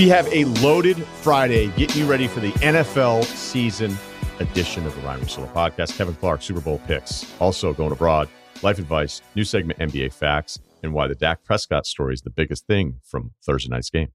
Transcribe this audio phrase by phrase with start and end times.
[0.00, 3.98] We have a loaded Friday getting you ready for the NFL season
[4.38, 5.94] edition of the Ryen Russillo podcast.
[5.94, 8.26] Kevin Clark, Super Bowl picks, also going abroad,
[8.62, 12.66] life advice, new segment, NBA Fax, and why the Dak Prescott story is the biggest
[12.66, 14.08] thing from Thursday night's game.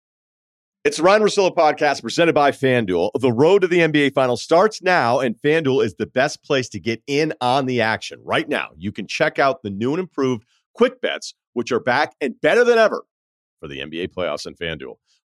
[0.84, 3.12] It's the Ryen Russillo podcast presented by FanDuel.
[3.20, 6.80] The road to the NBA Finals starts now, and FanDuel is the best place to
[6.80, 8.20] get in on the action.
[8.24, 12.16] Right now, you can check out the new and improved Quick Bets, which are back
[12.20, 13.06] and better than ever
[13.60, 14.96] for the NBA playoffs and FanDuel.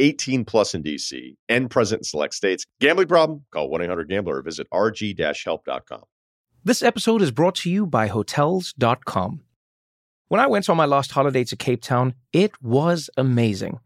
[0.00, 2.64] 18 plus in DC and present in select states.
[2.80, 3.44] Gambling problem?
[3.52, 6.02] Call 1 800 Gambler or visit rg help.com.
[6.64, 9.40] This episode is brought to you by Hotels.com.
[10.28, 13.80] When I went on my last holiday to Cape Town, it was amazing.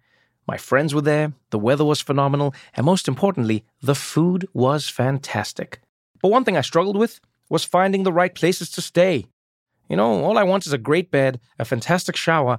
[0.47, 5.81] My friends were there, the weather was phenomenal, and most importantly, the food was fantastic.
[6.21, 9.27] But one thing I struggled with was finding the right places to stay.
[9.89, 12.59] You know, all I want is a great bed, a fantastic shower,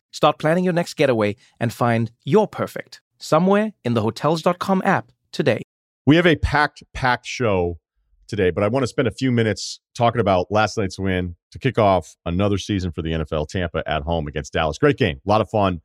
[0.11, 5.61] start planning your next getaway and find your perfect somewhere in the Hotels.com app today.
[6.05, 7.79] We have a packed, packed show
[8.27, 11.59] today, but I want to spend a few minutes talking about last night's win to
[11.59, 13.47] kick off another season for the NFL.
[13.47, 14.77] Tampa at home against Dallas.
[14.77, 15.81] Great game, a lot of fun.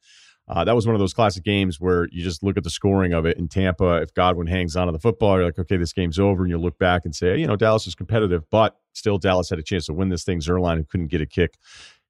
[0.48, 3.12] Uh, that was one of those classic games where you just look at the scoring
[3.12, 3.96] of it in Tampa.
[3.96, 6.44] If Godwin hangs on to the football, you're like, okay, this game's over.
[6.44, 9.58] And you look back and say, you know, Dallas is competitive, but still Dallas had
[9.58, 10.38] a chance to win this thing.
[10.38, 11.58] Zuerlein couldn't get a kick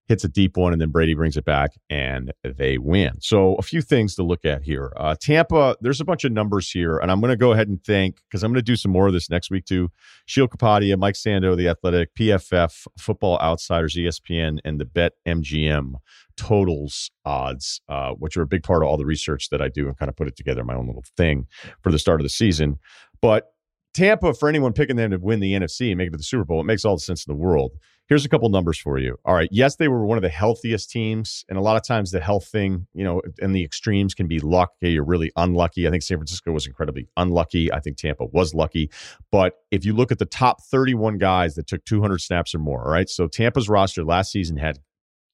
[0.09, 3.15] hits a deep one, and then Brady brings it back and they win.
[3.21, 4.93] So, a few things to look at here.
[4.97, 7.83] Uh, Tampa, there's a bunch of numbers here, and I'm going to go ahead and
[7.85, 9.91] thank because I'm going to do some more of this next week too.
[10.27, 15.95] Sheil Kapadia, Mike Sando, The Athletic, PFF, Football Outsiders, ESPN, and the Bet MGM
[16.37, 19.89] totals odds, uh, which are a big part of all the research that I do
[19.89, 21.47] and kind of put it together my own little thing
[21.83, 22.79] for the start of the season.
[23.21, 23.53] But
[23.97, 26.45] Tampa, for anyone picking them to win the NFC and make it to the Super
[26.45, 27.73] Bowl, it makes all the sense in the world.
[28.09, 29.19] Here's a couple numbers for you.
[29.25, 29.49] All right.
[29.51, 31.45] Yes, they were one of the healthiest teams.
[31.49, 34.39] And a lot of times the health thing, you know, and the extremes can be
[34.39, 34.75] luck.
[34.81, 35.89] You're really unlucky.
[35.89, 37.73] I think San Francisco was incredibly unlucky.
[37.73, 38.91] I think Tampa was lucky.
[39.33, 42.85] But if you look at the top 31 guys that took 200 snaps or more,
[42.85, 43.09] all right.
[43.09, 44.79] So Tampa's roster last season had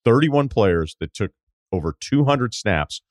[0.04, 1.32] 31 players that took
[1.72, 3.02] over 200 snaps.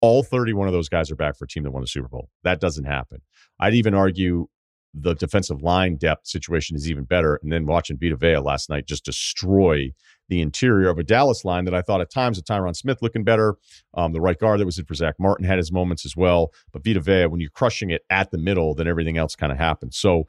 [0.00, 2.30] All 31 of those guys are back for a team that won the Super Bowl.
[2.42, 3.20] That doesn't happen.
[3.58, 4.48] I'd even argue
[4.94, 7.38] the defensive line depth situation is even better.
[7.42, 9.92] And then watching Vita Vea last night just destroy
[10.28, 13.24] the interior of a Dallas line that I thought at times with Tyron Smith looking
[13.24, 13.56] better.
[13.94, 16.52] Um, the right guard that was in for Zach Martin had his moments as well.
[16.72, 19.58] But Vita Vea, when you're crushing it at the middle, then everything else kind of
[19.58, 19.96] happens.
[19.96, 20.24] So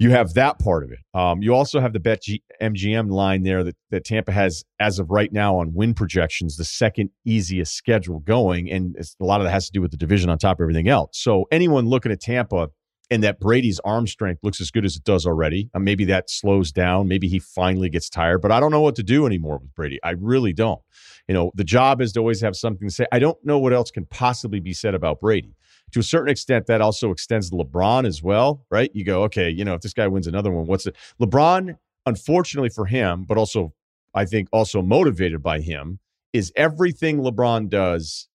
[0.00, 0.98] you have that part of it.
[1.14, 4.98] Um, you also have the Bet G- MGM line there that, that Tampa has, as
[4.98, 8.70] of right now, on win projections, the second easiest schedule going.
[8.70, 10.88] And a lot of that has to do with the division on top of everything
[10.88, 11.10] else.
[11.12, 12.70] So anyone looking at Tampa–
[13.10, 15.70] and that Brady's arm strength looks as good as it does already.
[15.74, 17.06] Uh, maybe that slows down.
[17.06, 19.98] Maybe he finally gets tired, but I don't know what to do anymore with Brady.
[20.02, 20.80] I really don't.
[21.28, 23.06] You know, the job is to always have something to say.
[23.12, 25.54] I don't know what else can possibly be said about Brady.
[25.92, 28.90] To a certain extent, that also extends to LeBron as well, right?
[28.94, 30.96] You go, okay, you know, if this guy wins another one, what's it?
[31.20, 31.76] LeBron,
[32.06, 33.72] unfortunately for him, but also,
[34.14, 36.00] I think, also motivated by him,
[36.32, 38.28] is everything LeBron does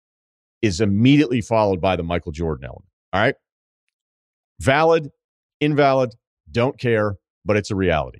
[0.61, 2.85] is immediately followed by the Michael Jordan element.
[3.13, 3.35] All right.
[4.59, 5.09] Valid,
[5.59, 6.15] invalid,
[6.51, 7.15] don't care,
[7.45, 8.19] but it's a reality.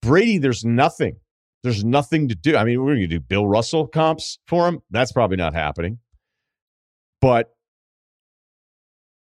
[0.00, 1.16] Brady, there's nothing.
[1.62, 2.56] There's nothing to do.
[2.56, 4.80] I mean, we're going to do Bill Russell comps for him.
[4.90, 5.98] That's probably not happening.
[7.20, 7.50] But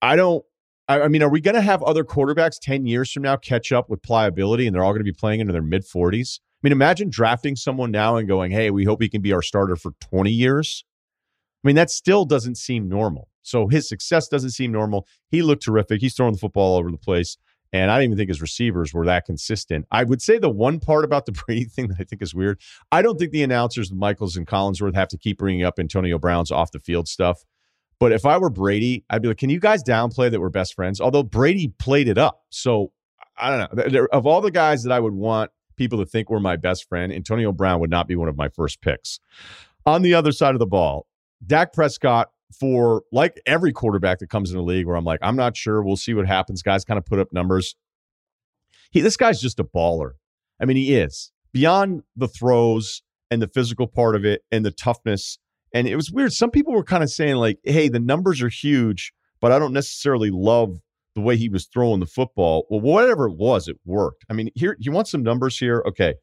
[0.02, 0.44] I don't.
[0.88, 3.90] I, mean, are we going to have other quarterbacks 10 years from now catch up
[3.90, 6.38] with pliability and they're all going to be playing into their mid 40s?
[6.38, 9.42] I mean, imagine drafting someone now and going, hey, we hope he can be our
[9.42, 10.84] starter for 20 years.
[11.64, 13.28] I mean, that still doesn't seem normal.
[13.46, 15.06] So his success doesn't seem normal.
[15.28, 16.00] He looked terrific.
[16.00, 17.36] He's throwing the football all over the place.
[17.72, 19.86] And I don't even think his receivers were that consistent.
[19.90, 22.60] I would say the one part about the Brady thing that I think is weird,
[22.90, 26.50] I don't think the announcers, Michaels and Collinsworth, have to keep bringing up Antonio Brown's
[26.50, 27.44] off the field stuff.
[27.98, 30.74] But if I were Brady, I'd be like, can you guys downplay that we're best
[30.74, 31.00] friends?
[31.00, 32.42] Although Brady played it up.
[32.50, 32.92] So
[33.38, 34.06] I don't know.
[34.12, 37.12] Of all the guys that I would want people to think were my best friend,
[37.12, 39.18] Antonio Brown would not be one of my first picks.
[39.86, 41.06] On the other side of the ball,
[41.46, 45.36] Dak Prescott, for like every quarterback that comes in the league, where I'm like, I'm
[45.36, 45.82] not sure.
[45.82, 46.62] We'll see what happens.
[46.62, 47.74] Guys kind of put up numbers.
[48.90, 50.12] He, this guy's just a baller.
[50.60, 54.70] I mean, he is beyond the throws and the physical part of it and the
[54.70, 55.38] toughness.
[55.74, 56.32] And it was weird.
[56.32, 59.72] Some people were kind of saying, like, hey, the numbers are huge, but I don't
[59.72, 60.78] necessarily love
[61.14, 62.66] the way he was throwing the football.
[62.70, 64.24] Well, whatever it was, it worked.
[64.30, 65.82] I mean, here, you want some numbers here?
[65.86, 66.14] Okay.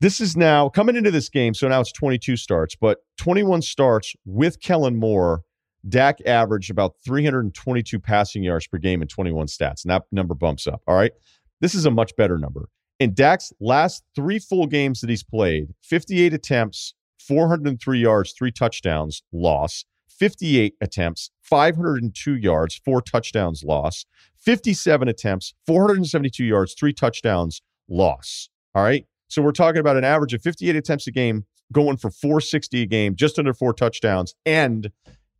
[0.00, 1.54] This is now coming into this game.
[1.54, 5.42] So now it's 22 starts, but 21 starts with Kellen Moore.
[5.88, 9.84] Dak averaged about 322 passing yards per game in 21 stats.
[9.84, 10.82] And that number bumps up.
[10.86, 11.12] All right.
[11.60, 12.68] This is a much better number.
[12.98, 19.22] In Dak's last three full games that he's played, 58 attempts, 403 yards, three touchdowns,
[19.32, 19.84] loss.
[20.08, 24.06] 58 attempts, 502 yards, four touchdowns, loss.
[24.38, 28.48] 57 attempts, 472 yards, three touchdowns, loss.
[28.74, 29.06] All right.
[29.28, 32.86] So we're talking about an average of 58 attempts a game, going for 460 a
[32.86, 34.90] game, just under four touchdowns, and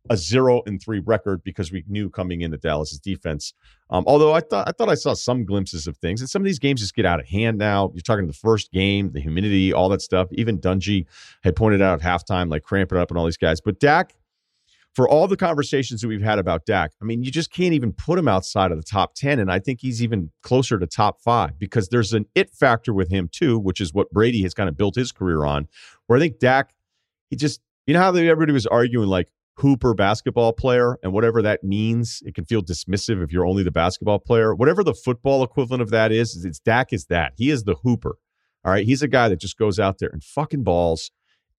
[0.09, 3.53] a zero and three record because we knew coming in the Dallas's defense.
[3.89, 6.45] Um, although I thought I thought I saw some glimpses of things, and some of
[6.45, 7.91] these games just get out of hand now.
[7.93, 10.27] You're talking the first game, the humidity, all that stuff.
[10.31, 11.05] Even Dungy
[11.43, 13.61] had pointed out at halftime, like cramping up and all these guys.
[13.61, 14.15] But Dak,
[14.95, 17.93] for all the conversations that we've had about Dak, I mean, you just can't even
[17.93, 19.39] put him outside of the top 10.
[19.39, 23.09] And I think he's even closer to top five because there's an it factor with
[23.09, 25.67] him, too, which is what Brady has kind of built his career on.
[26.07, 26.73] Where I think Dak,
[27.29, 31.63] he just, you know how everybody was arguing, like, hooper basketball player and whatever that
[31.63, 35.81] means it can feel dismissive if you're only the basketball player whatever the football equivalent
[35.81, 38.17] of that is it's Dak is that he is the hooper
[38.63, 41.09] all right he's a guy that just goes out there and fucking balls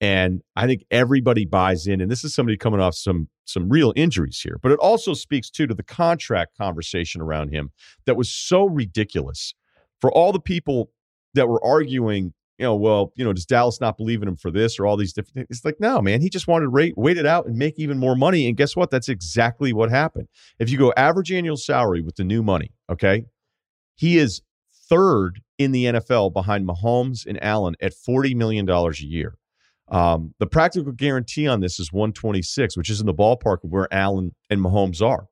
[0.01, 3.93] and I think everybody buys in and this is somebody coming off some some real
[3.97, 7.71] injuries here but it also speaks too to the contract conversation around him
[8.07, 9.55] that was so ridiculous
[10.01, 10.91] for all the people
[11.35, 14.51] that were arguing you know, well, you know, does Dallas not believe in him for
[14.51, 15.47] this or all these different things?
[15.49, 17.99] It's like, no, man, he just wanted to rate, wait it out and make even
[17.99, 18.49] more money.
[18.49, 18.91] And guess what?
[18.91, 20.27] That's exactly what happened.
[20.59, 23.27] If you go average annual salary with the new money, okay,
[23.95, 24.43] he is
[24.89, 29.38] third in the NFL behind Mahomes and Allen at $40 million a year.
[29.91, 33.89] Um, the practical guarantee on this is 126, which is in the ballpark of where
[33.93, 35.27] Allen and Mahomes are.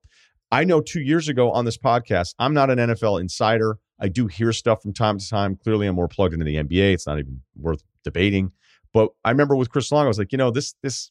[0.51, 3.79] I know two years ago on this podcast, I'm not an NFL insider.
[4.01, 5.57] I do hear stuff from time to time.
[5.57, 6.95] Clearly, I'm more plugged into the NBA.
[6.95, 8.53] It's not even worth debating.
[8.93, 11.11] But I remember with Chris Long, I was like, you know, this this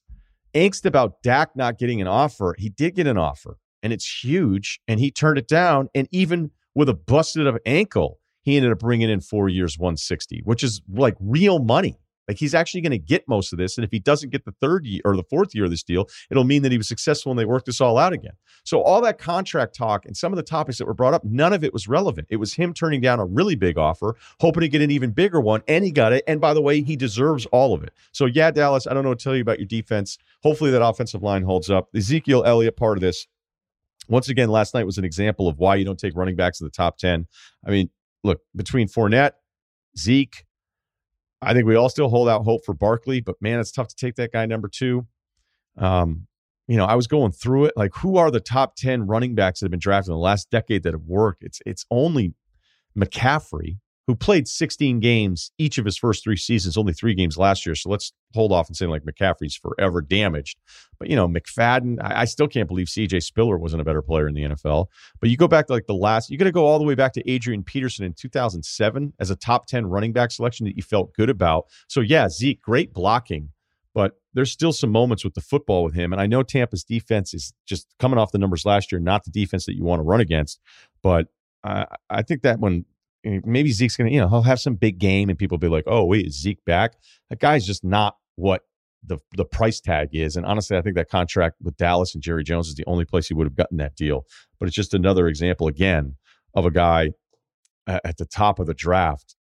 [0.54, 2.56] angst about Dak not getting an offer.
[2.58, 5.90] He did get an offer, and it's huge, and he turned it down.
[5.94, 10.42] And even with a busted up ankle, he ended up bringing in four years, 160,
[10.46, 11.98] which is like real money.
[12.28, 13.78] Like he's actually going to get most of this.
[13.78, 16.08] And if he doesn't get the third year or the fourth year of this deal,
[16.30, 18.34] it'll mean that he was successful and they worked this all out again.
[18.64, 21.54] So all that contract talk and some of the topics that were brought up, none
[21.54, 22.28] of it was relevant.
[22.30, 25.40] It was him turning down a really big offer, hoping to get an even bigger
[25.40, 26.24] one, and he got it.
[26.28, 27.94] And by the way, he deserves all of it.
[28.12, 30.18] So yeah, Dallas, I don't know what to tell you about your defense.
[30.44, 31.90] Hopefully that offensive line holds up.
[31.96, 33.28] Ezekiel Elliott, part of this.
[34.08, 36.66] Once again, last night was an example of why you don't take running backs in
[36.66, 37.26] the top 10.
[37.66, 37.90] I mean,
[38.24, 39.32] look, between Fournette,
[39.98, 40.45] Zeke,
[41.42, 43.96] I think we all still hold out hope for Barkley, but man, it's tough to
[43.96, 45.06] take that guy number two.
[45.78, 46.28] Um,
[46.68, 47.74] you know, I was going through it.
[47.76, 50.50] Like, who are the top 10 running backs that have been drafted in the last
[50.50, 51.44] decade that have worked?
[51.44, 52.34] It's it's only
[52.98, 53.78] McCaffrey,
[54.08, 57.74] who played 16 games each of his first three seasons, only three games last year.
[57.74, 60.60] So let's hold off and say like McCaffrey's forever damaged.
[61.00, 64.28] But you know, McFadden, I, I still can't believe CJ Spiller wasn't a better player
[64.28, 64.88] in the NFL.
[65.20, 66.96] But you go back to like the last, you got to go all the way
[66.96, 70.84] back to Adrian Peterson in 2007 as a top 10 running back selection that you
[70.84, 71.66] felt good about.
[71.88, 73.50] So yeah, Zeke, great blocking.
[73.96, 76.12] But there's still some moments with the football with him.
[76.12, 79.32] And I know Tampa's defense is just coming off the numbers last year, not the
[79.32, 80.60] defense that you want to run against.
[81.02, 81.28] But
[81.64, 82.84] I, I think that when
[83.26, 86.06] maybe Zeke's gonna, you know, he'll have some big game and people be like, oh,
[86.06, 86.94] wait, is Zeke back?
[87.30, 88.62] That guy's just not what
[89.04, 90.36] the the price tag is.
[90.36, 93.28] And honestly, I think that contract with Dallas and Jerry Jones is the only place
[93.28, 94.26] he would have gotten that deal.
[94.60, 96.16] But it's just another example again
[96.54, 97.10] of a guy
[97.88, 99.36] at the top of the draft.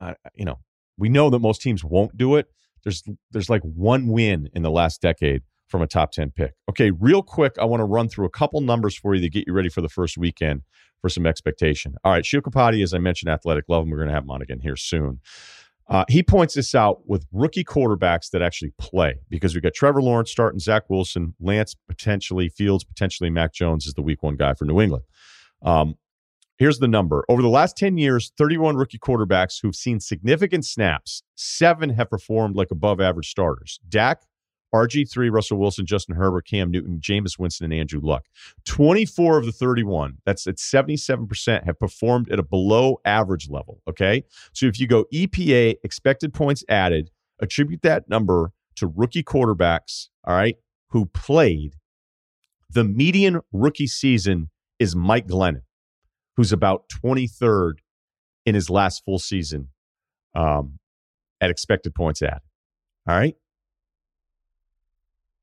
[0.00, 0.58] I, you know,
[0.98, 2.46] we know that most teams won't do it.
[2.84, 5.42] There's there's like one win in the last decade
[5.72, 6.54] from a top 10 pick.
[6.68, 9.48] Okay, real quick, I want to run through a couple numbers for you to get
[9.48, 10.62] you ready for the first weekend
[11.00, 11.96] for some expectation.
[12.04, 13.90] All right, Sheil Kapadia, as I mentioned, athletic love him.
[13.90, 15.20] We're going to have him on again here soon.
[15.88, 20.00] Uh, he points this out with rookie quarterbacks that actually play because we've got Trevor
[20.00, 24.54] Lawrence starting, Zach Wilson, Lance potentially, Fields potentially, Mac Jones is the week one guy
[24.54, 25.04] for New England.
[25.62, 25.96] Um,
[26.58, 31.22] here's the number over the last 10 years 31 rookie quarterbacks who've seen significant snaps,
[31.34, 33.80] seven have performed like above average starters.
[33.88, 34.22] Dak,
[34.74, 38.26] RG3, Russell Wilson, Justin Herbert, Cam Newton, Jameis Winston, and Andrew Luck.
[38.64, 43.80] 24 of the 31, that's at 77%, have performed at a below average level.
[43.88, 44.24] Okay.
[44.52, 47.10] So if you go EPA, expected points added,
[47.40, 50.56] attribute that number to rookie quarterbacks, all right,
[50.90, 51.74] who played.
[52.70, 54.48] The median rookie season
[54.78, 55.62] is Mike Glennon,
[56.36, 57.74] who's about 23rd
[58.46, 59.68] in his last full season
[60.34, 60.78] um,
[61.40, 62.40] at expected points added.
[63.06, 63.36] All right.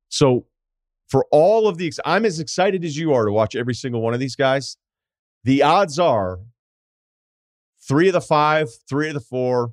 [0.09, 0.45] So
[1.07, 4.13] for all of the, I'm as excited as you are to watch every single one
[4.13, 4.77] of these guys.
[5.43, 6.39] The odds are
[7.87, 9.71] three of the five, three of the four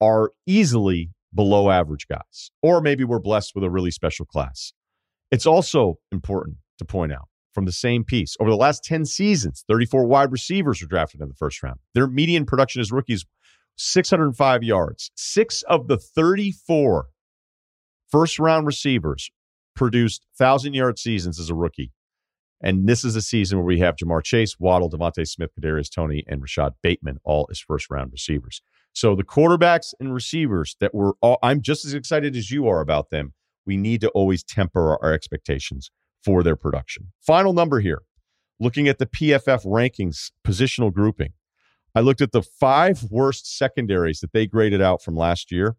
[0.00, 4.72] are easily below average guys, or maybe we're blessed with a really special class.
[5.30, 9.64] It's also important to point out from the same piece over the last 10 seasons,
[9.68, 11.78] 34 wide receivers were drafted in the first round.
[11.94, 13.26] Their median production as rookies,
[13.76, 15.10] 605 yards.
[15.16, 17.08] Six of the 34
[18.10, 19.30] first round receivers
[19.74, 21.92] produced 1,000 yard seasons as a rookie.
[22.60, 26.24] And this is a season where we have Ja'Marr Chase, Waddle, DeVonta Smith, Kadarius Toney,
[26.26, 28.62] and Rashod Bateman, all as first round receivers.
[28.92, 32.80] So the quarterbacks and receivers that were all, I'm just as excited as you are
[32.80, 33.34] about them.
[33.64, 35.90] We need to always temper our expectations
[36.24, 37.12] for their production.
[37.20, 38.02] Final number here
[38.60, 41.32] looking at the PFF rankings positional grouping.
[41.94, 45.76] I looked at the five worst secondaries that they graded out from last year.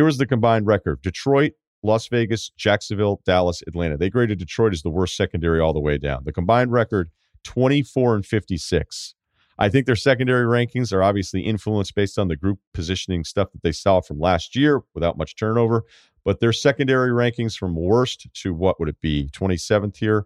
[0.00, 1.52] Here was the combined record Detroit,
[1.82, 3.98] Las Vegas, Jacksonville, Dallas, Atlanta.
[3.98, 6.22] They graded Detroit as the worst secondary all the way down.
[6.24, 7.10] The combined record
[7.44, 9.14] 24 and 56.
[9.58, 13.62] I think their secondary rankings are obviously influenced based on the group positioning stuff that
[13.62, 15.84] they saw from last year without much turnover.
[16.24, 19.28] But their secondary rankings from worst to what would it be?
[19.34, 20.24] 27th here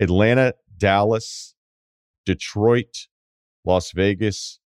[0.00, 1.54] Atlanta, Dallas,
[2.24, 3.06] Detroit,
[3.64, 4.58] Las Vegas,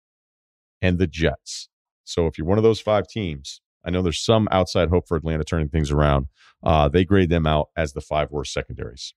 [0.81, 1.67] and the Jets.
[2.05, 5.17] So if you're one of those five teams, I know there's some outside hope for
[5.17, 6.27] Atlanta turning things around.
[6.63, 9.13] Uh, they grade them out as the five worst secondaries.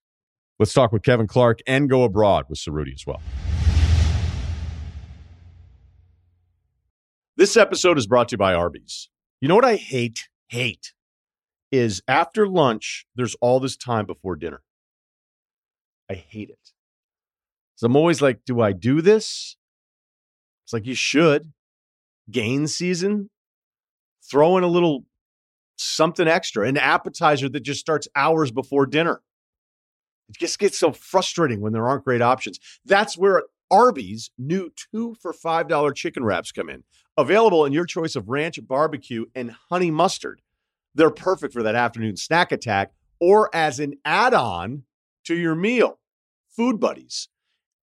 [0.59, 3.21] Let's talk with Kevin Clark and go abroad with Ceruti as well.
[7.37, 9.09] This episode is brought to you by Arby's.
[9.40, 10.28] You know what I hate?
[10.49, 10.92] Hate
[11.73, 14.62] is after lunch, there's all this time before dinner.
[16.11, 16.73] I hate it.
[17.75, 19.57] So I'm always like, do I do this?
[20.64, 21.52] It's like you should.
[22.31, 23.31] Gain season,
[24.32, 25.04] throw in a little
[25.76, 29.20] something extra, an appetizer that just starts hours before dinner.
[30.30, 32.58] It just gets so frustrating when there aren't great options.
[32.86, 36.84] That's where Arby's new two for $5 chicken wraps come in.
[37.18, 40.40] Available in your choice of ranch, barbecue, and honey mustard.
[40.94, 44.84] They're perfect for that afternoon snack attack or as an add on
[45.24, 45.98] to your meal.
[46.48, 47.28] Food Buddies.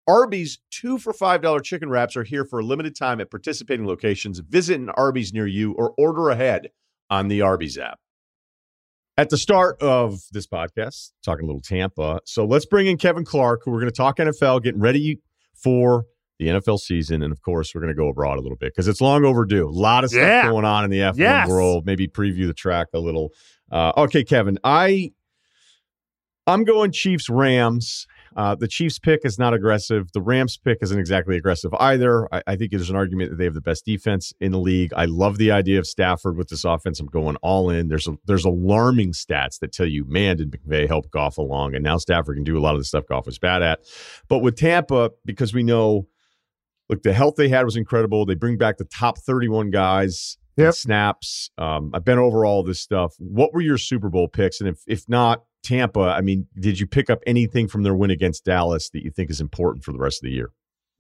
[0.07, 4.39] Arby's two for $5 chicken wraps are here for a limited time at participating locations.
[4.39, 6.69] Visit an Arby's near you or order ahead
[7.11, 7.99] on the Arby's app.
[9.19, 12.21] At the start of this podcast, talking a little Tampa.
[12.27, 15.21] So let's bring in Kevin Clark, who we're going to talk NFL, getting ready
[15.55, 16.05] for
[16.39, 17.23] the NFL season.
[17.23, 19.67] And of course, we're going to go abroad a little bit because it's long overdue.
[19.67, 20.49] A lot of stuff yeah.
[20.49, 21.49] going on in the F1 yes.
[21.49, 21.87] world.
[21.87, 23.33] Maybe preview the track a little.
[23.73, 25.13] Uh, okay, Kevin, I
[26.47, 28.07] I'm going Chiefs Rams.
[28.37, 30.13] Uh, the Chiefs pick is not aggressive.
[30.13, 32.33] The Rams pick isn't exactly aggressive either.
[32.35, 34.93] I, I, think there's an argument that they have the best defense in the league.
[34.95, 37.01] I love the idea of Stafford with this offense.
[37.01, 37.89] I'm going all in.
[37.89, 41.83] There's a, there's alarming stats that tell you, man, did McVay help Goff along, and
[41.83, 43.81] now Stafford can do a lot of the stuff Goff was bad at.
[44.29, 46.07] But with Tampa, because we know,
[46.91, 48.27] look, the health they had was incredible.
[48.27, 50.37] They bring back the top 31 guys.
[50.59, 50.75] Yep.
[50.75, 51.51] Snaps.
[51.59, 53.15] Um, I've been over all this stuff.
[53.19, 54.59] What were your Super Bowl picks?
[54.61, 58.11] And if if not, Tampa, I mean, did you pick up anything from their win
[58.11, 60.53] against Dallas that you think is important for the rest of the year?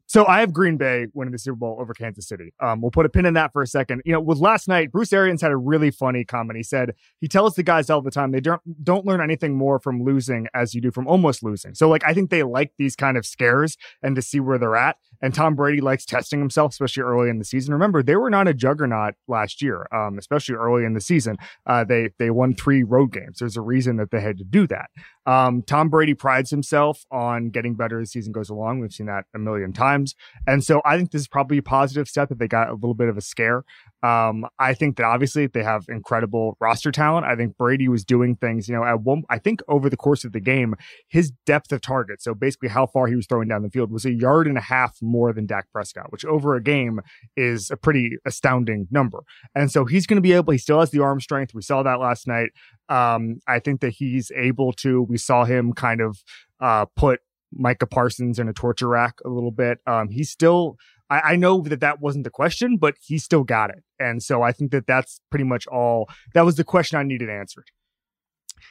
[0.08, 2.52] So I have Green Bay winning the Super Bowl over Kansas City.
[2.60, 4.02] Um, we'll put a pin in that for a second.
[4.04, 6.56] You know, with last night, Bruce Arians had a really funny comment.
[6.56, 9.80] He said he tells the guys all the time they don't don't learn anything more
[9.80, 11.74] from losing as you do from almost losing.
[11.74, 14.76] So like I think they like these kind of scares and to see where they're
[14.76, 14.96] at.
[15.20, 17.72] And Tom Brady likes testing himself, especially early in the season.
[17.72, 21.36] Remember, they were not a juggernaut last year, um, especially early in the season.
[21.66, 23.38] Uh, they they won three road games.
[23.38, 24.90] There's a reason that they had to do that.
[25.26, 28.78] Um, Tom Brady prides himself on getting better as the season goes along.
[28.80, 30.14] We've seen that a million times.
[30.46, 32.94] And so I think this is probably a positive step that they got a little
[32.94, 33.64] bit of a scare.
[34.04, 37.26] Um, I think that obviously they have incredible roster talent.
[37.26, 40.24] I think Brady was doing things, you know, at one, I think over the course
[40.24, 40.76] of the game,
[41.08, 44.04] his depth of target, so basically how far he was throwing down the field, was
[44.04, 47.00] a yard and a half more than Dak Prescott, which over a game
[47.36, 49.20] is a pretty astounding number.
[49.54, 51.54] And so he's going to be able, he still has the arm strength.
[51.54, 52.50] We saw that last night.
[52.88, 56.18] Um, I think that he's able to, we saw him kind of
[56.60, 57.20] uh, put
[57.52, 59.78] Micah Parsons in a torture rack a little bit.
[59.86, 60.76] Um, he's still
[61.10, 63.82] I, I know that that wasn't the question, but he still got it.
[63.98, 66.08] And so I think that that's pretty much all.
[66.34, 67.70] That was the question I needed answered.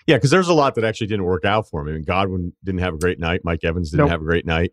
[0.08, 1.88] Yeah, because there's a lot that actually didn't work out for him.
[1.88, 3.42] I mean, Godwin didn't have a great night.
[3.44, 4.12] Mike Evans didn't nope.
[4.12, 4.72] have a great night.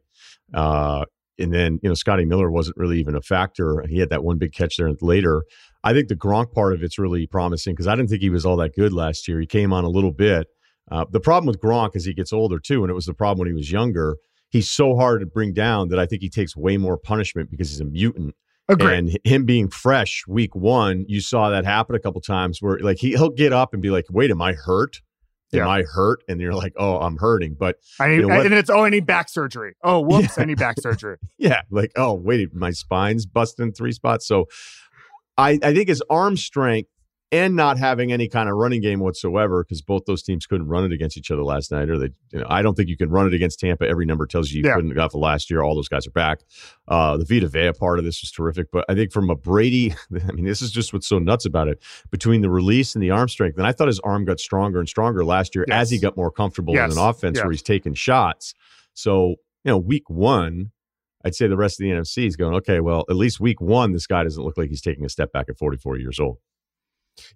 [0.53, 1.05] Uh,
[1.39, 3.85] and then, you know, Scotty Miller wasn't really even a factor.
[3.89, 5.45] He had that one big catch there later.
[5.85, 8.47] I think the Gronk part of it's really promising because I didn't think he was
[8.47, 9.41] all that good last year.
[9.41, 10.47] He came on a little bit.
[10.91, 13.41] Uh, the problem with Gronk as he gets older too, and it was the problem
[13.41, 14.17] when he was younger.
[14.51, 17.71] He's so hard to bring down that I think he takes way more punishment because
[17.71, 18.35] he's a mutant.
[18.69, 18.95] Agreed.
[18.95, 22.99] And him being fresh week one, you saw that happen a couple times where like
[22.99, 25.01] he, he'll get up and be like, "Wait, am I hurt?
[25.53, 25.69] Am yeah.
[25.69, 28.71] I hurt?" And you're like, "Oh, I'm hurting." But I need, you know and it's
[28.71, 29.75] oh, I need back surgery.
[29.83, 30.43] Oh, whoops, yeah.
[30.43, 31.17] I need back surgery.
[31.39, 34.27] yeah, like oh, wait, my spine's busting in three spots.
[34.27, 34.47] So
[35.37, 36.91] I, I think his arm strength
[37.33, 40.85] and not having any kind of running game whatsoever because both those teams couldn't run
[40.85, 41.89] it against each other last night.
[41.89, 43.89] Or they, you know, I don't think you can run it against Tampa.
[43.89, 44.75] Every number tells you you yeah.
[44.75, 45.63] couldn't got for last year.
[45.63, 46.41] All those guys are back.
[46.87, 49.95] Uh, the Vita Vea part of this was terrific, but I think from a Brady,
[50.29, 51.83] I mean, this is just what's so nuts about it.
[52.11, 54.89] Between the release and the arm strength, and I thought his arm got stronger and
[54.89, 55.83] stronger last year yes.
[55.83, 56.93] as he got more comfortable yes.
[56.93, 57.45] in an offense yeah.
[57.45, 58.55] where he's taking shots.
[58.93, 60.73] So you know, week one,
[61.25, 63.93] I'd say the rest of the NFC is going, okay, well, at least week one,
[63.93, 66.39] this guy doesn't look like he's taking a step back at 44 years old.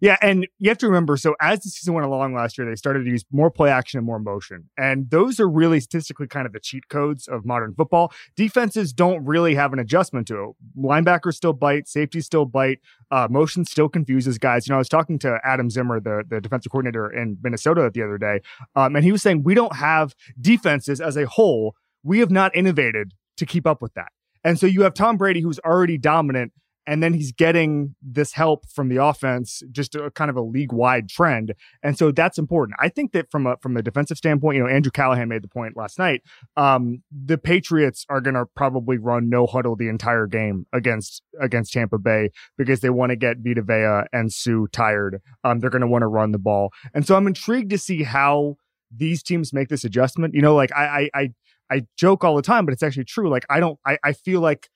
[0.00, 2.76] Yeah, and you have to remember so as the season went along last year, they
[2.76, 4.68] started to use more play action and more motion.
[4.78, 8.12] And those are really statistically kind of the cheat codes of modern football.
[8.36, 10.50] Defenses don't really have an adjustment to it.
[10.78, 12.80] Linebackers still bite, safety still bite,
[13.10, 14.66] uh, motion still confuses guys.
[14.66, 18.02] You know, I was talking to Adam Zimmer, the, the defensive coordinator in Minnesota the
[18.02, 18.40] other day,
[18.74, 21.74] um, and he was saying we don't have defenses as a whole.
[22.02, 24.08] We have not innovated to keep up with that.
[24.44, 26.52] And so you have Tom Brady, who's already dominant
[26.86, 30.72] and then he's getting this help from the offense, just a kind of a league
[30.72, 32.76] wide trend, and so that's important.
[32.80, 35.48] I think that from a from a defensive standpoint, you know, Andrew Callahan made the
[35.48, 36.22] point last night.
[36.56, 41.72] Um, the Patriots are going to probably run no huddle the entire game against against
[41.72, 45.20] Tampa Bay because they want to get Vita Vea and Suh tired.
[45.44, 48.02] Um, they're going to want to run the ball, and so I'm intrigued to see
[48.02, 48.56] how
[48.94, 50.34] these teams make this adjustment.
[50.34, 51.28] You know, like I I I,
[51.70, 53.28] I joke all the time, but it's actually true.
[53.28, 54.68] Like I don't I I feel like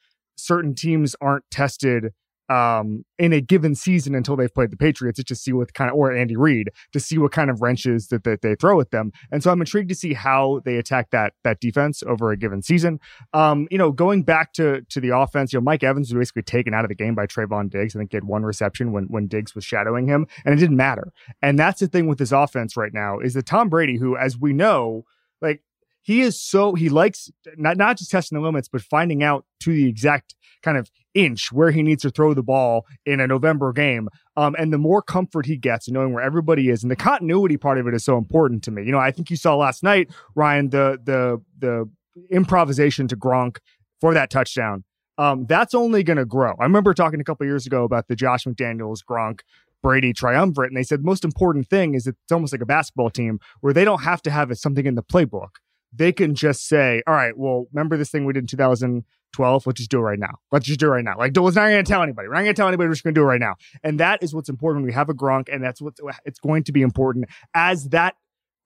[0.42, 2.12] certain teams aren't tested
[2.50, 5.96] um, in a given season until they've played the Patriots to see what kind of,
[5.96, 9.12] or Andy Reid, to see what kind of wrenches that, that they throw at them.
[9.30, 12.60] And so I'm intrigued to see how they attack that that defense over a given
[12.60, 12.98] season.
[13.32, 16.42] Um, you know, going back to to the offense, you know, Mike Evans was basically
[16.42, 17.94] taken out of the game by Trevon Diggs.
[17.94, 20.76] I think he had one reception when when Diggs was shadowing him, and it didn't
[20.76, 21.12] matter.
[21.40, 24.36] And that's the thing with this offense right now is that Tom Brady, who, as
[24.36, 25.04] we know,
[25.40, 25.62] like
[26.02, 29.72] he is so he likes not not just testing the limits, but finding out to
[29.72, 33.72] the exact kind of inch where he needs to throw the ball in a November
[33.72, 34.08] game.
[34.36, 37.56] Um, and the more comfort he gets in knowing where everybody is, and the continuity
[37.56, 38.84] part of it is so important to me.
[38.84, 41.90] You know, I think you saw last night, Ryen, the the the
[42.30, 43.58] improvisation to Gronk
[44.00, 44.84] for that touchdown.
[45.18, 46.54] Um, that's only going to grow.
[46.58, 49.40] I remember talking a couple years ago about the Josh McDaniels Gronk
[49.82, 53.10] Brady triumvirate, and they said the most important thing is it's almost like a basketball
[53.10, 55.56] team where they don't have to have something in the playbook.
[55.92, 59.66] They can just say, "All right, well, remember this thing we did in 2000." 12.
[59.66, 60.34] Let's just do it right now.
[60.50, 61.16] Let's just do it right now.
[61.16, 62.28] Like, let's not going to tell anybody.
[62.28, 62.88] We're not going to tell anybody.
[62.88, 63.54] We're just going to do it right now.
[63.82, 64.84] And that is what's important.
[64.84, 68.16] We have a Gronk, and that's what it's going to be important as that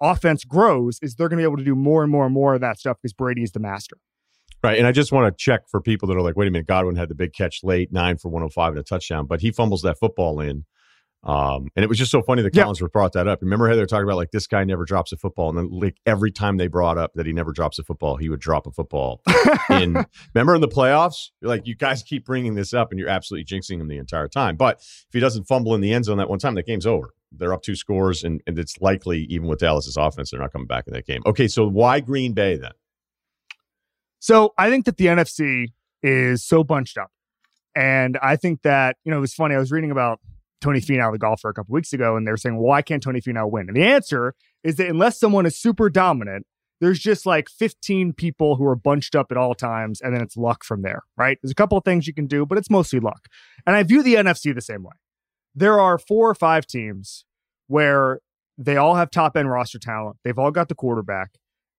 [0.01, 0.99] offense grows.
[1.03, 2.79] Is they're going to be able to do more and more and more of that
[2.79, 3.97] stuff because Brady is the master.
[4.63, 4.79] Right.
[4.79, 6.97] And I just want to check for people that are like, wait a minute, Godwin
[6.97, 9.99] had the big catch late, nine for 105 and a touchdown, but he fumbles that
[9.99, 10.65] football in.
[11.25, 12.87] Um, and it was just so funny that Collinsworth yeah.
[12.93, 13.41] brought that up.
[13.41, 15.71] Remember how they were talking about like this guy never drops a football, and then
[15.71, 18.67] like every time they brought up that he never drops a football, he would drop
[18.67, 19.23] a football.
[19.71, 23.09] in remember in the playoffs, you're like you guys keep bringing this up, and you're
[23.09, 24.57] absolutely jinxing him the entire time.
[24.57, 27.15] But if he doesn't fumble in the end zone that one time, the game's over.
[27.33, 30.69] They're up two scores, and, and it's likely even with Dallas's offense, they're not coming
[30.69, 31.23] back in that game.
[31.27, 32.73] Okay, so why Green Bay then?
[34.21, 37.11] So I think that the NFC is so bunched up,
[37.75, 39.55] and I think that you know it was funny.
[39.55, 40.21] I was reading about
[40.65, 43.21] Tony Finau, the golfer, a couple weeks ago, and they were saying, why can't Tony
[43.21, 43.69] Finau win?
[43.69, 46.47] And the answer is that unless someone is super dominant,
[46.81, 50.39] there's just like 15 people who are bunched up at all times, and then it's
[50.39, 51.39] luck from there, right?
[51.43, 53.29] There's a couple of things you can do, but it's mostly luck.
[53.67, 54.95] And I view the NFC the same way.
[55.55, 57.27] There are four or five teams
[57.67, 58.21] where
[58.57, 61.33] they all have top end roster talent, they've all got the quarterback,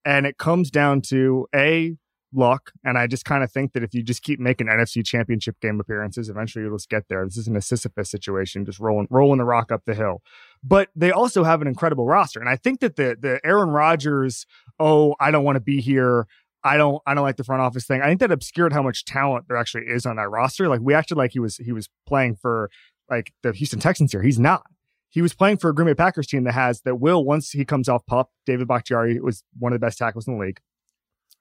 [0.05, 1.97] and it comes down to A,
[2.35, 2.71] luck.
[2.83, 5.79] And I just kind of think that if you just keep making NFC championship game
[5.79, 7.23] appearances, eventually you'll just get there.
[7.25, 10.21] This isn't a Sisyphus situation, just rolling rolling the rock up the hill.
[10.63, 12.39] But they also have an incredible roster.
[12.39, 14.45] And I think that the the Aaron Rodgers,
[14.79, 16.27] oh, I don't want to be here.
[16.63, 18.01] I don't I don't like the front office thing.
[18.01, 20.67] I think that obscured how much talent there actually is on that roster.
[20.67, 22.69] Like we acted like he was he was playing for
[23.09, 24.23] like the Houston Texans here.
[24.23, 24.63] He's not.
[25.09, 27.63] He was playing for a Green Bay Packers team that has that will once he
[27.63, 28.31] comes off pup.
[28.45, 30.59] David Bakhtiari was one of the best tackles in the league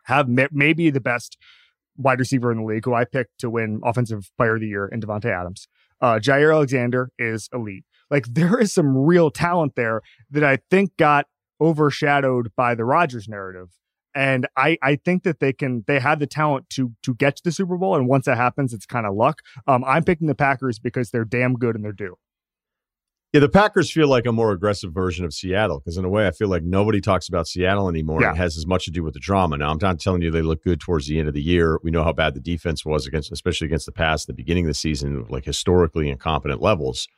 [0.04, 1.36] have maybe the best
[1.96, 4.86] wide receiver in the league, who I picked to win Offensive Player of the Year
[4.86, 5.68] in Davante Adams.
[6.00, 7.84] Uh, Jaire Alexander is elite.
[8.10, 11.26] Like there is some real talent there that I think got
[11.60, 13.70] overshadowed by the Rodgers narrative.
[14.16, 17.42] And I, I think that they can they have the talent to to get to
[17.44, 17.96] the Super Bowl.
[17.96, 19.40] And once that happens, it's kind of luck.
[19.66, 22.16] Um, I'm picking the Packers because they're damn good and they're due.
[23.34, 26.28] Yeah, the Packers feel like a more aggressive version of Seattle because, in a way,
[26.28, 28.22] I feel like nobody talks about Seattle anymore.
[28.22, 28.30] Yeah.
[28.30, 29.56] It has as much to do with the drama.
[29.56, 31.80] Now, I'm not telling you they look good towards the end of the year.
[31.82, 34.66] We know how bad the defense was against, especially against the pass at the beginning
[34.66, 37.08] of the season, like historically incompetent levels.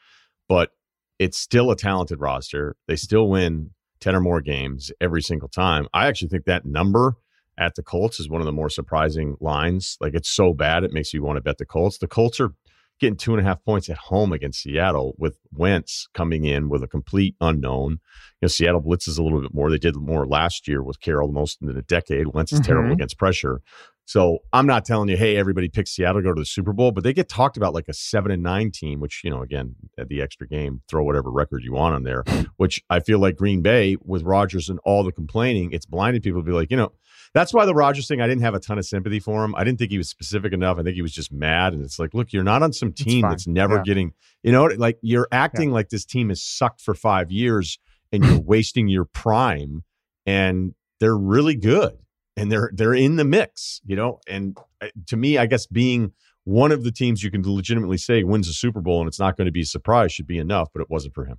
[0.49, 0.71] But
[1.19, 2.77] it's still a talented roster.
[2.89, 5.87] They still win 10 or more games every single time.
[5.93, 7.17] I actually think that number
[7.59, 9.99] at the Colts is one of the more surprising lines.
[10.01, 11.99] Like it's so bad, it makes you want to bet the Colts.
[11.99, 12.55] The Colts are
[13.01, 16.83] getting two and a half points at home against Seattle with Wentz coming in with
[16.83, 17.93] a complete unknown.
[17.93, 17.99] You
[18.43, 19.71] know, Seattle blitzes a little bit more.
[19.71, 22.29] They did more last year with Carroll most in a decade.
[22.29, 22.67] Wentz is mm-hmm.
[22.67, 23.61] terrible against pressure.
[24.09, 26.93] So I'm not telling you, hey, everybody pick Seattle to go to the Super Bowl,
[26.93, 29.75] but they get talked about like a seven and nine team, which, you know, again,
[29.99, 32.23] at the extra game, throw whatever record you want on there,
[32.57, 36.41] which I feel like Green Bay with Rodgers and all the complaining, it's blinded people
[36.41, 36.93] to be like, you know,
[37.37, 39.55] that's why the Rodgers thing, I didn't have a ton of sympathy for him.
[39.57, 40.79] I didn't think he was specific enough.
[40.79, 41.75] I think he was just mad.
[41.75, 43.83] And it's like, look, you're not on some team that's never yeah.
[43.83, 45.75] getting, you know, like you're acting yeah.
[45.75, 47.79] like this team has sucked for five years
[48.11, 49.85] and you're wasting your prime
[50.25, 51.99] and they're really good
[52.39, 54.19] and they're they're in the mix, you know.
[54.27, 56.13] And uh, to me, I guess being
[56.45, 59.37] one of the teams you can legitimately say wins a Super Bowl and it's not
[59.37, 61.39] going to be a surprise should be enough, but it wasn't for him.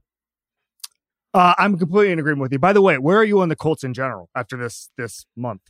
[1.33, 2.59] Uh, I'm completely in agreement with you.
[2.59, 5.61] By the way, where are you on the Colts in general after this this month?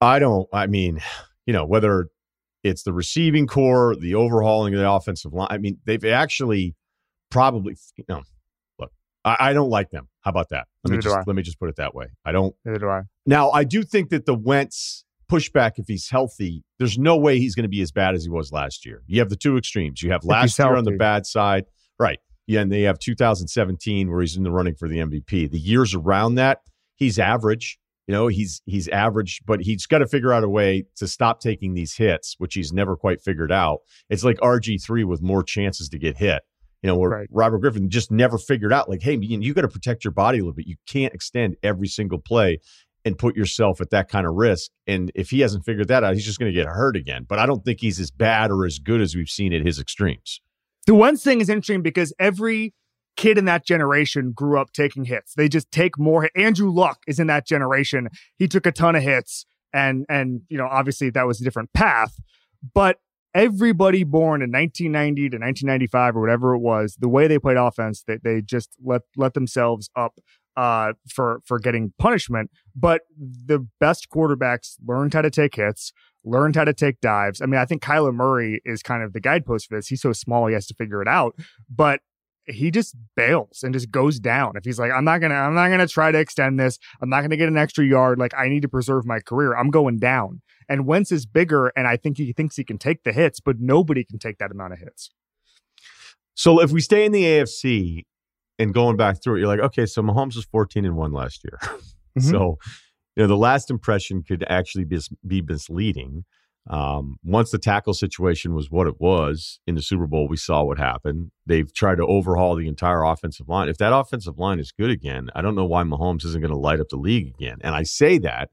[0.00, 0.48] I don't.
[0.52, 1.00] I mean,
[1.46, 2.08] you know, whether
[2.62, 5.48] it's the receiving corps, the overhauling of the offensive line.
[5.50, 6.74] I mean, they've actually
[7.30, 8.22] probably, you know,
[8.78, 8.92] look,
[9.24, 10.08] I, I don't like them.
[10.20, 10.66] How about that?
[10.84, 12.06] Let Neither me just let me just put it that way.
[12.24, 12.54] I don't.
[12.64, 13.02] Neither do I.
[13.26, 17.54] Now, I do think that the Wentz pushback, if he's healthy, there's no way he's
[17.54, 19.02] going to be as bad as he was last year.
[19.06, 20.02] You have the two extremes.
[20.02, 21.64] You have last year on the bad side,
[21.98, 22.18] right?
[22.46, 25.50] Yeah, and they have 2017 where he's in the running for the MVP.
[25.50, 26.58] The years around that,
[26.96, 27.78] he's average.
[28.10, 31.38] You know, he's he's average, but he's got to figure out a way to stop
[31.40, 33.82] taking these hits, which he's never quite figured out.
[34.08, 36.42] It's like RG three with more chances to get hit
[36.82, 37.28] you know, where right.
[37.30, 40.38] Robert Griffin just never figured out, like, hey, you, you got to protect your body
[40.38, 40.66] a little bit.
[40.66, 42.58] You can't extend every single play
[43.04, 44.72] and put yourself at that kind of risk.
[44.88, 47.26] And if he hasn't figured that out, he's just going to get hurt again.
[47.28, 49.78] But I don't think he's as bad or as good as we've seen at his
[49.78, 50.40] extremes.
[50.88, 52.74] The one thing is interesting because every
[53.16, 55.34] kid in that generation grew up taking hits.
[55.34, 56.28] They just take more.
[56.34, 58.08] Andrew Luck is in that generation.
[58.38, 61.72] He took a ton of hits, and and you know obviously that was a different
[61.72, 62.14] path.
[62.74, 62.98] But
[63.34, 68.02] everybody born in 1990 to 1995 or whatever it was, the way they played offense,
[68.06, 70.18] they, they just let let themselves up
[70.56, 72.50] uh, for for getting punishment.
[72.74, 75.92] But the best quarterbacks learned how to take hits,
[76.24, 77.40] learned how to take dives.
[77.40, 79.88] I mean, I think Kyler Murray is kind of the guidepost for this.
[79.88, 81.34] He's so small, he has to figure it out.
[81.68, 82.00] But
[82.52, 84.52] he just bails and just goes down.
[84.56, 86.78] If he's like, I'm not gonna, I'm not gonna try to extend this.
[87.00, 88.18] I'm not gonna get an extra yard.
[88.18, 89.54] Like I need to preserve my career.
[89.54, 90.42] I'm going down.
[90.68, 93.56] And Wentz is bigger, and I think he thinks he can take the hits, but
[93.58, 95.10] nobody can take that amount of hits.
[96.34, 98.04] So if we stay in the AFC
[98.58, 101.44] and going back through it, you're like, okay, so Mahomes was 14 and one last
[101.44, 101.58] year.
[102.18, 102.28] Mm-hmm.
[102.28, 102.58] So,
[103.14, 106.24] you know, the last impression could actually be, be misleading.
[106.68, 110.62] Um, once the tackle situation was what it was in the Super Bowl, we saw
[110.62, 111.30] what happened.
[111.46, 113.68] They've tried to overhaul the entire offensive line.
[113.68, 116.58] If that offensive line is good again, I don't know why Mahomes isn't going to
[116.58, 117.58] light up the league again.
[117.62, 118.50] And I say that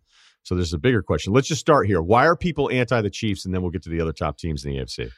[0.47, 1.33] so there's a bigger question.
[1.33, 2.01] Let's just start here.
[2.01, 3.43] Why are people anti the Chiefs?
[3.43, 5.11] And then we'll get to the other top teams in the AFC.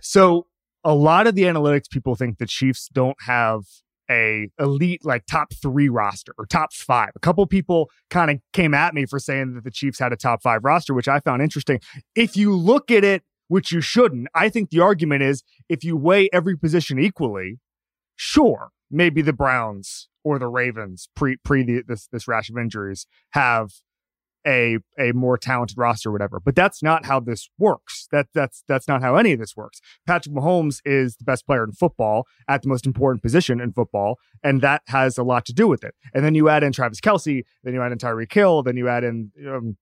[0.00, 0.46] So
[0.84, 3.64] a lot of the analytics people think the Chiefs don't have
[4.10, 7.10] a elite like top three roster or top five.
[7.16, 10.16] A couple people kind of came at me for saying that the Chiefs had a
[10.16, 11.80] top five roster, which I found interesting.
[12.14, 15.96] If you look at it, which you shouldn't, I think the argument is if you
[15.96, 17.58] weigh every position equally,
[18.16, 23.06] sure, maybe the Browns or the Ravens pre pre the, this this rash of injuries
[23.30, 23.70] have
[24.46, 26.40] a a more talented roster or whatever.
[26.40, 28.06] But that's not how this works.
[28.12, 29.80] That that's that's not how any of this works.
[30.06, 34.18] Patrick Mahomes is the best player in football at the most important position in football,
[34.42, 35.94] and that has a lot to do with it.
[36.14, 38.88] And then you add in Travis Kelce, then you add in Tyreek Hill, then you
[38.88, 39.76] add in um,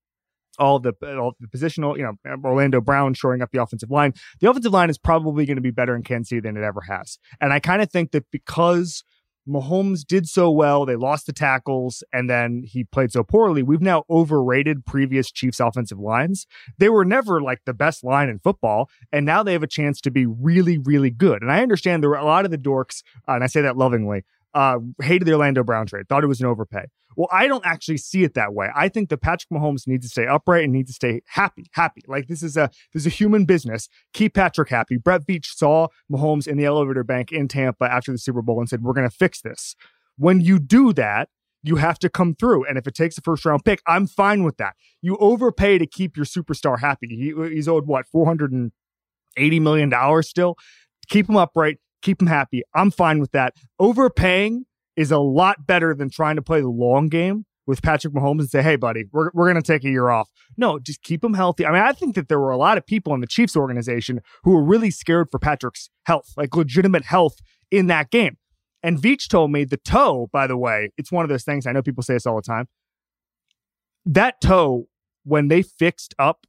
[0.57, 4.13] all the all the positional, you know, Orlando Brown shoring up the offensive line.
[4.39, 6.81] The offensive line is probably going to be better in Kansas City than it ever
[6.81, 7.17] has.
[7.39, 9.03] And I kind of think that because
[9.47, 10.85] Mahomes did so well.
[10.85, 13.63] They lost the tackles and then he played so poorly.
[13.63, 16.47] We've now overrated previous Chiefs offensive lines.
[16.77, 18.89] They were never like the best line in football.
[19.11, 21.41] And now they have a chance to be really, really good.
[21.41, 24.23] And I understand there were a lot of the dorks, and I say that lovingly,
[24.55, 26.85] uh, hated the Orlando Brown trade, thought it was an overpay.
[27.15, 28.69] Well, I don't actually see it that way.
[28.75, 32.01] I think that Patrick Mahomes needs to stay upright and needs to stay happy, happy.
[32.07, 33.87] Like this is a this is a human business.
[34.13, 34.97] Keep Patrick happy.
[34.97, 38.67] Brett Veach saw Mahomes in the elevator bank in Tampa after the Super Bowl and
[38.67, 39.75] said, "We're going to fix this."
[40.17, 41.29] When you do that,
[41.65, 42.65] you have to come through.
[42.65, 44.75] And if it takes a first round pick, I'm fine with that.
[45.01, 47.07] You overpay to keep your superstar happy.
[47.07, 48.71] He, he's owed what, $480
[49.37, 50.55] million still?
[51.07, 52.61] Keep him upright, keep him happy.
[52.73, 53.55] I'm fine with that.
[53.79, 54.65] Overpaying
[54.95, 58.49] is a lot better than trying to play the long game with Patrick Mahomes and
[58.49, 60.29] say, hey, buddy, we're, we're going to take a year off.
[60.55, 61.65] No, just keep him healthy.
[61.65, 64.21] I mean, I think that there were a lot of people in the Chiefs organization
[64.43, 67.37] who were really scared for Patrick's health, like legitimate health
[67.71, 68.37] in that game.
[68.83, 71.65] And Veach told me the toe, by the way, it's one of those things.
[71.65, 72.67] I know people say this all the time.
[74.05, 74.87] That toe,
[75.23, 76.45] when they fixed up,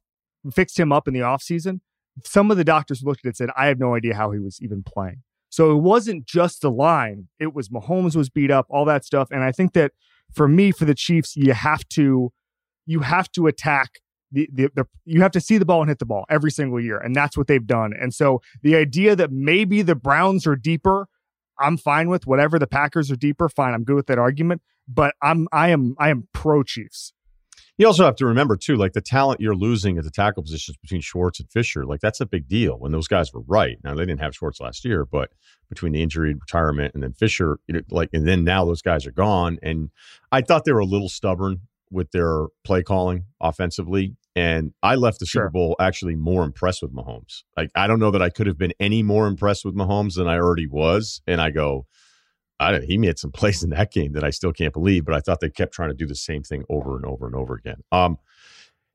[0.53, 1.79] fixed him up in the offseason,
[2.23, 4.39] some of the doctors looked at it and said, I have no idea how he
[4.39, 5.23] was even playing.
[5.57, 7.29] So it wasn't just the line.
[7.39, 9.29] It was Mahomes was beat up, all that stuff.
[9.31, 9.91] And I think that
[10.31, 12.31] for me, for the Chiefs, you have to
[12.85, 13.99] you have to attack
[14.31, 16.79] the, the, the you have to see the ball and hit the ball every single
[16.79, 16.99] year.
[16.99, 17.91] And that's what they've done.
[17.99, 21.07] And so the idea that maybe the Browns are deeper
[21.59, 23.49] I'm fine with whatever the Packers are deeper.
[23.49, 24.61] Fine, I'm good with that argument.
[24.87, 27.13] But I'm I am I am pro Chiefs.
[27.77, 30.77] You also have to remember too, like the talent you're losing at the tackle positions
[30.77, 32.79] between Schwartz and Fisher, like that's a big deal.
[32.79, 35.29] When those guys were right, now they didn't have Schwartz last year, but
[35.69, 38.81] between the injury, and retirement, and then Fisher, you know, like, and then now those
[38.81, 39.59] guys are gone.
[39.61, 39.91] And
[40.31, 41.61] I thought they were a little stubborn
[41.91, 44.15] with their play calling offensively.
[44.35, 45.43] And I left the sure.
[45.43, 47.43] Super Bowl actually more impressed with Mahomes.
[47.55, 50.27] Like I don't know that I could have been any more impressed with Mahomes than
[50.27, 51.21] I already was.
[51.27, 51.85] And I go,
[52.59, 55.13] I don't, he made some plays in that game that I still can't believe, but
[55.13, 57.53] I thought they kept trying to do the same thing over and over and over
[57.55, 57.83] again.
[57.91, 58.17] Um,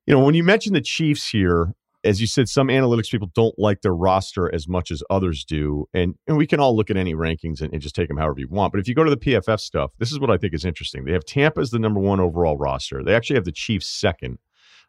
[0.06, 3.56] you know, when you mention the Chiefs here, as you said, some analytics people don't
[3.58, 5.86] like their roster as much as others do.
[5.94, 8.40] And, and we can all look at any rankings and, and, just take them however
[8.40, 8.72] you want.
[8.72, 11.04] But if you go to the PFF stuff, this is what I think is interesting.
[11.04, 13.04] They have Tampa as the number one overall roster.
[13.04, 14.38] They actually have the Chiefs second.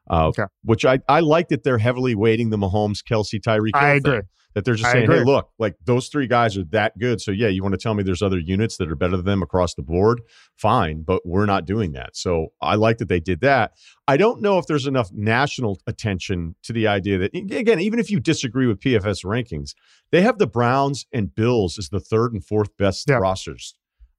[0.09, 0.43] Uh, okay.
[0.63, 3.71] Which I, I like that they're heavily weighting the Mahomes, Kelce, Tyreek.
[3.75, 4.21] I agree.
[4.53, 7.21] That they're just saying, hey, look, like those three guys are that good.
[7.21, 9.41] So yeah, you want to tell me there's other units that are better than them
[9.41, 10.21] across the board?
[10.55, 12.15] Fine, but we're not doing that.
[12.15, 13.71] So I like that they did that.
[14.07, 18.11] I don't know if there's enough national attention to the idea that again, even if
[18.11, 19.73] you disagree with PFS rankings,
[20.11, 23.15] they have the Browns and Bills as the third and fourth best yeah.
[23.15, 23.75] rosters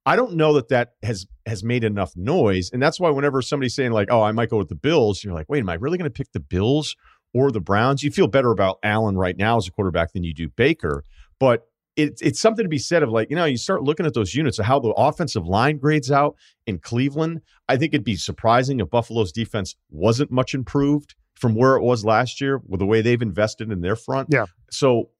[0.06, 3.74] I don't know that that has has made enough noise, and that's why whenever somebody's
[3.74, 5.96] saying like, "Oh, I might go with the Bills," you're like, "Wait, am I really
[5.96, 6.94] going to pick the Bills
[7.34, 10.32] or the Browns?" You feel better about Allen right now as a quarterback than you
[10.32, 11.04] do Baker,
[11.38, 11.66] but
[11.96, 14.34] it's it's something to be said of like you know you start looking at those
[14.34, 17.42] units of how the offensive line grades out in Cleveland.
[17.68, 22.04] I think it'd be surprising if Buffalo's defense wasn't much improved from where it was
[22.04, 24.28] last year with the way they've invested in their front.
[24.30, 24.46] Yeah.
[24.70, 25.10] So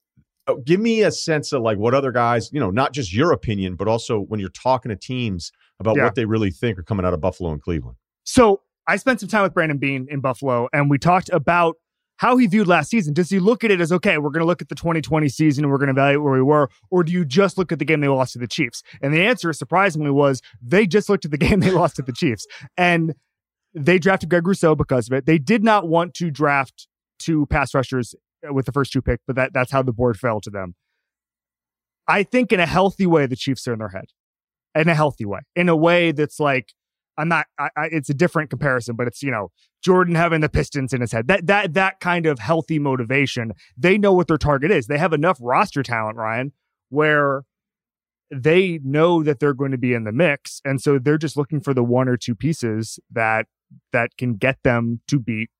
[0.46, 3.32] Oh, give me a sense of like what other guys, you know, not just your
[3.32, 6.04] opinion, but also when you're talking to teams about yeah.
[6.04, 7.96] what they really think are coming out of Buffalo and Cleveland.
[8.24, 11.76] So I spent some time with Brandon Beane in Buffalo, and we talked about
[12.18, 13.12] how he viewed last season.
[13.12, 15.64] Does he look at it as okay, we're going to look at the 2020 season
[15.64, 17.84] and we're going to evaluate where we were, or do you just look at the
[17.84, 18.82] game they lost to the Chiefs?
[19.02, 22.12] And the answer, surprisingly, was they just looked at the game they lost to the
[22.12, 22.46] Chiefs,
[22.76, 23.14] and
[23.74, 25.26] they drafted Greg Rousseau because of it.
[25.26, 26.86] They did not want to draft
[27.18, 28.14] two pass rushers
[28.48, 30.74] uh, with the first two picks, but that, that's how the board fell to them.
[32.06, 34.06] I think in a healthy way, the Chiefs are in their head.
[34.74, 35.40] In a healthy way.
[35.56, 36.74] In a way that's like,
[37.16, 37.46] I'm not.
[37.58, 39.50] I, I, it's a different comparison, but it's you know
[39.82, 41.28] Jordan having the Pistons in his head.
[41.28, 43.52] That that that kind of healthy motivation.
[43.76, 44.86] They know what their target is.
[44.86, 46.52] They have enough roster talent, Ryen,
[46.88, 47.44] where
[48.30, 51.60] they know that they're going to be in the mix, and so they're just looking
[51.60, 53.46] for the one or two pieces that
[53.92, 55.50] that can get them to beat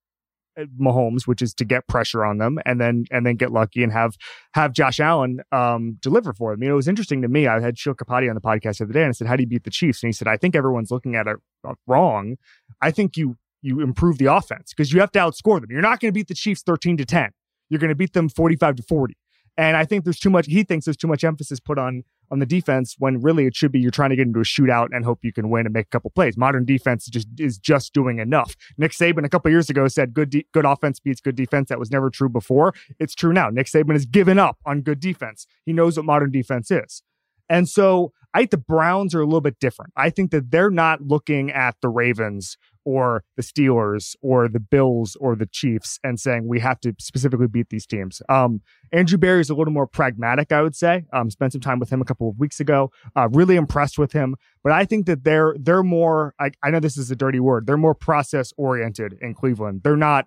[0.80, 3.92] Mahomes, which is to get pressure on them and then and then get lucky and
[3.92, 4.16] have
[4.54, 6.62] have Josh Allen um, deliver for them.
[6.62, 7.46] You know, it was interesting to me.
[7.46, 9.42] I had Sheil Kapadia on the podcast the other day and I said, "How do
[9.42, 11.36] you beat the Chiefs?" And he said, "I think everyone's looking at it
[11.66, 12.36] uh, wrong.
[12.80, 15.70] I think you you improve the offense because you have to outscore them.
[15.70, 17.30] You're not going to beat the Chiefs 13 to 10.
[17.70, 19.16] You're going to beat them 45 to 40.
[19.56, 20.46] And I think there's too much.
[20.46, 23.72] He thinks there's too much emphasis put on on the defense when really it should
[23.72, 25.86] be you're trying to get into a shootout and hope you can win and make
[25.86, 26.36] a couple plays.
[26.36, 28.56] Modern defense just is just doing enough.
[28.76, 31.68] Nick Saban a couple years ago said good de- good offense beats good defense.
[31.68, 32.74] That was never true before.
[32.98, 33.50] It's true now.
[33.50, 35.46] Nick Saban has given up on good defense.
[35.64, 37.02] He knows what modern defense is.
[37.48, 39.92] And so I think the Browns are a little bit different.
[39.96, 45.16] I think that they're not looking at the Ravens or the Steelers or the Bills
[45.20, 48.20] or the Chiefs and saying we have to specifically beat these teams.
[48.28, 48.60] Um,
[48.92, 51.04] Andrew Berry is a little more pragmatic, I would say.
[51.12, 52.90] Um, spent some time with him a couple of weeks ago.
[53.16, 56.34] Uh, really impressed with him, but I think that they're they're more.
[56.38, 57.66] I, I know this is a dirty word.
[57.66, 59.82] They're more process oriented in Cleveland.
[59.84, 60.26] They're not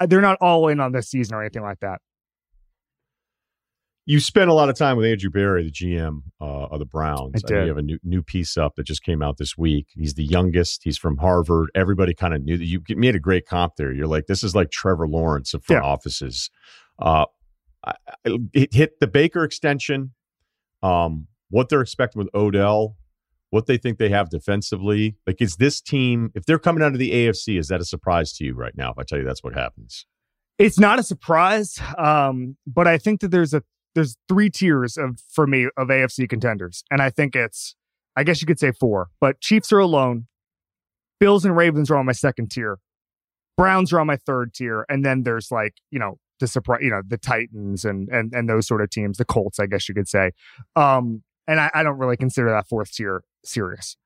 [0.00, 2.00] they're not all in on this season or anything like that.
[4.04, 7.42] You spent a lot of time with Andrew Berry, the GM uh, of the Browns.
[7.48, 9.56] I I mean, you have a new, new piece up that just came out this
[9.56, 9.86] week.
[9.94, 10.82] He's the youngest.
[10.82, 11.70] He's from Harvard.
[11.76, 12.64] Everybody kind of knew that.
[12.64, 13.92] You made a great comp there.
[13.92, 15.88] You're like, this is like Trevor Lawrence of front Yeah.
[15.88, 16.50] offices.
[16.98, 17.26] Uh,
[17.84, 17.94] I-
[18.52, 20.12] it hit the Baker extension,
[20.82, 22.96] um, what they're expecting with Odell,
[23.50, 25.16] what they think they have defensively.
[25.28, 28.32] Like, is this team, if they're coming out of the AFC, is that a surprise
[28.34, 28.90] to you right now?
[28.90, 30.06] If I tell you that's what happens,
[30.58, 33.62] It's not a surprise, um, but I think that there's a
[33.94, 37.76] there's three tiers of for me of AFC contenders, and I think it's
[38.16, 40.26] I guess you could say four, but Chiefs are alone,
[41.20, 42.78] Bills and Ravens are on my second tier,
[43.56, 46.90] Browns are on my third tier, and then there's like you know the surprise, you
[46.90, 49.94] know the Titans and and and those sort of teams, the Colts, I guess you
[49.94, 50.32] could say,
[50.76, 53.96] um, and I, I don't really consider that fourth tier serious.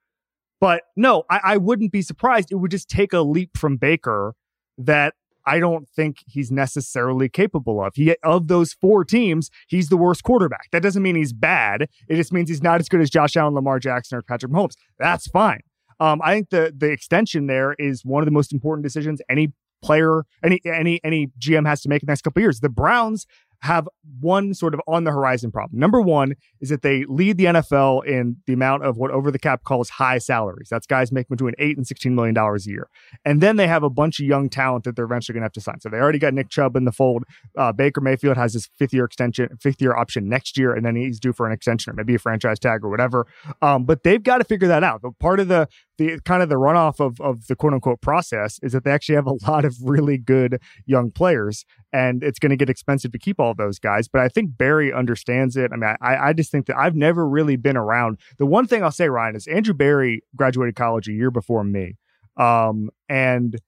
[0.60, 2.50] But no, I, I wouldn't be surprised.
[2.50, 4.34] It would just take a leap from Baker
[4.78, 5.14] that
[5.46, 7.92] I don't think he's necessarily capable of.
[7.94, 10.68] He of those four teams, he's the worst quarterback.
[10.72, 11.88] That doesn't mean he's bad.
[12.08, 14.74] It just means he's not as good as Josh Allen, Lamar Jackson, or Patrick Mahomes.
[14.98, 15.60] That's fine.
[16.00, 19.52] Um, I think the the extension there is one of the most important decisions any
[19.82, 22.60] player, any any any GM has to make in the next couple years.
[22.60, 23.26] The Browns
[23.62, 23.88] have
[24.20, 25.78] one sort of on the horizon problem.
[25.78, 29.38] Number one is that they lead the NFL in the amount of what over the
[29.38, 30.68] cap calls high salaries.
[30.70, 32.88] That's guys making between eight and sixteen million dollars a year.
[33.24, 35.52] And then they have a bunch of young talent that they're eventually going to have
[35.52, 35.80] to sign.
[35.80, 37.24] So they already got Nick Chubb in the fold.
[37.56, 40.96] Uh, Baker Mayfield has his fifth year extension, fifth year option next year, and then
[40.96, 43.26] he's due for an extension or maybe a franchise tag or whatever.
[43.62, 45.02] Um, but they've got to figure that out.
[45.02, 48.58] But part of the the kind of the runoff of of the quote unquote process
[48.62, 52.50] is that they actually have a lot of really good young players, and it's going
[52.50, 54.08] to get expensive to keep all those guys.
[54.08, 55.70] But I think Berry understands it.
[55.72, 58.18] I mean, I I just think that I've never really been around.
[58.38, 61.96] The one thing I'll say, Ryen, is Andrew Berry graduated college a year before me.
[62.36, 63.58] Um, and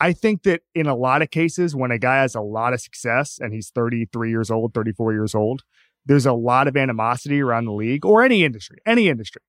[0.00, 2.80] I think that in a lot of cases, when a guy has a lot of
[2.80, 5.62] success and he's 33 years old, 34 years old,
[6.04, 9.42] there's a lot of animosity around the league or any industry, any industry.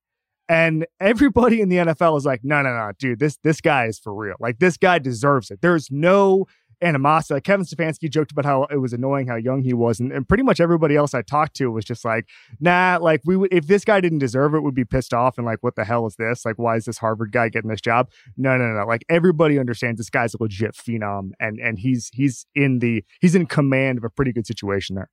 [0.49, 3.99] And everybody in the NFL is like, no, no, no, dude, this this guy is
[3.99, 4.35] for real.
[4.39, 5.61] Like this guy deserves it.
[5.61, 6.45] There's no
[6.81, 7.35] animosity.
[7.35, 10.27] Like Kevin Stefanski joked about how it was annoying how young he was, and, and
[10.27, 12.27] pretty much everybody else I talked to was just like,
[12.59, 15.45] nah, like we would if this guy didn't deserve it, would be pissed off and
[15.45, 16.45] like, what the hell is this?
[16.45, 18.09] Like, why is this Harvard guy getting this job?
[18.37, 18.85] No, no, no.
[18.85, 23.35] Like everybody understands this guy's a legit phenom, and and he's he's in the he's
[23.35, 25.09] in command of a pretty good situation there.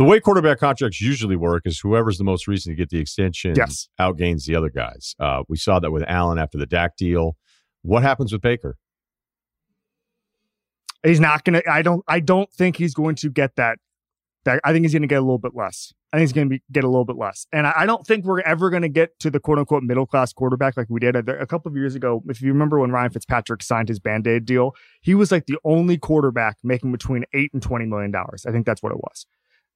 [0.00, 3.52] The way quarterback contracts usually work is whoever's the most recent to get the extension
[3.54, 3.90] Yes.
[4.00, 5.14] outgains the other guys.
[5.20, 7.36] Uh, we saw that with Allen after the Dak deal.
[7.82, 8.78] What happens with Baker?
[11.02, 11.60] He's not gonna.
[11.70, 12.02] I don't.
[12.08, 13.76] I don't think he's going to get that.
[14.46, 15.92] That I think he's going to get a little bit less.
[16.14, 18.06] I think he's going to be get a little bit less, and I, I don't
[18.06, 20.98] think we're ever going to get to the quote unquote middle class quarterback like we
[20.98, 22.22] did a, a couple of years ago.
[22.26, 25.58] If you remember when Ryan Fitzpatrick signed his band aid deal, he was like the
[25.62, 28.46] only quarterback making between eight and twenty million dollars.
[28.46, 29.26] I think that's what it was,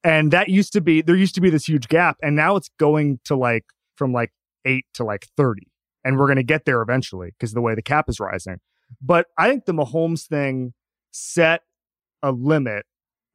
[0.04, 2.70] and that used to be there used to be this huge gap, and now it's
[2.78, 3.64] going to like
[3.96, 4.32] from like
[4.64, 5.66] eight to like thirty,
[6.04, 8.58] and we're going to get there eventually because the way the cap is rising.
[9.00, 10.74] But I think the Mahomes thing
[11.10, 11.62] set
[12.22, 12.84] a limit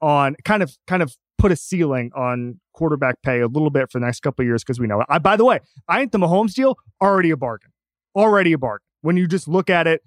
[0.01, 3.99] on kind of kind of put a ceiling on quarterback pay a little bit for
[3.99, 5.07] the next couple of years because we know it.
[5.09, 7.71] I by the way, I think the Mahomes deal already a bargain.
[8.15, 8.85] Already a bargain.
[9.01, 10.01] When you just look at it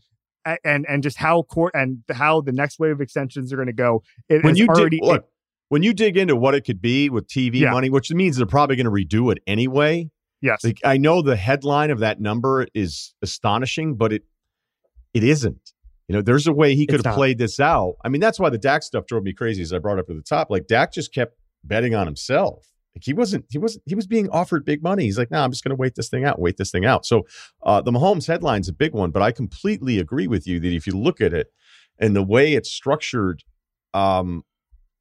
[0.65, 3.73] and and just how court and how the next wave of extensions are going to
[3.73, 5.29] go, it When you already dig, look,
[5.73, 7.71] when you dig into what it could be with TV Yeah.
[7.71, 10.11] money, which means they're probably going to redo it anyway.
[10.43, 10.63] yes.
[10.63, 14.25] Like I know the headline of that number is astonishing, but it
[15.15, 15.73] it isn't.
[16.09, 17.17] You know, there's a way he could It's have not.
[17.17, 17.95] played this out.
[18.05, 20.17] I mean, that's why the Dak stuff drove me crazy, as I brought up at
[20.17, 20.51] the top.
[20.51, 22.67] Like Dak just kept betting on himself.
[22.95, 25.05] Like he wasn't, he wasn't, he was being offered big money.
[25.05, 27.07] He's like, no, I'm just going to wait this thing out, wait this thing out.
[27.07, 27.23] So
[27.63, 30.87] uh, the Mahomes headline's a big one, but I completely agree with you that if
[30.87, 31.47] you look at it
[31.99, 33.43] and the way it's structured,
[33.95, 34.45] um,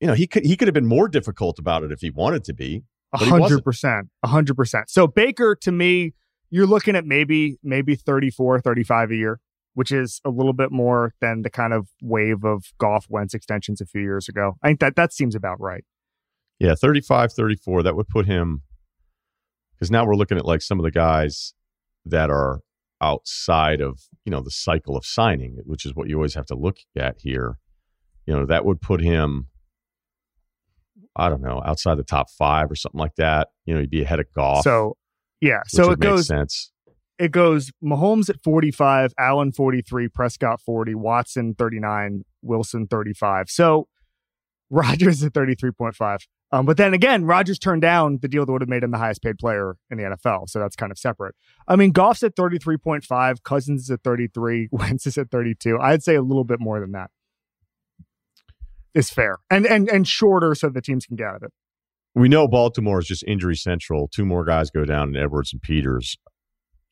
[0.01, 2.43] you know, he could he could have been more difficult about it if he wanted
[2.45, 2.83] to be.
[3.13, 4.09] A hundred percent.
[4.23, 4.89] A hundred percent.
[4.89, 6.13] So Baker to me,
[6.49, 9.39] you're looking at maybe maybe 34, 35 a year,
[9.73, 13.79] which is a little bit more than the kind of wave of Goff Wentz extensions
[13.79, 14.57] a few years ago.
[14.61, 15.85] I think that that seems about right.
[16.59, 17.83] Yeah, 35, 34.
[17.83, 18.61] That would put him
[19.81, 21.53] because now we're looking at like some of the guys
[22.05, 22.61] that are
[23.01, 26.56] outside of, you know, the cycle of signing, which is what you always have to
[26.56, 27.58] look at here.
[28.27, 29.47] You know, that would put him,
[31.15, 33.49] I don't know, outside the top five or something like that.
[33.65, 34.63] You know, he'd be ahead of Goff.
[34.63, 34.97] So
[35.41, 36.71] yeah, so it goes sense.
[37.19, 43.49] it goes Mahomes at 45, Allen 43, Prescott 40, Watson 39, Wilson 35.
[43.49, 43.87] So
[44.69, 46.19] Rodgers at 33.5.
[46.53, 48.97] Um, but then again, Rodgers turned down the deal that would have made him the
[48.97, 50.49] highest paid player in the NFL.
[50.49, 51.35] So that's kind of separate.
[51.67, 55.77] I mean, Goff's at 33.5, Cousins is at 33, Wentz is at 32.
[55.79, 57.09] I'd say a little bit more than that
[58.94, 61.52] is fair and and and shorter so the teams can get out of it.
[62.13, 64.08] We know Baltimore is just injury central.
[64.08, 66.17] Two more guys go down in Edwards and Peters.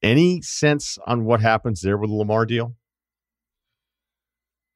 [0.01, 2.75] Any sense on what happens there with the Lamar deal?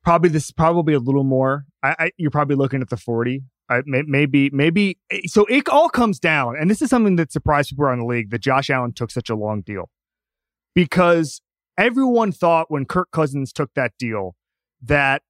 [0.04, 1.66] Probably this, probably a little more.
[1.82, 3.44] I, I you're probably looking at the 40.
[3.70, 5.00] I, may, maybe, maybe.
[5.28, 8.30] So it all comes down, and this is something that surprised people around the league
[8.32, 9.90] that Josh Allen took such a long deal
[10.76, 11.42] because
[11.78, 14.36] everyone thought when Kirk Cousins took that deal
[14.82, 15.22] that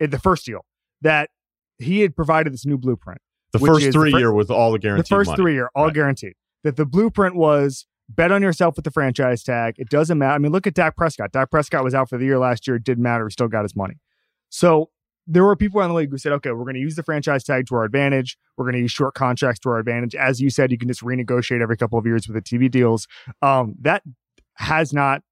[0.00, 0.64] eh, the first deal
[1.02, 1.30] that
[1.78, 3.20] he had provided this new blueprint.
[3.52, 5.06] The first three the year with all the guaranteed.
[5.06, 5.42] The first money.
[5.42, 5.94] three year, all right.
[5.94, 6.34] guaranteed.
[6.62, 9.74] That the blueprint was bet on yourself with the franchise tag.
[9.78, 10.34] It doesn't matter.
[10.34, 11.32] I mean, look at Dak Prescott.
[11.32, 12.76] Dak Prescott was out for the year last year.
[12.76, 13.26] It didn't matter.
[13.26, 13.94] He still got his money.
[14.50, 14.90] So
[15.26, 17.44] there were people around the league who said, okay, we're going to use the franchise
[17.44, 18.36] tag to our advantage.
[18.56, 20.14] We're going to use short contracts to our advantage.
[20.14, 23.06] As you said, you can just renegotiate every couple of years with the TV deals.
[23.40, 24.02] Um, that
[24.54, 25.22] has not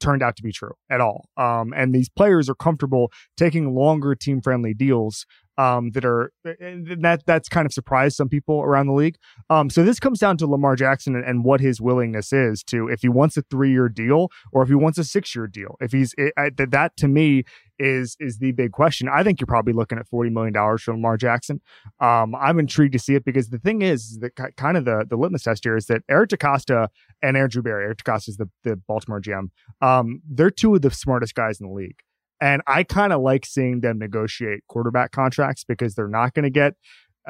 [0.00, 1.28] turned out to be true at all.
[1.36, 5.26] Um, and these players are comfortable taking longer team friendly deals
[5.60, 9.16] um, that are that that's kind of surprised some people around the league.
[9.50, 12.88] Um, so this comes down to Lamar Jackson and, and, what his willingness is to
[12.88, 15.76] if he wants a three year deal or if he wants a six year deal.
[15.80, 17.44] If he's it, I, that to me
[17.80, 19.08] is is the big question.
[19.08, 21.60] I think you're probably looking at forty million dollars for Lamar Jackson.
[21.98, 25.16] Um, I'm intrigued to see it because the thing is that kind of the the
[25.16, 26.88] litmus test here is that Eric DeCosta
[27.22, 27.84] and Andrew Berry.
[27.84, 29.50] Eric DeCosta is the the Baltimore GM.
[29.80, 32.00] Um, they're two of the smartest guys in the league.
[32.42, 36.50] And I kind of like seeing them negotiate quarterback contracts because they're not going to
[36.50, 36.74] get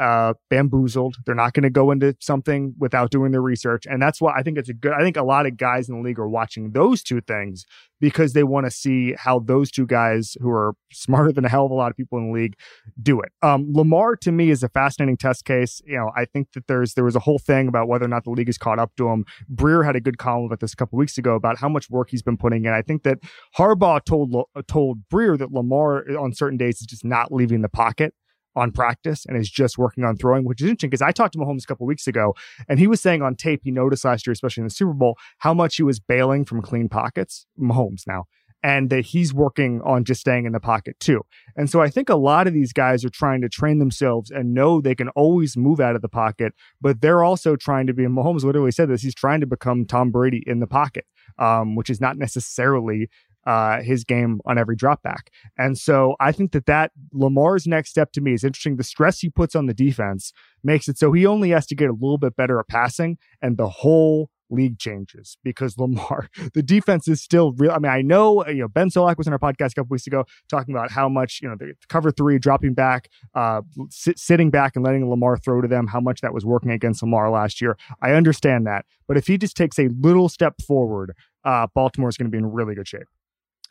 [0.01, 1.17] uh, bamboozled.
[1.27, 3.85] They're not going to go into something without doing their research.
[3.87, 5.97] And that's why I think it's a good, I think a lot of guys in
[5.97, 7.67] the league are watching those two things
[8.01, 11.67] because they want to see how those two guys who are smarter than a hell
[11.67, 12.55] of a lot of people in the league
[13.03, 13.31] do it.
[13.43, 15.83] Um, Lamar to me is a fascinating test case.
[15.85, 18.25] You know, I think that there's, there was a whole thing about whether or not
[18.25, 19.27] the league is caught up to him.
[19.55, 22.09] Breer had a good column about this a couple weeks ago about how much work
[22.09, 22.73] he's been putting in.
[22.73, 23.19] I think that
[23.59, 24.35] Harbaugh told,
[24.67, 28.15] told Breer that Lamar on certain days is just not leaving the pocket
[28.57, 31.39] on practice and is just working on throwing, which is interesting because I talked to
[31.39, 32.35] Mahomes a couple weeks ago
[32.69, 35.17] and he was saying on tape he noticed last year, especially in the Super Bowl,
[35.39, 37.47] how much he was bailing from clean pockets.
[37.61, 38.25] Mahomes now.
[38.63, 41.23] And that he's working on just staying in the pocket too.
[41.57, 44.53] And so I think a lot of these guys are trying to train themselves and
[44.53, 48.05] know they can always move out of the pocket, but they're also trying to be,
[48.05, 51.07] and Mahomes literally said this, he's trying to become Tom Brady in the pocket,
[51.39, 53.09] um, which is not necessarily
[53.47, 55.31] uh, his game on every drop back.
[55.57, 58.77] And so I think that that Lamar's next step to me is interesting.
[58.77, 60.33] The stress he puts on the defense
[60.63, 63.57] makes it so he only has to get a little bit better at passing, and
[63.57, 67.71] the whole league changes because Lamar, the defense is still real.
[67.71, 70.07] I mean, I know, you know, Ben Solak was on our podcast a couple weeks
[70.07, 74.51] ago talking about how much, you know, the cover three, dropping back, uh, sit, sitting
[74.51, 77.61] back and letting Lamar throw to them, how much that was working against Lamar last
[77.61, 77.77] year.
[78.03, 78.85] I understand that.
[79.07, 81.15] But if he just takes a little step forward,
[81.45, 83.09] uh, Baltimore is going to be in really good shape.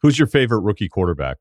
[0.01, 1.37] Who's your favorite rookie quarterback?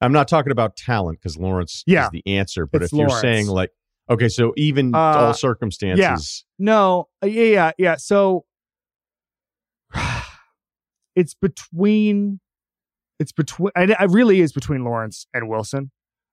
[0.00, 2.66] I'm not talking about talent because Lawrence yeah, is the answer.
[2.66, 3.12] But if Lawrence.
[3.12, 3.70] you're saying like,
[4.08, 6.64] okay, so even uh, all circumstances, yeah.
[6.64, 7.96] no, uh, yeah, yeah, yeah.
[7.96, 8.44] So
[11.16, 12.40] it's between,
[13.18, 15.90] it's between, it really is between Lawrence and Wilson.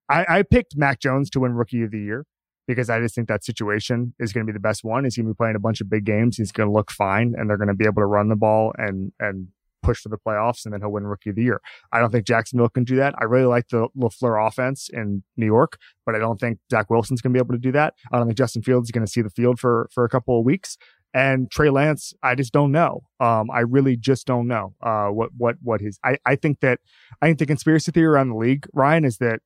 [0.09, 2.25] I, I picked Mac Jones to win Rookie of the Year
[2.67, 5.03] because I just think that situation is going to be the best one.
[5.03, 6.37] He's going to be playing a bunch of big games.
[6.37, 8.73] He's going to look fine, and they're going to be able to run the ball
[8.77, 9.47] and and
[9.85, 11.61] push for the playoffs, and then he'll win Rookie of the Year.
[11.91, 13.13] I don't think Jacksonville can do that.
[13.19, 17.21] I really like the LaFleur offense in New York, but I don't think Zach Wilson's
[17.21, 17.93] going to be able to do that.
[18.11, 20.39] I don't think Justin Fields is going to see the field for for a couple
[20.39, 20.77] of weeks.
[21.13, 23.03] And Trey Lance, I just don't know.
[23.21, 25.97] Um, I really just don't know uh, what what what his.
[26.03, 26.79] I I think that
[27.21, 29.39] I think the conspiracy theory around the league, Ryen, is that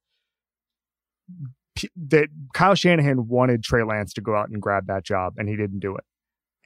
[1.96, 5.56] that Kyle Shanahan wanted Trey Lance to go out and grab that job, and he
[5.56, 6.04] didn't do it.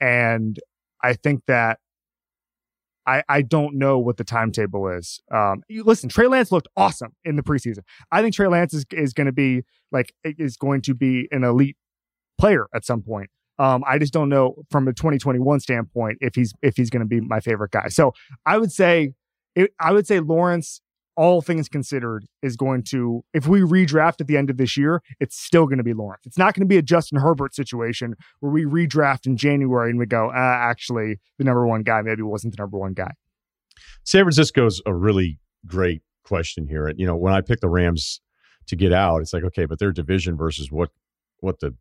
[0.00, 0.58] And
[1.02, 1.80] I think that
[3.06, 5.20] I, I don't know what the timetable is.
[5.32, 7.80] Um, you, listen, Trey Lance looked awesome in the preseason.
[8.10, 11.44] I think Trey Lance is, is going to be like is going to be an
[11.44, 11.76] elite
[12.38, 13.30] player at some point.
[13.58, 17.06] Um, I just don't know from a 2021 standpoint if he's if he's going to
[17.06, 17.88] be my favorite guy.
[17.88, 18.12] So
[18.44, 19.14] I would say,
[19.54, 20.80] it, I would say Lawrence
[21.16, 25.02] all things considered, is going to, if we redraft at the end of this year,
[25.20, 26.26] it's still going to be Lawrence.
[26.26, 29.98] It's not going to be a Justin Herbert situation where we redraft in January and
[29.98, 33.12] we go, uh, actually, the number one guy maybe wasn't the number one guy.
[34.04, 36.86] San Francisco's a really great question here.
[36.86, 38.20] And, you know, when I pick the Rams
[38.66, 40.90] to get out, it's like, okay, but their division versus what,
[41.40, 41.74] what the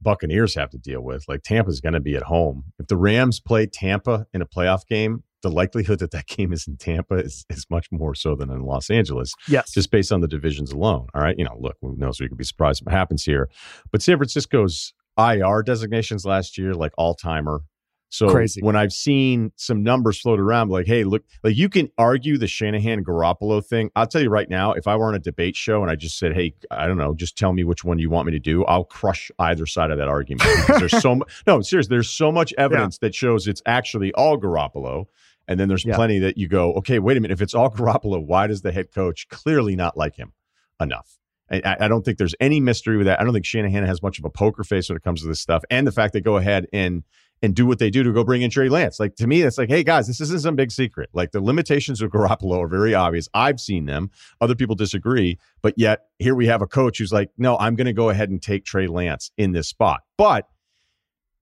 [0.00, 1.24] Buccaneers have to deal with.
[1.28, 2.64] Like Tampa's going to be at home.
[2.78, 6.66] If the Rams play Tampa in a playoff game, the likelihood that that game is
[6.66, 9.34] in Tampa is, is much more so than in Los Angeles.
[9.48, 9.72] Yes.
[9.72, 11.06] Just based on the divisions alone.
[11.14, 11.36] All right.
[11.38, 12.20] You know, look, who knows?
[12.20, 13.48] We could be surprised what happens here.
[13.92, 17.62] But San Francisco's IR designations last year, like all timer,
[18.10, 18.62] So Crazy.
[18.62, 22.46] when I've seen some numbers float around, like, hey, look, like you can argue the
[22.46, 23.90] Shanahan Garoppolo thing.
[23.96, 26.18] I'll tell you right now, if I were on a debate show and I just
[26.18, 28.64] said, hey, I don't know, just tell me which one you want me to do,
[28.64, 30.48] I'll crush either side of that argument.
[30.68, 35.06] There's so much, no, seriously, there's so much evidence that shows it's actually all Garoppolo.
[35.48, 35.96] And then there's Yeah.
[35.96, 37.32] plenty that you go, okay, wait a minute.
[37.32, 40.32] If it's all Garoppolo, why does the head coach clearly not like him
[40.80, 41.18] enough?
[41.50, 43.20] I, I don't think there's any mystery with that.
[43.20, 45.40] I don't think Shanahan has much of a poker face when it comes to this
[45.40, 45.64] stuff.
[45.70, 47.02] And the fact they go ahead and
[47.40, 48.98] and do what they do to go bring in Trey Lance.
[48.98, 51.08] Like to me, it's like, hey guys, this isn't some big secret.
[51.12, 53.28] Like the limitations of Garoppolo are very obvious.
[53.32, 54.10] I've seen them.
[54.40, 57.86] Other people disagree, but yet here we have a coach who's like, no, I'm going
[57.86, 60.00] to go ahead and take Trey Lance in this spot.
[60.16, 60.48] But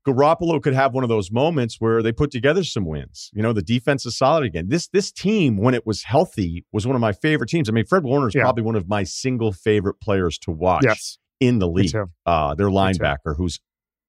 [0.07, 3.30] Garoppolo could have one of those moments where they put together some wins.
[3.34, 4.68] You know, the defense is solid again.
[4.68, 7.68] This this team, when it was healthy, was one of my favorite teams.
[7.68, 8.42] I mean, Fred Warner is Yeah.
[8.42, 11.18] probably one of my single favorite players to watch Yes.
[11.40, 11.92] in the league.
[12.24, 13.59] Uh, their linebacker, who's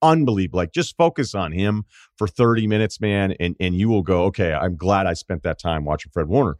[0.03, 0.57] unbelievable.
[0.57, 1.83] Like, just focus on him
[2.15, 5.59] for 30 minutes, man, and and you will go, okay, I'm glad I spent that
[5.59, 6.57] time watching Fred Warner.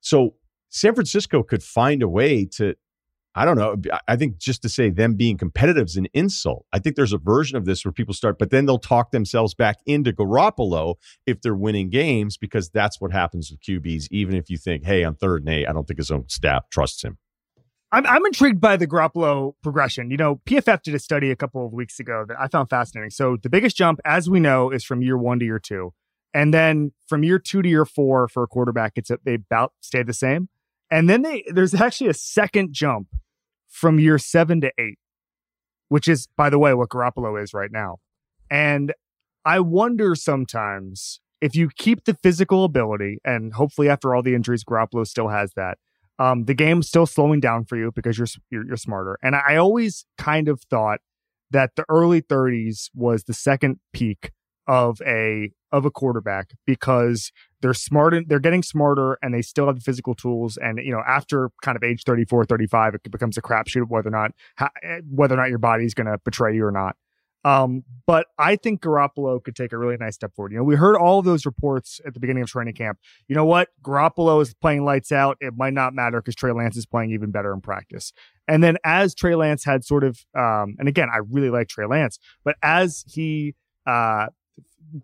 [0.00, 0.34] So
[0.70, 2.74] San Francisco could find a way to,
[3.34, 3.76] I don't know.
[4.08, 6.66] I- think just to say them being competitive is an insult.
[6.72, 9.54] I think there's a version of this where people start, but then they'll talk themselves
[9.54, 14.08] back into Garoppolo if they're winning games because that's what happens with QBs.
[14.10, 16.68] Even if you think, hey, on third and eight, I don't think his own staff
[16.70, 17.18] trusts him.
[17.90, 20.10] I'm, I'm intrigued by the Garoppolo progression.
[20.10, 23.10] You know, PFF did a study a couple of weeks ago that I found fascinating.
[23.10, 25.92] So the biggest jump, as we know, is from year one to year two.
[26.34, 29.72] And then from year two to year four for a quarterback, it's a, they about
[29.80, 30.48] stay the same.
[30.90, 33.08] And then they there's actually a second jump
[33.72, 34.98] from year seven to eight,
[35.88, 37.96] which is, by the way, what Garoppolo is right now.
[38.50, 38.92] And
[39.44, 44.62] I wonder sometimes if you keep the physical ability, and hopefully after all the injuries,
[44.62, 45.78] Garoppolo still has that.
[46.18, 49.18] Um, the game's still slowing down for you because you're, you're you're smarter.
[49.22, 51.00] And I always kind of thought
[51.50, 54.30] that the early 30s was the second peak
[54.66, 59.66] of a of a quarterback because they're smart and they're getting smarter and they still
[59.66, 63.36] have the physical tools and you know after kind of age 34 35 it becomes
[63.36, 64.70] a crapshoot whether or not ha-
[65.10, 66.96] whether or not your body's going to betray you or not
[67.44, 70.52] um, but I think Garoppolo could take a really nice step forward.
[70.52, 72.98] You know, we heard all of those reports at the beginning of training camp.
[73.26, 73.70] You know what?
[73.82, 75.38] Garoppolo is playing lights out.
[75.40, 78.12] It might not matter because Trey Lance is playing even better in practice.
[78.46, 81.86] And then as Trey Lance had sort of, um, and again, I really like Trey
[81.86, 83.54] Lance, but as he
[83.86, 84.26] uh,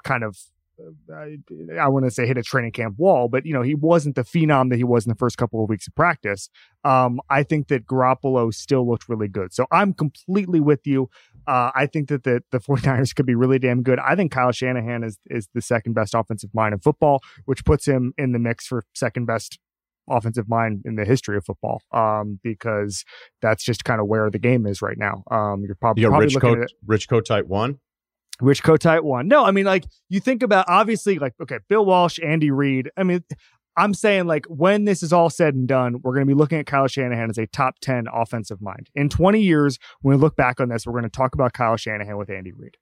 [0.05, 0.37] kind of
[1.13, 1.39] I,
[1.81, 4.23] I want to say hit a training camp wall, but you know he wasn't the
[4.23, 6.49] phenom that he was in the first couple of weeks of practice.
[6.85, 11.11] Um, I think that Garoppolo still looked really good, so I'm completely with you.
[11.47, 13.99] Uh, I think that the the 49ers could be really damn good.
[13.99, 17.87] I think Kyle Shanahan is is the second best offensive mind in football, which puts
[17.87, 19.59] him in the mix for second best
[20.11, 21.83] offensive mind in the history of football.
[21.93, 23.05] Um, because
[23.43, 25.23] that's just kind of where the game is right now.
[25.31, 27.79] Um, you're probably, You probably Rich Coat, at Rich Kotite one.
[28.41, 29.29] Rich Kotite one.
[29.29, 32.91] No, I mean, like you think about obviously, like okay, Bill Walsh, Andy Reid.
[32.97, 33.25] I mean,
[33.77, 36.59] I'm saying like when this is all said and done, we're going to be looking
[36.59, 38.91] at Kyle Shanahan as a top ten offensive mind.
[38.95, 41.77] In 20 years, when we look back on this, we're going to talk about Kyle
[41.77, 42.77] Shanahan with Andy Reid.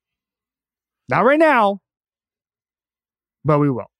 [1.08, 1.80] Not right now,
[3.44, 3.90] but we will.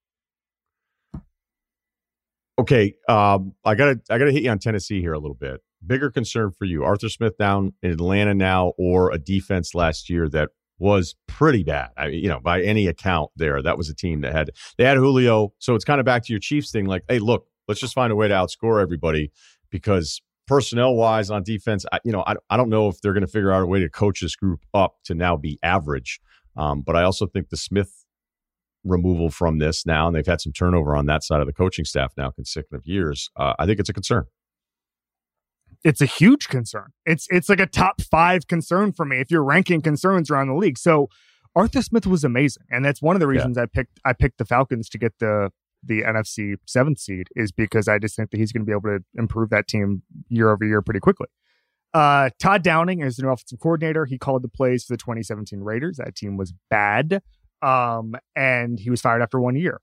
[2.59, 5.61] Okay, um, I gotta I gotta hit you on Tennessee here a little bit.
[5.85, 10.27] Bigger concern for you, Arthur Smith down in Atlanta now, or a defense last year
[10.29, 10.49] that
[10.79, 11.89] was pretty bad.
[11.97, 14.83] I mean, you know, by any account, there that was a team that had they
[14.83, 16.85] had Julio, so it's kind of back to your Chiefs thing.
[16.85, 19.31] Like, hey, look, let's just find a way to outscore everybody
[19.69, 23.25] because personnel wise on defense, I, you know, I I don't know if they're going
[23.25, 26.19] to figure out a way to coach this group up to now be average.
[26.55, 28.05] Um, but I also think the Smith
[28.83, 31.85] removal from this now, and they've had some turnover on that side of the coaching
[31.85, 33.29] staff now consecutive years.
[33.35, 34.25] Uh, I think it's a concern.
[35.83, 36.91] It's a huge concern.
[37.05, 40.55] It's it's like a top five concern for me if you're ranking concerns around the
[40.55, 40.77] league.
[40.77, 41.09] So
[41.55, 44.45] Arthur Smith was amazing, and that's one of the reasons I picked I picked the
[44.45, 45.51] Falcons to get the
[45.83, 48.97] the NFC seventh seed is because I just think that he's going to be able
[48.97, 51.27] to improve that team year over year pretty quickly.
[51.93, 54.05] Uh, Todd Downing is the new offensive coordinator.
[54.05, 55.97] He called the plays for the 2017 Raiders.
[55.97, 57.21] That team was bad,
[57.61, 59.79] um, and he was fired after one year.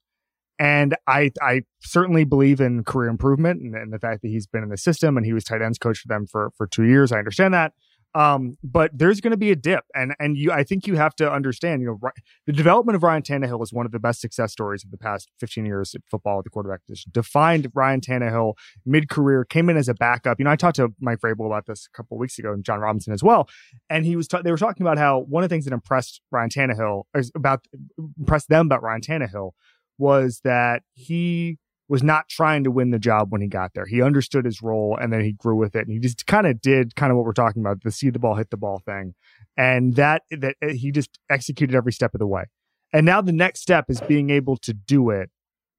[0.64, 4.62] And I I certainly believe in career improvement and, and the fact that he's been
[4.62, 7.12] in the system and he was tight ends coach for them for for two years.
[7.12, 7.74] I understand that.
[8.14, 11.14] Um, but there's going to be a dip, and and you I think you have
[11.16, 11.82] to understand.
[11.82, 12.12] You know, ri-
[12.46, 15.28] the development of Ryan Tannehill is one of the best success stories of the past
[15.38, 17.10] 15 years at football at the quarterback position.
[17.12, 18.54] Defined Ryan Tannehill
[18.86, 20.38] mid career, came in as a backup.
[20.38, 22.64] You know, I talked to Mike Vrabel about this a couple of weeks ago, and
[22.64, 23.50] Jon Robinson as well.
[23.90, 26.22] And he was ta- they were talking about how one of the things that impressed
[26.30, 27.66] Ryan Tannehill is about
[28.18, 29.50] impressed them about Ryan Tannehill
[29.99, 33.86] was that he was not trying to win the job when he got there.
[33.86, 35.86] He understood his role and then he grew with it.
[35.86, 38.18] And he just kind of did kind of what we're talking about, the see the
[38.18, 39.14] ball, hit the ball thing.
[39.57, 42.45] And that that uh, he just executed every step of the way.
[42.92, 45.30] And now the next step is being able to do it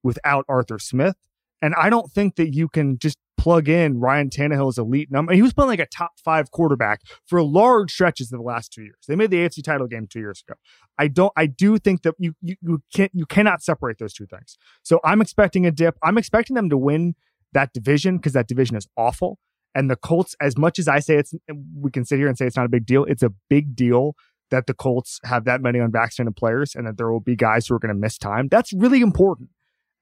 [0.03, 1.15] without Arthur Smith.
[1.61, 5.31] And I don't think that you can just plug in Ryan Tannehill's elite number.
[5.31, 8.81] He was playing like a top five quarterback for large stretches of the last two
[8.81, 8.97] years.
[9.07, 10.57] They made the AFC title game two years ago.
[10.97, 11.31] I don't.
[11.37, 14.57] I do think that you you, you can't you cannot separate those two things.
[14.81, 15.95] So I'm expecting a dip.
[16.01, 17.13] I'm expecting them to win
[17.53, 19.37] that division because that division is awful.
[19.75, 21.35] And the Colts, as much as I say it's,
[21.79, 23.03] we can sit here and say it's not a big deal.
[23.03, 24.15] It's a big deal
[24.49, 27.75] that the Colts have that many unvaccinated players and that there will be guys who
[27.75, 28.47] are going to miss time.
[28.49, 29.49] That's really important.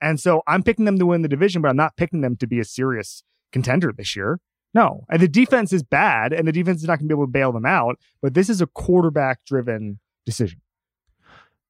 [0.02, 2.48] And so I'm picking them to win the division, but I'm not picking them to
[2.48, 3.24] be a serious
[3.54, 4.40] contender this year.
[4.74, 5.06] No.
[5.10, 7.32] And the defense is bad and the defense is not going to be able to
[7.32, 10.60] bail them out, but this is a quarterback driven decision.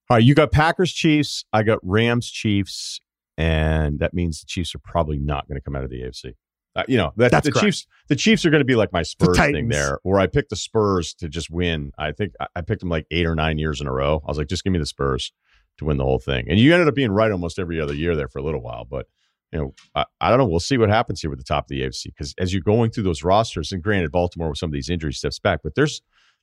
[0.10, 3.00] All right, you got Packers Chiefs, I got Rams Chiefs,
[3.38, 6.34] and that means the Chiefs are probably not going to come out of the AFC.
[6.76, 7.66] Uh, you know, that, That's the correct.
[7.66, 7.88] Chiefs.
[8.08, 10.56] The Chiefs are going to be like my Spurs thing there, where I picked the
[10.56, 11.92] Spurs to just win.
[11.98, 14.22] I think I picked them like eight or nine years in a row.
[14.26, 15.32] I was like, just give me the Spurs
[15.78, 18.16] to win the whole thing, and you ended up being right almost every other year
[18.16, 18.86] there for a little while.
[18.86, 19.08] But
[19.54, 20.48] you know, I, I don't know.
[20.48, 22.92] We'll see what happens here with the top of the AFC because as you're going
[22.92, 26.02] through those rosters, and granted, Baltimore with some of these injuries steps back, but there's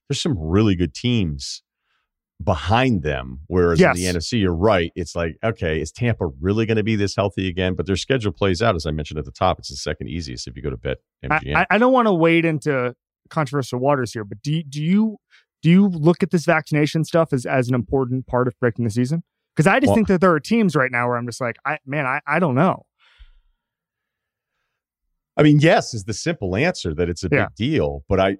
[0.09, 1.63] there's some really good teams
[2.43, 3.41] behind them.
[3.49, 3.99] Whereas Yes.
[3.99, 4.93] in the NFC, you're right.
[4.95, 7.75] It's like, okay, is Tampa really going to be this healthy again?
[7.75, 9.59] But their schedule plays out, as I mentioned at the top.
[9.59, 11.55] It's the second easiest if you go to bet MGM.
[11.57, 12.95] I, I, don't want to wade into
[13.29, 15.17] controversial waters here, but do you, do you
[15.63, 18.91] do you look at this vaccination stuff as, as an important part of breaking the
[18.91, 19.23] season?
[19.55, 21.57] Because I just Well- think that there are teams right now where I'm just like,
[21.67, 22.87] I man, I, I don't know.
[25.41, 27.47] I mean, yes, is the simple answer that it's a Yeah.
[27.47, 28.37] big deal, but I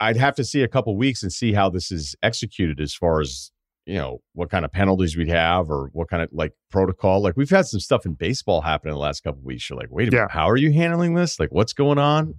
[0.00, 3.20] I'd have to see a couple weeks and see how this is executed as far
[3.20, 3.50] as
[3.86, 7.20] you know what kind of penalties we'd have or what kind of like protocol.
[7.22, 9.68] Like we've had some stuff in baseball happen in the last couple weeks.
[9.68, 11.40] You're like, wait a minute, how are you handling this?
[11.40, 12.34] Like, what's going on?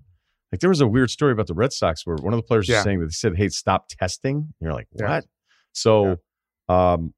[0.51, 2.69] Like there was a weird story about the Red Sox where one of the players
[2.69, 2.75] Yeah.
[2.77, 5.01] was saying that they said, "Hey, stop testing." And you're like, what?
[5.09, 5.21] Yeah.
[5.73, 6.17] So,
[6.69, 7.13] um,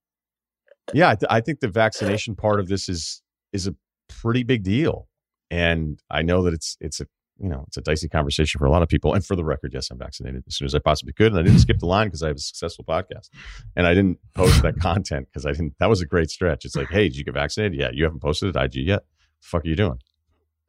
[0.93, 3.21] yeah, I, th- I think the vaccination part of this is
[3.53, 3.75] is a
[4.09, 5.07] pretty big deal,
[5.51, 7.05] and I know that it's it's a
[7.37, 9.13] you know it's a dicey conversation for a lot of people.
[9.13, 11.43] And for the record, yes, I'm vaccinated as soon as I possibly could, and I
[11.43, 13.29] didn't skip the line because I have a successful podcast,
[13.75, 15.75] and I didn't post that content because I didn't.
[15.79, 16.65] That was a great stretch.
[16.65, 17.77] It's like, hey, did you get vaccinated?
[17.79, 19.03] Yeah, you haven't posted it IG yet.
[19.41, 19.99] The fuck are you doing?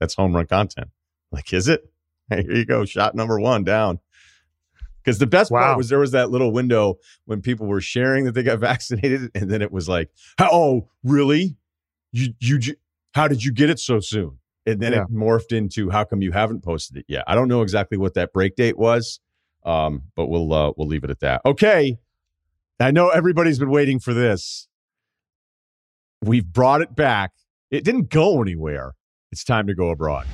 [0.01, 0.89] That's home run content.
[1.30, 1.83] Like, is it?
[2.30, 3.99] Hey, here you go, shot number one down.
[5.05, 5.61] Because the best Wow.
[5.66, 9.30] part was there was that little window when people were sharing that they got vaccinated,
[9.35, 10.09] and then it was like,
[10.39, 11.57] "Oh, really?
[12.12, 12.61] You you
[13.14, 15.03] how did you get it so soon?" And then Yeah.
[15.03, 18.15] it morphed into, "How come you haven't posted it yet?" I don't know exactly what
[18.15, 19.19] that break date was,
[19.65, 21.41] um, but we'll uh, we'll leave it at that.
[21.45, 21.99] Okay,
[22.79, 24.69] I know everybody's been waiting for this.
[26.23, 27.33] We've brought it back.
[27.71, 28.93] It didn't go anywhere.
[29.33, 30.27] It's time to go abroad.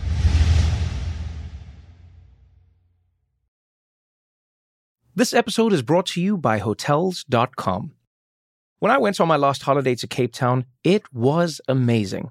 [5.15, 7.93] This episode is brought to you by Hotels.com.
[8.79, 12.31] When I went on my last holiday to Cape Town, it was amazing.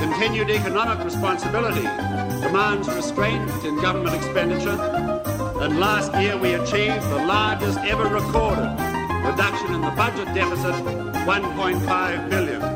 [0.00, 1.82] Continued economic responsibility
[2.40, 4.78] demands restraint in government expenditure.
[5.60, 8.70] And last year we achieved the largest ever recorded
[9.24, 10.74] reduction in the budget deficit,
[11.26, 12.75] 1.5 billion.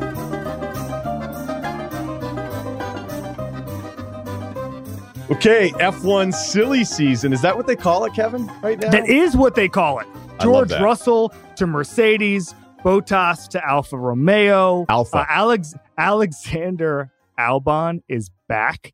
[5.31, 7.31] Okay, F1 silly season.
[7.31, 8.89] Is that what they call it, Kevin, right now?
[8.89, 10.07] That is what they call it.
[10.41, 10.73] George.
[10.73, 12.53] Russell to Mercedes,
[12.83, 14.85] Bottas to Alfa Romeo.
[14.89, 15.19] Alfa.
[15.19, 18.93] Uh, Alex Alexander Albon is back.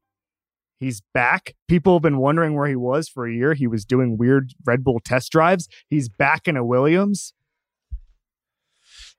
[0.79, 1.55] He's back.
[1.67, 3.55] People have been wondering where he was for a year.
[3.55, 5.67] He was doing weird Red Bull test drives.
[5.89, 7.33] He's back in a Williams.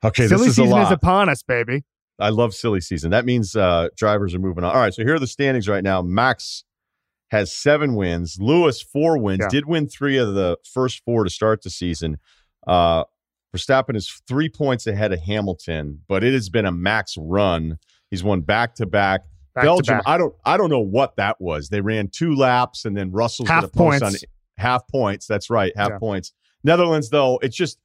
[0.04, 0.86] okay, Silly this is a season lot.
[0.86, 1.84] is upon us, baby.
[2.20, 3.10] I love silly season.
[3.10, 4.72] That means uh, drivers are moving on.
[4.72, 6.00] All right, so here are the standings right now.
[6.00, 6.62] Max
[7.30, 8.38] has seven wins.
[8.40, 9.40] Lewis four wins.
[9.42, 9.48] Yeah.
[9.48, 12.18] Did win three of the first four to start the season.
[12.66, 13.04] Uh,
[13.56, 17.78] Verstappen is three points ahead of Hamilton, but it has been a Max run.
[18.10, 19.22] He's won back to back.
[19.54, 20.00] Belgium.
[20.06, 21.68] I don't, I don't know what that was.
[21.68, 24.22] They ran two laps, and then Russell's Half going to post points.
[24.24, 24.28] on
[24.62, 25.26] half points.
[25.26, 25.98] That's right, half Yeah.
[25.98, 26.32] points.
[26.62, 27.78] Netherlands, though, it's just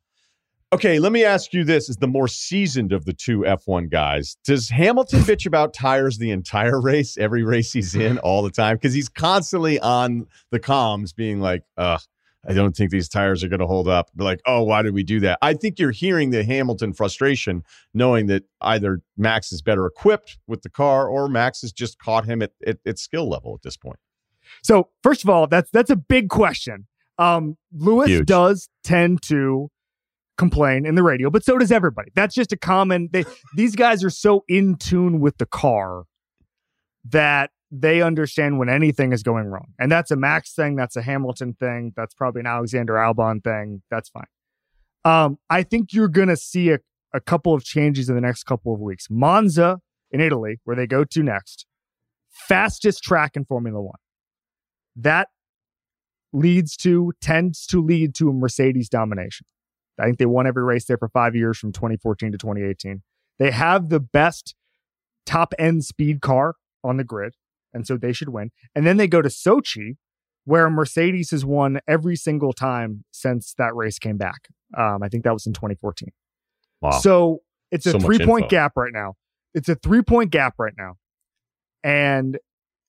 [0.74, 1.00] okay.
[1.00, 4.38] Let me ask you this: Is the more seasoned of the two F1 guys?
[4.44, 8.76] Does Hamilton bitch about tires the entire race, every race he's in, all the time?
[8.76, 12.02] Because he's constantly on the comms, being like, "Ugh,
[12.48, 15.04] I don't think these tires are going to hold up." Like, "Oh, why did we
[15.04, 17.64] do that?" I think you're hearing the Hamilton frustration,
[17.94, 22.26] knowing that either Max is better equipped with the car, or Max has just caught
[22.26, 24.00] him at, at, at skill level at this point.
[24.62, 26.88] So first of all, that's that's a big question.
[27.18, 28.26] Um, Lewis Huge.
[28.26, 29.70] does tend to
[30.38, 32.12] complain in the radio, but so does everybody.
[32.16, 33.10] That's just a common.
[33.12, 33.26] They
[33.56, 36.04] these guys are so in tune with the car
[37.06, 40.76] that they understand when anything is going wrong, and that's a Max thing.
[40.76, 41.94] That's a Hamilton thing.
[41.96, 43.82] That's probably an Alexander Albon thing.
[43.90, 44.26] That's fine.
[45.06, 46.80] Um, I think you're gonna see a,
[47.14, 49.08] a couple of changes in the next couple of weeks.
[49.10, 49.80] Monza
[50.12, 51.66] in Italy, where they go to next,
[52.30, 53.96] fastest track in Formula One
[54.96, 55.30] that
[56.32, 59.46] leads to tends to lead to a Mercedes domination.
[60.00, 63.02] I think they won every race there for five years from 2014 to 2018.
[63.40, 64.56] They have the best
[65.26, 67.36] top end speed car on the grid,
[67.74, 68.52] and so they should win.
[68.76, 69.98] And then they go to Sochi,
[70.46, 74.48] where Mercedes has won every single time since that race came back.
[74.78, 76.10] Um, I think that was in 2014.
[76.82, 76.92] Wow.
[76.92, 77.40] So
[77.72, 79.14] it's a So three point gap right now.
[79.54, 80.96] It's a three point gap right now.
[81.84, 82.40] And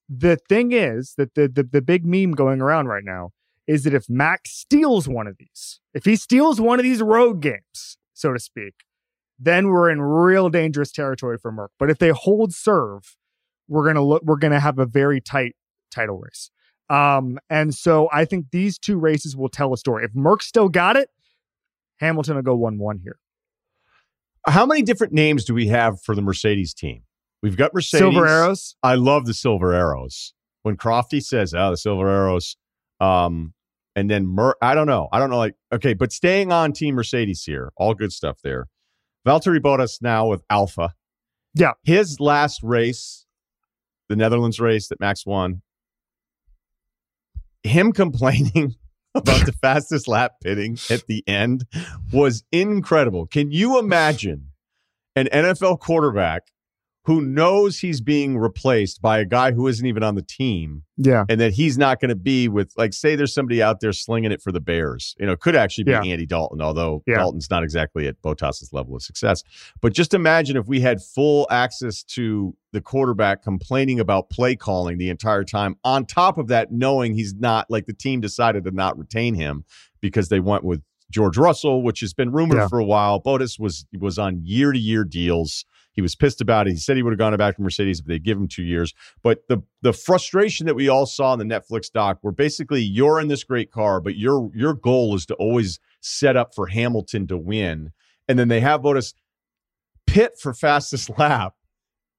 [0.08, 3.30] the thing is that the, the the big meme going around right now
[3.66, 7.40] is that if Max steals one of these, if he steals one of these road
[7.40, 8.74] games, so to speak,
[9.38, 11.72] then we're in real dangerous territory for Merc.
[11.78, 13.16] But if they hold serve,
[13.68, 15.56] we're gonna look we're gonna have a very tight
[15.90, 16.50] title race.
[16.90, 20.04] Um, and so I think these two races will tell a story.
[20.04, 21.08] If Merc still got it,
[21.98, 23.18] Hamilton will go one one here.
[24.46, 27.04] How many different names do we have for the Mercedes team?
[27.42, 28.00] We've got Mercedes.
[28.00, 28.76] Silver arrows.
[28.82, 30.34] I love the silver arrows.
[30.62, 32.56] When Crofty says, "Oh, the silver arrows,"
[33.00, 33.53] um,
[33.96, 36.94] and then Mer- I don't know, I don't know, like okay, but staying on Team
[36.94, 38.66] Mercedes here, all good stuff there.
[39.26, 40.94] Valtteri Bottas now with Alfa.
[41.54, 41.72] Yeah.
[41.84, 43.26] his last race,
[44.08, 45.62] the Netherlands race that Max won.
[47.62, 48.74] Him complaining
[49.14, 51.64] about the fastest lap pitting at the end
[52.12, 53.26] was incredible.
[53.26, 54.48] Can you imagine
[55.14, 56.42] an NFL quarterback
[57.06, 61.24] who knows he's being replaced by a guy who isn't even on the team Yeah.
[61.28, 64.32] and that he's not going to be with like say there's somebody out there slinging
[64.32, 65.14] it for the Bears.
[65.20, 66.02] You know, it could actually be Yeah.
[66.02, 67.16] Andy Dalton, although Yeah.
[67.16, 69.42] Dalton's not exactly at Bottas's level of success.
[69.82, 74.96] But just imagine if we had full access to the quarterback complaining about play calling
[74.98, 75.76] the entire time.
[75.84, 79.64] On top of that, knowing he's not like the team decided to not retain him
[80.00, 82.68] because they went with George Russell, which has been rumored Yeah.
[82.68, 83.20] for a while.
[83.20, 85.66] Bottas was was on year to year deals.
[85.94, 86.72] He was pissed about it.
[86.72, 88.92] He said he would have gone back to Mercedes if they give him two years.
[89.22, 93.20] But the the frustration that we all saw in the Netflix doc, where basically you're
[93.20, 97.26] in this great car, but your your goal is to always set up for Hamilton
[97.28, 97.92] to win,
[98.28, 99.14] and then they have Bottas
[100.06, 101.54] pit for fastest lap,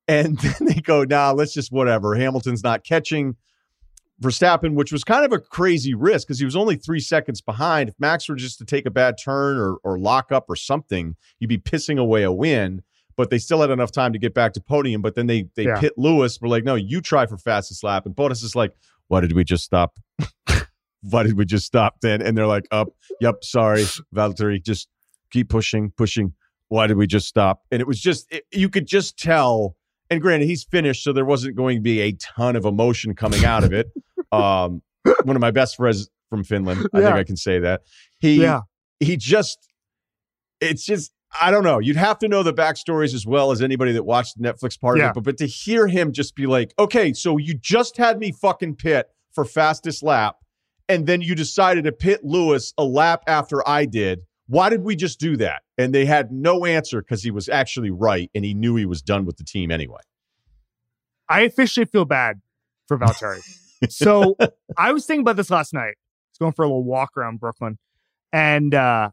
[0.07, 3.35] and then they go, "Nah, let's just whatever." Hamilton's not catching
[4.21, 7.89] Verstappen, which was kind of a crazy risk because he was only three seconds behind.
[7.89, 11.17] If Max were just to take a bad turn or or lock up or something,
[11.39, 12.83] you'd be pissing away a win.
[13.17, 15.01] But they still had enough time to get back to podium.
[15.01, 15.79] But then they they Yeah.
[15.79, 16.39] pit Lewis.
[16.41, 18.05] We're like, no, you try for fastest lap.
[18.05, 18.71] And Bottas is like,
[19.07, 19.97] why did we just stop?
[21.01, 22.21] why did we just stop then?
[22.21, 22.89] And they're like, up,
[23.21, 24.87] yep, sorry, Valtteri, just
[25.31, 26.33] keep pushing, pushing.
[26.69, 27.61] Why did we just stop?
[27.71, 29.75] And it was just it, you could just tell.
[30.09, 33.43] And granted, he's finished, so there wasn't going to be a ton of emotion coming
[33.45, 33.87] out of it.
[34.31, 34.81] um,
[35.23, 37.81] one of my best friends from Finland, I think I can say that.
[38.19, 38.61] He Yeah.
[38.99, 39.59] he just
[40.61, 41.11] it's just
[41.41, 41.79] I don't know.
[41.79, 44.97] You'd have to know the backstories as well as anybody that watched the Netflix part
[44.97, 45.05] Yeah.
[45.05, 45.13] of it.
[45.15, 48.75] But but to hear him just be like, okay, so you just had me fucking
[48.75, 50.35] pit for fastest lap,
[50.87, 54.19] and then you decided to pit Lewis a lap after I did.
[54.47, 55.63] Why did we just do that?
[55.77, 59.01] And they had no answer because he was actually right and he knew he was
[59.01, 60.01] done with the team anyway.
[61.27, 62.41] I officially feel bad
[62.87, 63.41] for Valtteri.
[63.89, 64.37] so
[64.77, 65.95] I was thinking about this last night.
[65.97, 67.77] I was going for a little walk around Brooklyn,
[68.31, 69.09] and uh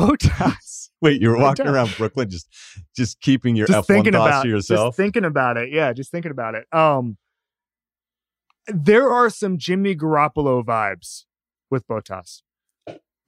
[0.00, 0.88] Bottas.
[1.00, 2.48] Wait, you were walking around Brooklyn just
[2.96, 4.88] just keeping your just F1 thinking thoughts about to yourself?
[4.88, 5.70] Just thinking about it.
[5.70, 6.66] Yeah, just thinking about it.
[6.72, 7.16] Um,
[8.66, 11.24] there are some Jimmy Garoppolo vibes
[11.70, 12.42] with Bottas,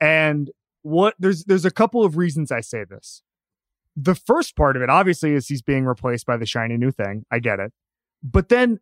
[0.01, 0.51] and
[0.83, 3.23] what there's there's a couple of reasons I say this.
[3.97, 7.25] the first part of it, obviously, is he's being replaced by the shiny new thing.
[7.31, 7.73] I get it.
[8.23, 8.81] But then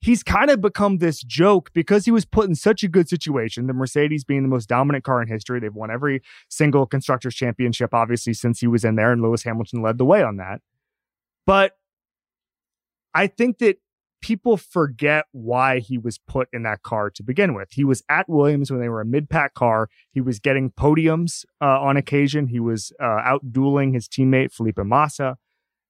[0.00, 3.66] he's kind of become this joke because he was put in such a good situation.
[3.66, 7.92] The Mercedes being the most dominant car in history, they've won every single constructors championship,
[7.92, 10.60] obviously, since he was in there, and Lewis Hamilton led the way on that.
[11.46, 11.72] But
[13.14, 13.78] I think that
[14.22, 17.68] people forget why he was put in that car to begin with.
[17.72, 19.88] He was at Williams when they were a mid pack car.
[20.12, 22.46] He was getting podiums uh, on occasion.
[22.48, 25.36] He was uh, out dueling his teammate Felipe Massa.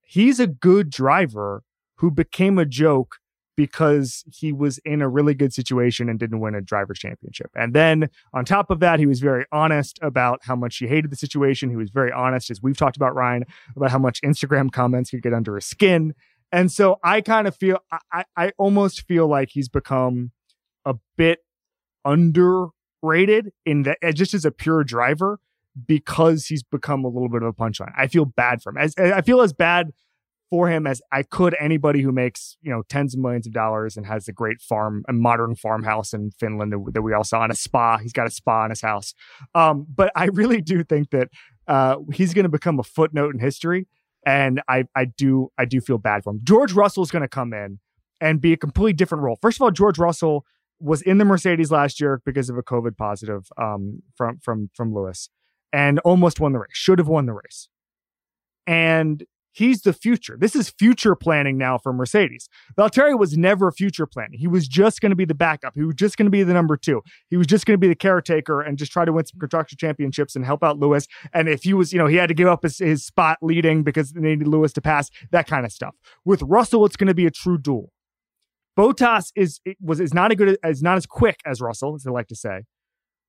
[0.02, 1.62] He's a good driver
[1.96, 3.16] who became a joke
[3.60, 7.50] because he was in a really good situation and didn't win a driver's championship.
[7.54, 11.10] And then on top of that, he was very honest about how much he hated
[11.10, 11.68] the situation.
[11.68, 13.44] He was very honest, as we've talked about, Ryen,
[13.76, 16.14] about how much Instagram comments could get under his skin.
[16.50, 17.80] And so I kind of feel,
[18.10, 20.30] I, I almost feel like he's become
[20.86, 21.40] a bit
[22.06, 25.38] underrated in that uh, just as a pure driver
[25.86, 27.92] because he's become a little bit of a punchline.
[27.94, 28.78] I feel bad for him.
[28.78, 29.90] As I feel as bad
[30.50, 33.96] for him as I could anybody who makes you know tens of millions of dollars
[33.96, 37.44] and has a great farm, a modern farmhouse in Finland that, that we all saw
[37.44, 37.98] in a spa.
[37.98, 39.14] He's got a spa in his house.
[39.54, 41.28] Um, but I really do think that
[41.68, 43.86] uh, he's going to become a footnote in history,
[44.26, 46.40] and I I do I do feel bad for him.
[46.42, 47.78] George Russell is going to come in
[48.20, 49.38] and be a completely different role.
[49.40, 50.44] First of all, George Russell
[50.80, 54.92] was in the Mercedes last year because of a COVID positive um, from from from
[54.92, 55.28] Lewis,
[55.72, 56.68] and almost won the race.
[56.72, 57.68] Should have won the race,
[58.66, 60.36] and He's the future.
[60.38, 62.48] This is future planning now for Mercedes.
[62.78, 64.38] Valtteri was never future planning.
[64.38, 65.74] He was just going to be the backup.
[65.74, 67.02] He was just going to be the number two.
[67.28, 69.74] He was just going to be the caretaker and just try to win some constructor
[69.76, 71.06] championships and help out Lewis.
[71.32, 73.82] And if he was, you know, he had to give up his, his spot leading
[73.82, 75.94] because they needed Lewis to pass, that kind of stuff.
[76.24, 77.92] With Russell, it's going to be a true duel.
[78.78, 82.10] Bottas is was is not a good as not as quick as Russell, as they
[82.10, 82.62] like to say,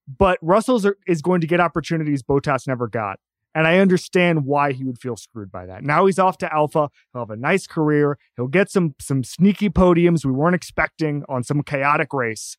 [0.07, 3.19] but Russell's are, is going to get opportunities Bottas never got.
[3.53, 5.83] And I understand why he would feel screwed by that.
[5.83, 6.89] Now he's off to Alfa.
[7.11, 8.17] He'll have a nice career.
[8.37, 12.57] He'll get some some sneaky podiums we weren't expecting on some chaotic race.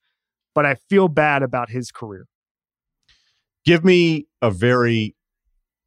[0.54, 2.26] But I feel bad about his career.
[3.64, 5.16] Give me a very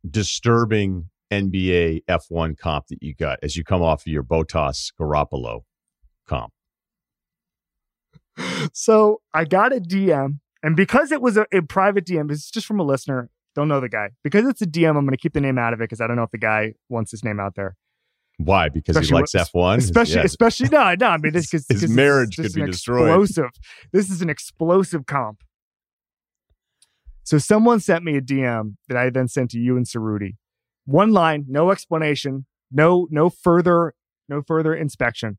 [0.10, 5.62] disturbing NBA F1 comp that you got as you come off of your Bottas Garoppolo
[6.28, 6.52] comp.
[8.74, 12.68] So I got a DM, and because it was a, a private DM, it's just
[12.68, 13.30] from a listener.
[13.56, 14.10] Don't know the guy.
[14.24, 16.08] Because it's a DM, I'm going to keep the name out of it because I
[16.08, 17.76] don't know if the guy wants his name out there.
[18.38, 18.68] Why?
[18.68, 19.80] Because especially he likes F one.
[19.80, 20.24] Especially, yeah.
[20.24, 21.08] especially no, no.
[21.08, 23.08] I mean, this because his marriage could be destroyed.
[23.08, 23.52] Explosive.
[23.94, 25.42] This is an explosive comp.
[27.24, 30.36] So someone sent me a DM that I then sent to you and Ceruti.
[30.86, 33.94] One line, no explanation, no no further
[34.28, 35.38] no further inspection.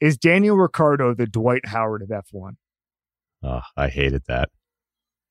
[0.00, 2.52] Is Daniel Ricciardo the Dwight Howard of F1?
[3.42, 4.50] Oh, ah, I hated that.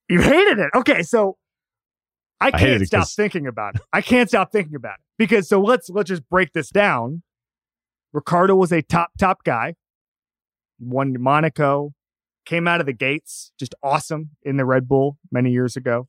[0.10, 0.70] You hated it.
[0.76, 1.38] Okay, so
[2.40, 3.82] I can't I stop thinking about it.
[3.92, 7.24] I can't stop thinking about it because so let's let's just break this down.
[8.14, 9.76] Ricciardo was a top top guy.
[10.80, 11.94] Won Monaco,
[12.46, 16.08] came out of the gates just awesome in the Red Bull many years ago.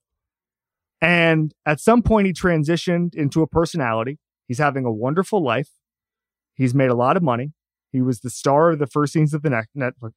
[1.00, 4.18] And at some point he transitioned into a personality.
[4.46, 5.70] He's having a wonderful life.
[6.54, 7.52] He's made a lot of money.
[7.92, 9.64] He was the star of the first scenes of the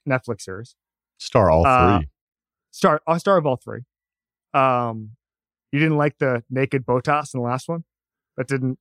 [0.08, 0.76] Netflix series.
[1.20, 2.06] Star all uh, three.
[2.06, 2.10] Uh,
[2.72, 3.82] star, a star of all three.
[4.54, 5.12] Um,
[5.72, 7.84] you didn't like the naked Bottas in the last one?
[8.38, 8.78] That didn't.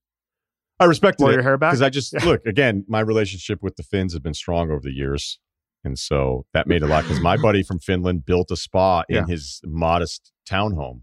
[0.78, 2.84] I respect your hair back because I just look again.
[2.88, 5.38] My relationship with the Finns has been strong over the years,
[5.84, 7.04] and so that made a lot.
[7.04, 9.26] Because my buddy from Finland built a spa in yeah.
[9.26, 11.02] his modest townhome.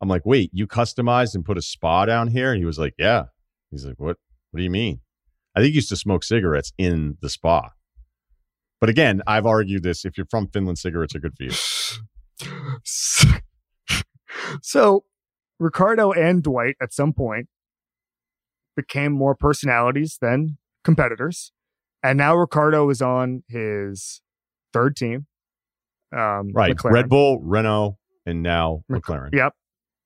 [0.00, 2.52] I'm like, wait, you customized and put a spa down here?
[2.52, 3.24] And he was like, yeah.
[3.70, 4.16] He's like, what?
[4.50, 5.00] What do you mean?
[5.54, 7.70] I think he used to smoke cigarettes in the spa.
[8.80, 10.04] But again, I've argued this.
[10.04, 11.50] If you're from Finland, cigarettes are good for you.
[14.62, 15.04] so
[15.58, 17.48] Ricciardo and Dwight at some point
[18.76, 21.52] became more personalities than competitors.
[22.02, 24.22] And now Ricciardo is on his
[24.72, 25.26] third team.
[26.12, 26.76] Um, right.
[26.76, 26.92] McLaren.
[26.92, 29.30] Red Bull, Renault, and now McLaren.
[29.32, 29.54] Yep.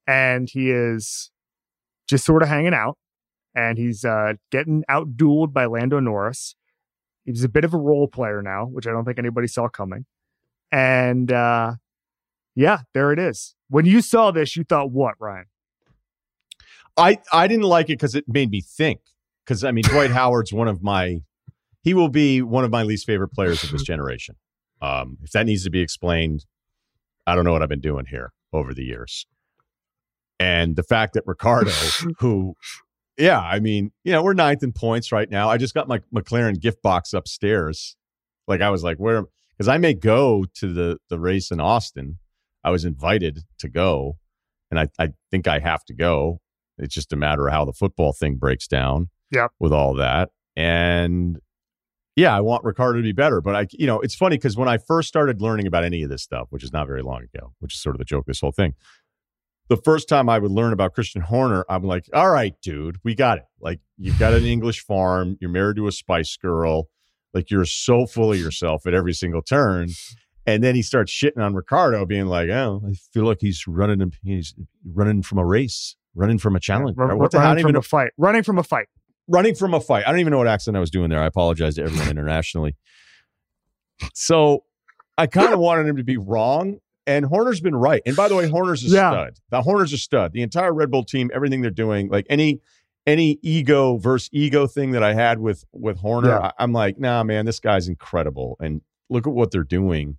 [0.06, 1.30] And he is
[2.08, 2.98] just sort of hanging out
[3.54, 6.54] and he's uh, getting out dueled by Lando Norris.
[7.24, 10.06] He's a bit of a role player now, which I don't think anybody saw coming.
[10.72, 11.74] And uh,
[12.54, 13.54] yeah, there it is.
[13.72, 15.46] When you saw this, you thought what, Ryen?
[16.98, 19.00] I I didn't like it because it made me think.
[19.46, 21.22] Because I mean, Dwight Howard's one of my
[21.82, 24.36] he will be one of my least favorite players of this generation.
[24.82, 26.44] Um, if that needs to be explained,
[27.26, 29.26] I don't know what I've been doing here over the years.
[30.38, 31.70] And the fact that Ricciardo,
[32.18, 32.54] who,
[33.16, 35.48] yeah, I mean, you know, we're ninth in points right now.
[35.48, 37.96] I just got my McLaren gift box upstairs.
[38.46, 39.24] Like I was like, where?
[39.56, 42.18] Because I may go to the the race in Austin,
[42.64, 44.18] I was invited to go,
[44.70, 46.40] and I, I think I have to go.
[46.78, 49.08] It's just a matter of how the football thing breaks down.
[49.30, 49.52] Yep.
[49.58, 51.38] With all that, and
[52.16, 53.40] yeah, I want Ricciardo to be better.
[53.40, 56.10] But I, you know, it's funny because when I first started learning about any of
[56.10, 58.26] this stuff, which is not very long ago, which is sort of the joke of
[58.26, 58.74] this whole thing,
[59.68, 63.14] the first time I would learn about Christian Horner, I'm like, all right, dude, we
[63.14, 63.44] got it.
[63.60, 66.88] Like, you've got an English farm, you're married to a Spice Girl,
[67.32, 69.88] like you're so full of yourself at every single turn.
[70.46, 74.12] And then he starts shitting on Ricciardo, being like, "Oh, I feel like he's running.
[74.24, 76.96] He's running from a race, running from a challenge.
[76.98, 77.46] R- what the hell?
[77.46, 78.10] I running don't from even a fight.
[78.16, 78.86] Running from a fight.
[79.28, 80.04] running from a fight.
[80.06, 81.22] I don't even know what accent I was doing there.
[81.22, 82.74] I apologize to everyone internationally.
[84.14, 84.64] So
[85.16, 88.02] I kind of wanted him to be wrong, and Horner's been right.
[88.04, 89.10] And by the way, Horner's a Yeah.
[89.12, 89.34] stud.
[89.50, 90.32] The Horner's a stud.
[90.32, 92.60] The entire Red Bull team, everything they're doing, like any
[93.06, 96.38] any ego versus ego thing that I had with with Horner, Yeah.
[96.38, 98.56] I, I'm like, nah, man, this guy's incredible.
[98.60, 100.18] And look at what they're doing.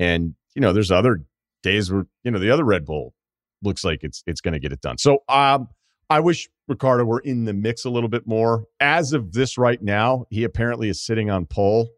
[0.00, 1.22] And you know, there's other
[1.62, 3.14] days where you know the other Red Bull
[3.62, 4.98] looks like it's it's going to get it done.
[4.98, 5.68] So um,
[6.08, 8.64] I wish Ricciardo were in the mix a little bit more.
[8.80, 11.90] As of this right now, he apparently is sitting on pole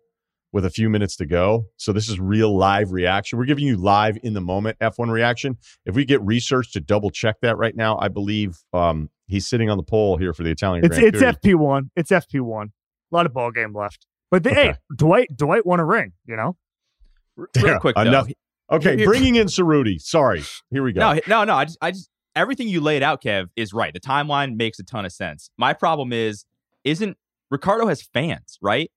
[0.53, 1.67] with a few minutes to go.
[1.79, 3.39] So this is real live reaction.
[3.39, 5.57] We're giving you live in the moment F1 reaction.
[5.87, 9.71] If we get research to double check that right now, I believe um, he's sitting
[9.71, 11.91] on the pole here for the Italian It's Grand it's FP one.
[11.97, 12.73] It's FP one.
[13.13, 14.07] A lot of ball game left.
[14.31, 14.67] But the, Okay.
[14.69, 16.13] hey, Dwight Dwight won a ring.
[16.27, 16.57] You know.
[17.63, 18.03] Real quick though.
[18.03, 18.29] enough.
[18.71, 20.01] Okay, Here- bringing in Ceruti.
[20.01, 20.43] Sorry.
[20.71, 21.01] Here we go.
[21.01, 21.55] No, no, no.
[21.55, 23.93] I just, I just, everything you laid out, Kev, is right.
[23.93, 25.51] The timeline makes a ton of sense.
[25.59, 26.45] My problem is,
[26.85, 27.17] isn't
[27.51, 28.91] Ricciardo has fans, right?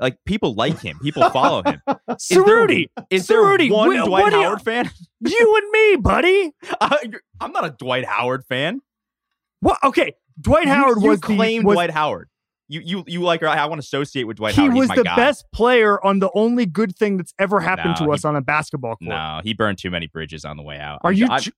[0.00, 1.80] Like people like him, people follow him.
[2.08, 2.70] Is there-
[3.10, 4.90] Is Ceruti, there one wh- Dwight do you- Howard fan?
[5.20, 6.52] you and me, buddy.
[6.80, 7.10] I,
[7.42, 8.80] am not a Dwight Howard fan.
[9.60, 9.78] What?
[9.84, 12.29] Okay, Dwight Howard you, was the- claim was, Dwight Howard.
[12.72, 13.42] You, you, you like?
[13.42, 14.74] I want to associate with Dwight he Howard.
[14.76, 15.16] Was the guy.
[15.16, 18.36] best player on the only good thing that's ever happened No, to he- us on
[18.36, 19.08] a basketball court.
[19.08, 21.00] No, he burned too many bridges on the way out.
[21.02, 21.26] Are I'm- you?
[21.26, 21.50] I'm- ju-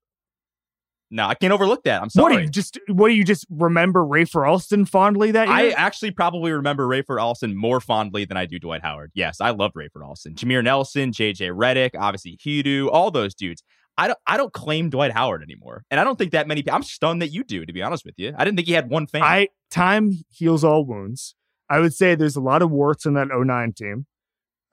[1.10, 2.00] no, I can't overlook that.
[2.00, 2.22] I'm sorry.
[2.32, 2.78] what do you just?
[2.88, 7.54] What do you just remember Rafer Alston fondly that I actually probably remember Rafer Alston
[7.54, 9.10] more fondly than I do Dwight Howard.
[9.14, 10.34] Yes, I love Rafer Alston.
[10.34, 13.62] Jameer Nelson, JJ Redick, obviously Hedo, all those dudes.
[13.98, 15.84] I don't I don't claim Dwight Howard anymore.
[15.90, 18.04] And I don't think that many people I'm stunned that you do, to be honest
[18.04, 18.34] with you.
[18.36, 19.22] I didn't think he had one fan.
[19.22, 21.34] I time heals all wounds.
[21.68, 24.06] I would say there's a lot of warts in that 09 team.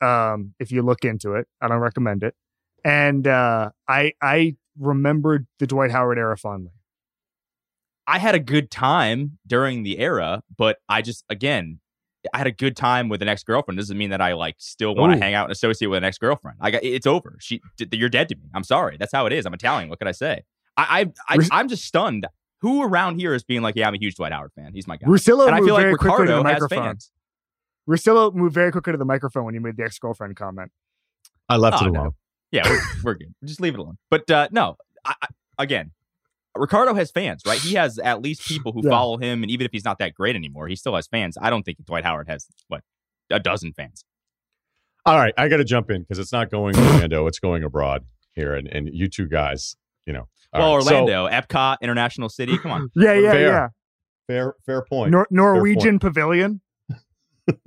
[0.01, 2.35] Um, if you look into it, I don't recommend it.
[2.83, 6.71] And uh, I I remembered the Dwight Howard era fondly.
[8.07, 11.79] I had a good time during the era, but I just again
[12.33, 13.77] I had a good time with an ex girlfriend.
[13.77, 16.17] Doesn't mean that I like still want to hang out and associate with an ex
[16.17, 16.57] girlfriend.
[16.59, 17.37] I got it's over.
[17.39, 18.43] She, d- you're dead to me.
[18.53, 18.97] I'm sorry.
[18.97, 19.45] That's how it is.
[19.45, 19.89] I'm Italian.
[19.89, 20.43] What can I say?
[20.75, 22.27] I, I, I, I'm just stunned.
[22.61, 24.73] Who around here is being like, yeah, I'm a huge Dwight Howard fan.
[24.73, 25.07] He's my guy.
[25.07, 26.83] Russillo and I feel like very quickly to the Ricciardo has microphone.
[26.83, 27.11] fans.
[27.87, 30.71] Russillo moved very quickly to the microphone when you made the ex girlfriend comment.
[31.47, 32.01] I left Oh, it no.
[32.01, 32.11] alone.
[32.51, 33.33] Yeah, we're, we're good.
[33.45, 33.97] Just leave it alone.
[34.09, 35.91] But uh, no, I, I, again,
[36.55, 37.59] Ricciardo has fans, right?
[37.59, 38.89] He has at least people who Yeah.
[38.89, 41.37] follow him, and even if he's not that great anymore, he still has fans.
[41.39, 42.83] I don't think Dwight Howard has what
[43.29, 44.03] a dozen fans.
[45.05, 48.05] All right, I got to jump in because it's not going Orlando; it's going abroad
[48.33, 49.75] here, and and you two guys,
[50.05, 50.27] you know.
[50.53, 52.57] all well, right, so- Orlando, Epcot, International City.
[52.57, 52.89] Come on.
[52.95, 53.47] Yeah, yeah, Fair.
[53.47, 53.67] yeah.
[54.27, 55.11] fair, fair point.
[55.11, 56.61] Nor- Norwegian Pavilion.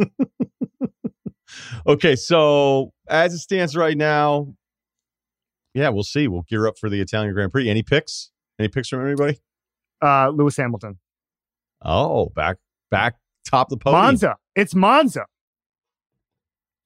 [1.86, 4.54] okay, so as it stands right now,
[5.74, 6.28] yeah, we'll see.
[6.28, 7.68] We'll gear up for the Italian Grand Prix.
[7.68, 8.30] Any picks?
[8.62, 9.40] Any picks from anybody?
[10.00, 11.00] Uh, Lewis Hamilton.
[11.84, 12.58] Oh, back
[12.92, 14.00] back top the podium.
[14.00, 14.36] Monza.
[14.54, 15.26] It's Monza.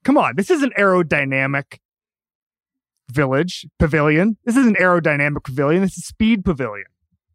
[0.03, 1.81] Come on, this is an aerodynamic
[3.11, 4.39] village pavilion.
[4.47, 5.83] This is an aerodynamic pavilion.
[5.83, 6.87] This is speed pavilion.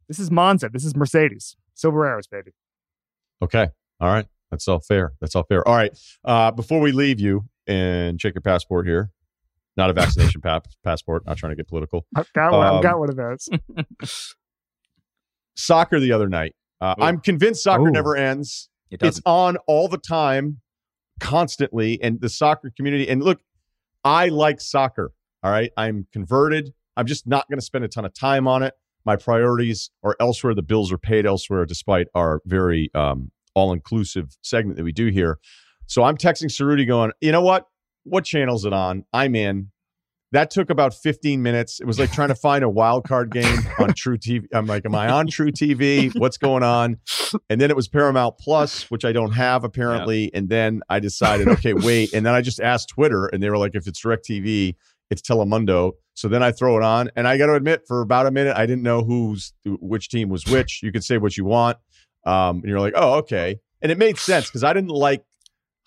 [0.07, 0.69] This is Monza.
[0.73, 1.55] This is Mercedes.
[1.75, 2.49] Silver arrows, baby.
[3.43, 3.67] Okay.
[3.99, 4.25] All right.
[4.49, 5.13] That's all fair.
[5.21, 5.67] That's all fair.
[5.67, 5.95] All right.
[6.25, 9.11] Uh, before we leave you and check your passport here,
[9.77, 11.25] not a vaccination pa- passport.
[11.25, 12.05] Not trying to get political.
[12.15, 12.67] I've got one.
[12.67, 13.49] Um, I've got one of those.
[15.55, 16.55] Soccer the other night.
[16.79, 17.91] Uh, I'm convinced soccer Ooh.
[17.91, 18.69] never ends.
[18.89, 20.61] It It's on all the time,
[21.19, 22.01] constantly.
[22.01, 23.41] And the soccer community, and look,
[24.03, 25.13] I like soccer.
[25.43, 25.71] All right.
[25.77, 26.73] I'm converted.
[26.97, 28.73] I'm just not going to spend a ton of time on it.
[29.05, 30.53] My priorities are elsewhere.
[30.53, 35.07] The bills are paid elsewhere, despite our very um, all inclusive segment that we do
[35.07, 35.39] here.
[35.87, 37.65] So I'm texting Ceruti going, you know what?
[38.03, 39.05] What channel's it on?
[39.13, 39.71] I'm in.
[40.33, 41.81] That took about 15 minutes.
[41.81, 44.45] It was like trying to find a wild card game on True TV.
[44.53, 46.17] I'm like, am I on True TV?
[46.17, 46.97] What's going on?
[47.49, 50.31] And then it was Paramount Plus, which I don't have apparently.
[50.33, 52.13] And then I decided, okay, wait.
[52.13, 54.75] And then I just asked Twitter, and they were like, if it's Direct TV,
[55.09, 55.91] it's Telemundo.
[56.13, 58.55] So then I throw it on, and I got to admit, for about a minute,
[58.55, 60.81] I didn't know who's which team was which.
[60.81, 61.77] You could say what you want,
[62.25, 63.59] um, and you're like, oh, okay.
[63.81, 65.25] And it made sense because I didn't like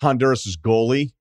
[0.03, 1.13] Honduras's goalie.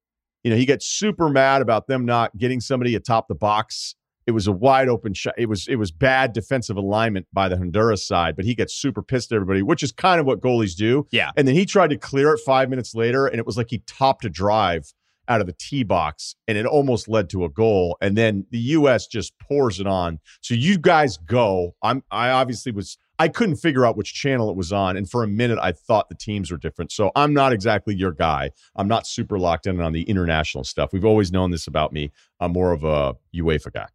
[0.44, 3.94] You know, he gets super mad about them not getting somebody atop the box
[4.26, 5.34] It was a wide open shot.
[5.36, 9.02] It was it was bad defensive alignment by the Honduras side, but he gets super
[9.02, 11.06] pissed at everybody, which is kind of what goalies do.
[11.10, 11.30] Yeah.
[11.36, 13.82] And then he tried to clear it five minutes later, and it was like he
[13.86, 14.92] topped a drive
[15.28, 17.96] out of the tee box, and it almost led to a goal.
[18.00, 19.06] And then the U.S.
[19.06, 20.18] just pours it on.
[20.40, 21.74] So you guys go.
[21.82, 22.02] I'm.
[22.10, 22.98] I obviously was.
[23.18, 26.08] I couldn't figure out which channel it was on, and for a minute I thought
[26.08, 26.90] the teams were different.
[26.90, 28.50] So I'm not exactly your guy.
[28.74, 30.92] I'm not super locked in on the international stuff.
[30.92, 32.10] We've always known this about me.
[32.40, 33.86] I'm more of a UEFA guy.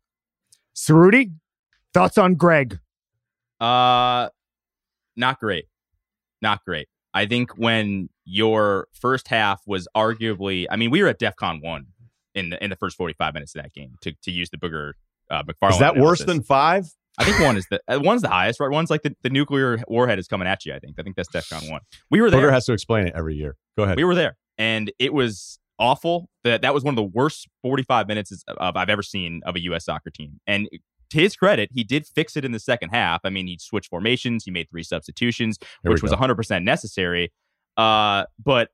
[0.75, 1.33] Ceruti,
[1.93, 2.79] thoughts on Greg?
[3.59, 4.29] Uh,
[5.17, 5.65] not great.
[6.41, 6.87] Not great.
[7.13, 11.87] I think when your first half was arguably, I mean, we were at DEFCON one
[12.35, 14.57] in the in the first forty five minutes of that game to to use the
[14.57, 14.93] Booger
[15.29, 15.71] uh, McFarland.
[15.71, 16.87] Is that worse than five?
[17.17, 18.71] I think one is the uh, one's the highest, right?
[18.71, 20.73] One's like the, the nuclear warhead is coming at you.
[20.73, 20.99] I think.
[20.99, 21.81] I think that's DEFCON one.
[22.09, 22.41] We were there.
[22.41, 23.57] Booger has to explain it every year.
[23.77, 23.97] Go ahead.
[23.97, 26.29] We were there, and it was awful.
[26.43, 29.59] That that was one of the worst 45 minutes of I've ever seen of a
[29.63, 29.85] U.S.
[29.85, 30.39] soccer team.
[30.47, 30.69] And
[31.09, 33.21] to his credit, he did fix it in the second half.
[33.23, 37.31] I mean, he switched formations, he made three substitutions, Here which was 100 percent necessary.
[37.77, 38.69] Uh, but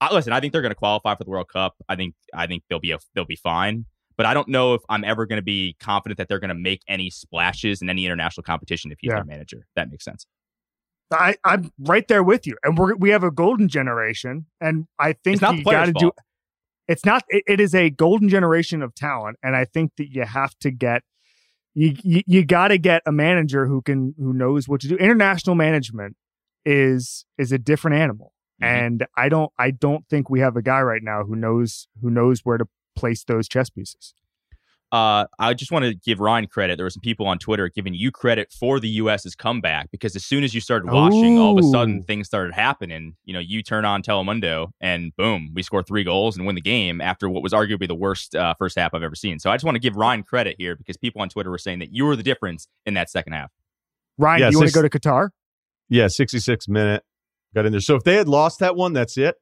[0.00, 1.74] I, listen, I think they're going to qualify for the World Cup.
[1.88, 3.86] I think I think they'll be a, they'll be fine.
[4.16, 6.54] But I don't know if I'm ever going to be confident that they're going to
[6.54, 9.16] make any splashes in any international competition if he's Yeah.
[9.16, 9.66] their manager.
[9.76, 10.26] That makes sense.
[11.10, 15.12] I, I'm right there with you, and we we have a golden generation, and I
[15.12, 16.10] think It's not you got to do.
[16.88, 17.24] It's not.
[17.28, 20.70] It, it is a golden generation of talent, and I think that you have to
[20.70, 21.02] get
[21.76, 24.96] you you, you got to get a manager who can who knows what to do.
[24.96, 26.16] International management
[26.64, 28.66] is is a different animal, Mhm.
[28.66, 32.10] and I don't I don't think we have a guy right now who knows who
[32.10, 32.66] knows where to
[32.96, 34.14] place those chess pieces.
[34.92, 36.76] Uh, I just want to give Ryen credit.
[36.76, 40.24] There were some people on Twitter giving you credit for the U.S.'s comeback because as
[40.24, 43.16] soon as you started watching, all of a sudden things started happening.
[43.24, 46.60] You know, you turn on Telemundo and boom, we score three goals and win the
[46.60, 49.40] game after what was arguably the worst uh, first half I've ever seen.
[49.40, 51.80] So I just want to give Ryen credit here because people on Twitter were saying
[51.80, 53.50] that you were the difference in that second half.
[54.18, 55.30] Ryen, Yeah, do you want to go to Qatar?
[55.88, 57.02] yeah, 66 minute.
[57.54, 57.80] Got in there.
[57.80, 59.34] So if they had lost that one, that's it.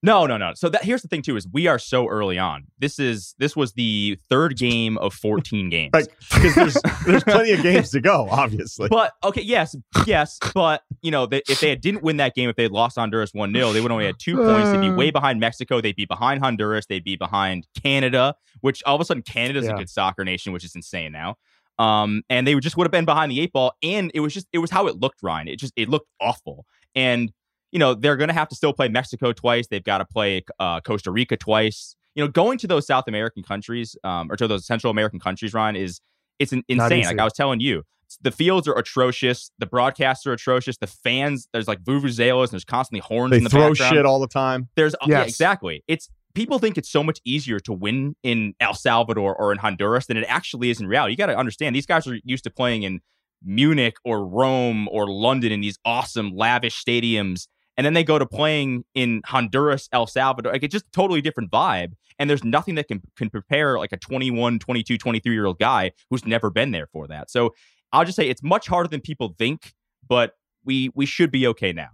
[0.00, 0.52] No, no, no.
[0.54, 2.66] So that here's the thing too: is we are so early on.
[2.78, 5.90] This is this was the third game of 14 games.
[5.92, 8.88] Like because there's there's plenty of games to go, obviously.
[8.88, 9.74] But okay, yes,
[10.06, 12.72] yes, but you know, they, if they had didn't win that game, if they had
[12.72, 14.70] lost Honduras one 0 they would only had two points.
[14.70, 15.80] They'd be way behind Mexico.
[15.80, 16.86] They'd be behind Honduras.
[16.86, 19.72] They'd be behind Canada, which all of a sudden Canada's Yeah.
[19.74, 21.36] a good soccer nation, which is insane now.
[21.80, 23.72] Um, and they would just would have been behind the eight ball.
[23.82, 25.48] And it was just it was how it looked, Ryen.
[25.48, 26.66] It just it looked awful.
[26.94, 27.32] And
[27.72, 29.66] you know they're going to have to still play Mexico twice.
[29.66, 31.96] They've got to play uh, Costa Rica twice.
[32.14, 35.54] You know, going to those South American countries um, or to those Central American countries,
[35.54, 36.00] Ryen, is
[36.38, 37.04] it's an, insane.
[37.04, 37.84] Like I was telling you,
[38.20, 39.50] the fields are atrocious.
[39.58, 40.78] The broadcasts are atrocious.
[40.78, 43.94] The fans, there's like vuvuzelas and there's constantly horns they in the throw background.
[43.94, 44.68] shit all the time.
[44.76, 45.84] There's yeah, exactly.
[45.86, 50.06] It's people think it's so much easier to win in El Salvador or in Honduras
[50.06, 51.12] than it actually is in reality.
[51.12, 53.00] You got to understand these guys are used to playing in
[53.44, 57.46] Munich or Rome or London in these awesome lavish stadiums
[57.78, 60.52] and then they go to playing in Honduras, El Salvador.
[60.52, 63.92] Like it's just a totally different vibe and there's nothing that can can prepare like
[63.92, 67.30] a 21, 22, 23 year old guy who's never been there for that.
[67.30, 67.54] So
[67.92, 69.72] I'll just say it's much harder than people think,
[70.06, 70.32] but
[70.64, 71.90] we we should be okay now.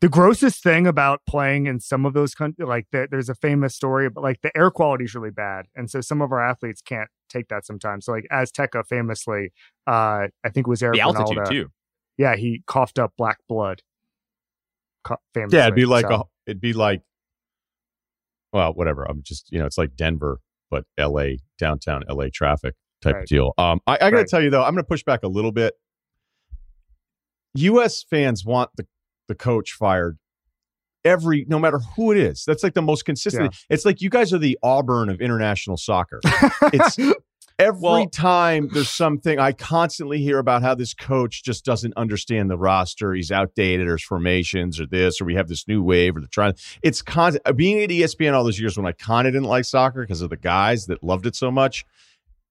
[0.00, 3.74] the grossest thing about playing in some of those countries, like there, there's a famous
[3.74, 6.82] story, but like the air quality is really bad, and so some of our athletes
[6.82, 8.04] can't take that sometimes.
[8.04, 9.52] So like Azteca famously,
[9.86, 11.48] uh, I think it was Eric The altitude Ronaldo.
[11.48, 11.68] too.
[12.18, 13.82] Yeah, he coughed up black blood.
[15.34, 15.58] Famously.
[15.58, 17.02] Yeah, it'd be like So, a it'd be like
[18.52, 19.04] well, whatever.
[19.04, 20.40] I'm just you know, it's like Denver,
[20.70, 23.22] but LA downtown LA traffic type Right.
[23.22, 23.52] of deal.
[23.58, 24.26] Um I, I gotta Right.
[24.28, 25.74] tell you though, I'm gonna push back a little bit.
[27.54, 28.86] US fans want the,
[29.28, 30.18] the coach fired
[31.04, 32.44] every no matter who it is.
[32.46, 33.54] That's like the most consistent.
[33.68, 36.20] It's like you guys are the Auburn of international soccer.
[36.72, 36.96] It's
[37.58, 42.50] every Well- time there's something I constantly hear about how this coach just doesn't understand
[42.50, 43.14] the roster.
[43.14, 46.28] He's outdated or his formations or this, or we have this new wave or the
[46.28, 46.54] trying.
[46.82, 49.64] It's con uh, being at ESPN all those years when I kind of didn't like
[49.64, 51.84] soccer because of the guys that loved it so much.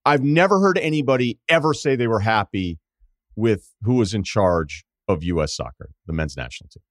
[0.04, 2.78] I've never heard anybody ever say they were happy
[3.36, 5.54] with who was in charge of U.S.
[5.54, 6.82] soccer, the men's national team.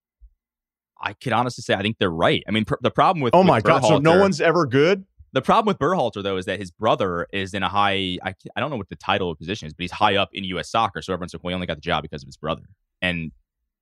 [1.03, 2.43] I could honestly say I think they're right.
[2.47, 3.83] I mean, pr- the problem with Oh with my God.
[3.83, 5.05] So no one's ever good?
[5.33, 8.17] The problem with Berhalter though is that his brother is in a high.
[8.23, 10.43] I, I don't know what the title of position is, but he's high up in
[10.45, 10.69] U.S.
[10.69, 11.01] soccer.
[11.01, 12.63] So everyone's like, he only got the job because of his brother.
[13.01, 13.31] And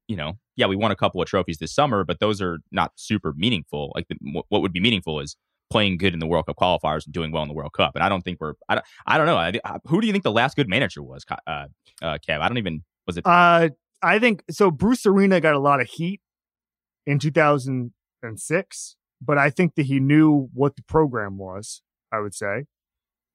[0.07, 2.91] you know, yeah, we won a couple of trophies this summer, but those are not
[2.95, 3.91] super meaningful.
[3.95, 4.15] Like the,
[4.49, 5.35] what- would be meaningful is
[5.69, 7.91] playing good in the World Cup qualifiers and doing well in the World Cup.
[7.95, 8.53] And I don't think we're.
[8.67, 8.85] I don't.
[9.05, 9.37] I don't know.
[9.37, 11.25] I, uh, who do you think the last good manager was?
[11.29, 11.65] Uh,
[12.01, 12.83] uh, Kev, I don't even.
[13.05, 13.25] Was it?
[13.25, 13.69] Uh,
[14.01, 14.71] I think so.
[14.71, 16.21] Bruce Arena got a lot of heat
[17.05, 21.81] in 2006, but I think that he knew what the program was.
[22.11, 22.65] I would say,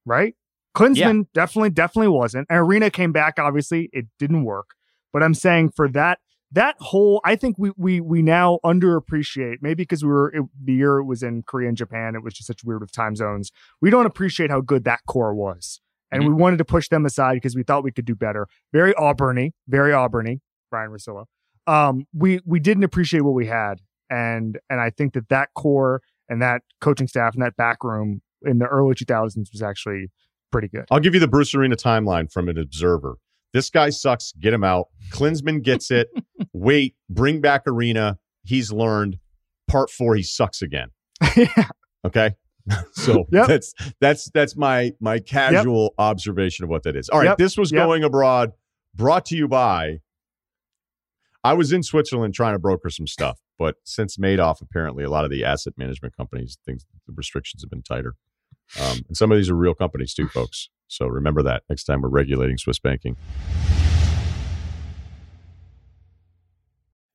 [0.05, 0.35] right?
[0.77, 2.47] Klinsmann definitely, definitely wasn't.
[2.51, 3.39] And Arena came back.
[3.39, 4.70] Obviously, it didn't work.
[5.12, 6.19] But I'm saying for that
[6.51, 9.56] that whole, I think we we we now underappreciate.
[9.61, 12.35] Maybe because we were it, the year it was in Korea and Japan, it was
[12.35, 13.51] just such weird with time zones.
[13.81, 15.81] We don't appreciate how good that core was,
[16.11, 16.28] and Mhm.
[16.28, 18.48] we wanted to push them aside because we thought we could do better.
[18.73, 20.40] Very Auburny, very Auburny.
[20.70, 21.27] Brian Russillo.
[21.66, 26.02] Um, we we didn't appreciate what we had, and and I think that that core
[26.28, 30.10] and that coaching staff and that back room in the early 2000s was actually
[30.52, 30.85] pretty good.
[30.90, 33.16] I'll give you the Bruce Arena timeline from an observer.
[33.52, 34.32] This guy sucks.
[34.40, 34.89] Get him out.
[35.12, 36.09] Klinsmann gets it.
[36.52, 38.18] Wait, bring back Arena.
[38.44, 39.18] He's learned.
[39.68, 40.89] Part four, he sucks again.
[41.36, 41.68] yeah.
[42.05, 42.35] Okay.
[42.93, 43.47] So Yep.
[43.47, 47.10] that's that's that's my my casual observation of what that is.
[47.10, 47.36] All right, Yep.
[47.39, 47.85] this was Yep.
[47.86, 48.52] going abroad,
[48.94, 49.98] brought to you by.
[51.44, 55.26] I was in Switzerland trying to broker some stuff, but since Madoff, apparently a lot
[55.26, 58.14] of the asset management companies, things the restrictions have been tighter.
[58.80, 60.70] Um, and some of these are real companies too, folks.
[60.88, 63.18] So remember that next time we're regulating Swiss banking.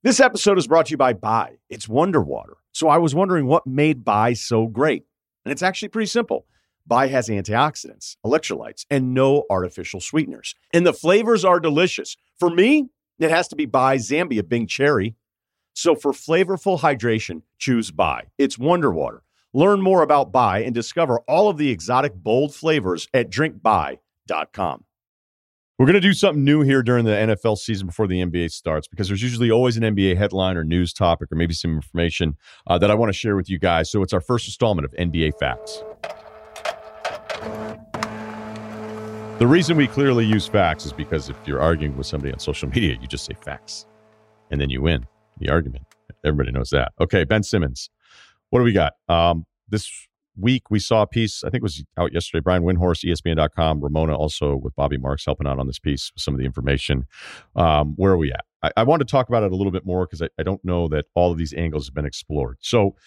[0.04, 1.58] This episode is brought to you by Bai.
[1.68, 2.58] It's Wonder Water.
[2.72, 5.06] So I was wondering what made Bai so great.
[5.44, 6.46] And it's actually pretty simple.
[6.86, 10.54] Bai has antioxidants, electrolytes, and no artificial sweeteners.
[10.72, 12.16] And the flavors are delicious.
[12.38, 12.90] For me,
[13.20, 15.16] it has to be Bai Zambia Bing Cherry.
[15.74, 18.28] So for flavorful hydration, choose Bai.
[18.38, 19.24] It's Wonder Water.
[19.54, 24.84] Learn more about Bai and discover all of the exotic bold flavors at drinkbai.com.
[25.80, 28.88] We're going to do something new here during the NFL season before the NBA starts
[28.90, 32.36] because there's usually always an NBA headline or news topic or maybe some information
[32.68, 33.90] uh, that I want to share with you guys.
[33.90, 35.82] So it's our first installment of NBA Fax.
[39.40, 42.68] The reason we clearly use facts is because if you're arguing with somebody on social
[42.68, 43.86] media, you just say facts
[44.52, 45.08] and then you win
[45.38, 45.86] the argument.
[46.26, 46.92] Everybody knows that.
[47.00, 47.90] Okay, Ben Simmons.
[48.50, 48.96] What do we got?
[49.08, 49.90] Um, this
[50.38, 53.80] week we saw a piece, I think it was out yesterday, Brian Windhorst, E ESPN.com,
[53.80, 57.08] Ramona also with Bobby Marks helping out on this piece with some of the information.
[57.56, 58.44] Um, where are we at?
[58.62, 60.64] I, I want to talk about it a little bit more because I, I don't
[60.66, 62.58] know that all of these angles have been explored.
[62.60, 62.98] So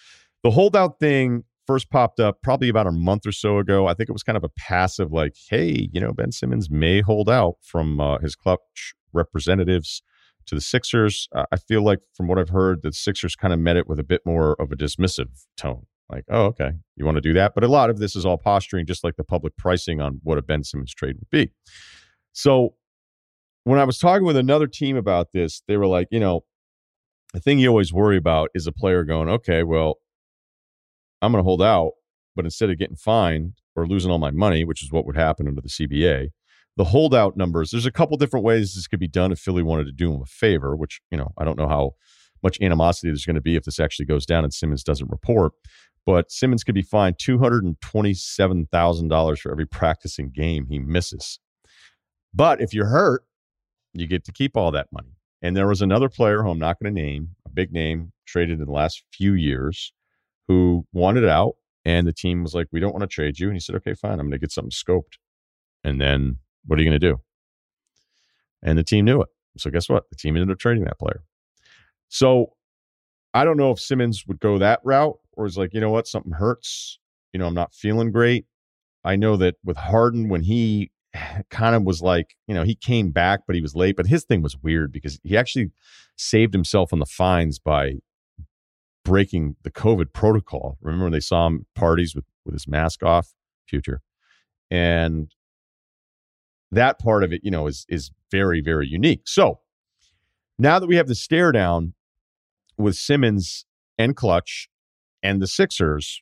[0.41, 3.87] the holdout thing first popped up probably about a month or so ago.
[3.87, 7.01] I think it was kind of a passive, like, hey, you know, Ben Simmons may
[7.01, 10.01] hold out from uh, his Klutch representatives
[10.45, 11.27] to the Sixers.
[11.33, 13.99] Uh, I feel like from what I've heard, the Sixers kind of met it with
[13.99, 15.85] a bit more of a dismissive tone.
[16.09, 17.55] Like, oh, okay, you want to do that?
[17.55, 20.37] But a lot of this is all posturing, just like the public pricing on what
[20.37, 21.51] a Ben Simmons trade would be.
[22.33, 22.75] So
[23.63, 26.41] when I was talking with another team about this, they were like, you know,
[27.33, 29.95] the thing you always worry about is a player going, okay, well,
[31.23, 31.93] I'm going to hold out,
[32.35, 35.47] but instead of getting fined or losing all my money, which is what would happen
[35.47, 36.31] under the CBA,
[36.75, 39.85] the holdout numbers, there's a couple different ways this could be done if Philly wanted
[39.85, 41.91] to do him a favor, which, you know, I don't know how
[42.41, 45.53] much animosity there's going to be if this actually goes down and Simmons doesn't report.
[46.05, 51.39] But Simmons could be fined $227,000 for every practicing game he misses.
[52.33, 53.23] But if you're hurt,
[53.93, 55.15] you get to keep all that money.
[55.41, 58.59] And there was another player who I'm not going to name, a big name traded
[58.59, 59.93] in the last few years,
[60.47, 61.55] who wanted out.
[61.85, 63.47] And the team was like, we don't want to trade you.
[63.47, 64.13] And he said, okay, fine.
[64.13, 65.17] I'm going to get something scoped.
[65.83, 67.19] And then what are you going to do?
[68.61, 69.29] And the team knew it.
[69.57, 70.09] So guess what?
[70.09, 71.23] The team ended up trading that player.
[72.07, 72.53] So
[73.33, 76.07] I don't know if Simmons would go that route or is like, you know what?
[76.07, 76.99] Something hurts.
[77.33, 78.45] You know, I'm not feeling great.
[79.03, 80.91] I know that with Harden, when he
[81.49, 83.97] kind of was like, you know, he came back, but he was late.
[83.97, 85.71] But his thing was weird because he actually
[86.15, 87.95] saved himself on the fines by
[89.03, 90.77] breaking the COVID protocol.
[90.81, 93.33] Remember when they saw him parties with with his mask off,
[93.67, 94.01] future,
[94.69, 95.33] and
[96.71, 99.21] that part of it, you know, is is very very unique.
[99.25, 99.59] So
[100.57, 101.93] now that we have the stare down
[102.77, 103.65] with Simmons
[103.97, 104.69] and Klutch
[105.21, 106.21] and the Sixers,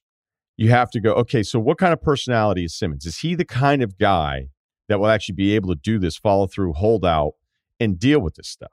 [0.58, 1.14] you have to go.
[1.14, 3.06] Okay, so what kind of personality is Simmons?
[3.06, 4.50] Is he the kind of guy
[4.88, 7.34] that will actually be able to do this, follow through, hold out,
[7.80, 8.72] and deal with this stuff?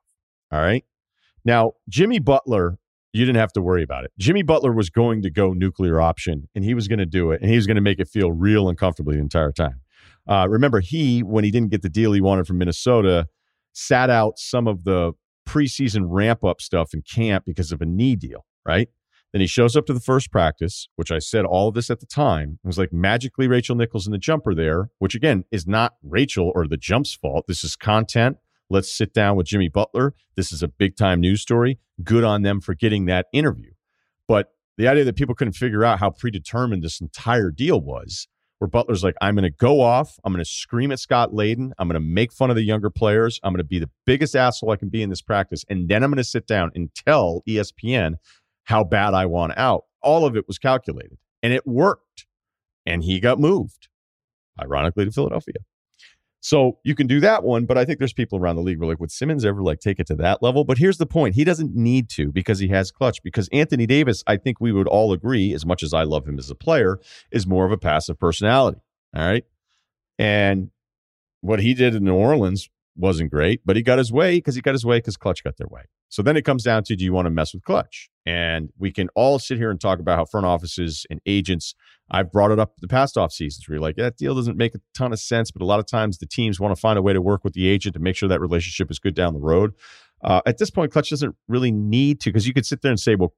[0.51, 0.85] All right.
[1.45, 2.79] Now, Jimmy Butler
[3.13, 4.13] you didn't have to worry about it.
[4.19, 7.41] Jimmy Butler was going to go nuclear option and he was going to do it
[7.41, 9.81] and he was going to make it feel real and comfortable the entire time.
[10.29, 13.27] Uh, remember, he, when he didn't get the deal he wanted from Minnesota,
[13.73, 15.13] sat out some of the
[15.47, 18.89] preseason ramp up stuff in camp because of a knee deal, right?
[19.33, 22.01] Then he shows up to the first practice, which I said all of this at
[22.01, 22.59] the time.
[22.63, 26.51] It was like magically Rachel Nichols in the jumper there, which again is not Rachel
[26.55, 27.47] or the jump's fault.
[27.47, 28.39] This is content.
[28.71, 30.15] Let's sit down with Jimmy Butler.
[30.37, 31.79] This is a big time news story.
[32.05, 33.71] Good on them for getting that interview.
[34.27, 38.29] But the idea that people couldn't figure out how predetermined this entire deal was,
[38.59, 40.19] where Butler's like, I'm going to go off.
[40.25, 41.71] I'm going to scream at Scott Layden.
[41.79, 43.41] I'm going to make fun of the younger players.
[43.43, 45.65] I'm going to be the biggest asshole I can be in this practice.
[45.69, 48.15] And then I'm going to sit down and tell ESPN
[48.65, 49.85] how bad I want out.
[50.03, 52.27] All of it was calculated and it worked.
[52.85, 53.89] And he got moved.
[54.61, 55.57] ironically to Philadelphia.
[56.49, 58.85] So you can do that one, but I think there's people around the league who
[58.85, 60.65] are like, would Simmons ever like take it to that level?
[60.65, 63.23] But here's the point: he doesn't need to because he has Klutch.
[63.23, 66.39] Because Anthony Davis, I think we would all agree, as much as I love him
[66.39, 67.01] as a player,
[67.31, 68.81] is more of a passive personality.
[69.15, 69.45] All right,
[70.19, 70.71] and
[71.43, 74.61] what he did in New Orleans wasn't great, but he got his way because he
[74.61, 75.83] got his way because Klutch got their way.
[76.09, 78.11] So then it comes down to do you want to mess with Klutch?
[78.27, 81.75] And we can all sit here and talk about how front offices and agents,
[82.11, 84.75] I've brought it up the past off seasons where you're like, that deal doesn't make
[84.75, 87.03] a ton of sense, but a lot of times the teams want to find a
[87.03, 89.41] way to work with the agent to make sure that relationship is good down the
[89.41, 89.75] road.
[90.23, 92.99] Uh, at this point, Klutch doesn't really need to because you could sit there and
[92.99, 93.35] say, well,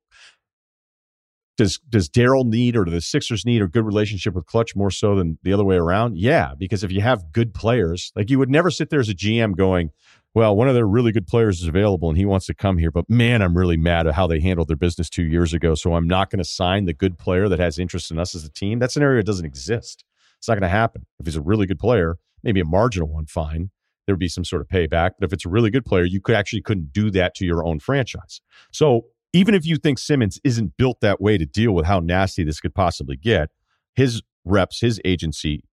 [1.61, 4.91] does does Daryl need or do the Sixers need a good relationship with Klutch more
[4.91, 6.17] so than the other way around?
[6.17, 9.15] Yeah, because if you have good players, like you would never sit there as a
[9.15, 9.91] GM going,
[10.33, 12.91] well, one of their really good players is available and he wants to come here,
[12.91, 15.75] but man, I'm really mad at how they handled their business two years ago.
[15.75, 18.45] So I'm not going to sign the good player that has interest in us as
[18.45, 18.79] a team.
[18.79, 20.05] That scenario doesn't exist.
[20.39, 21.05] It's not going to happen.
[21.19, 23.71] If he's a really good player, maybe a marginal one, fine.
[24.07, 25.11] There would be some sort of payback.
[25.19, 27.67] But if it's a really good player, you could actually couldn't do that to your
[27.67, 28.41] own franchise.
[28.73, 32.45] So even if you think Simmons isn't built that way to deal with how nasty
[32.45, 33.51] this could possibly get,
[33.95, 35.65] his reps, his agency,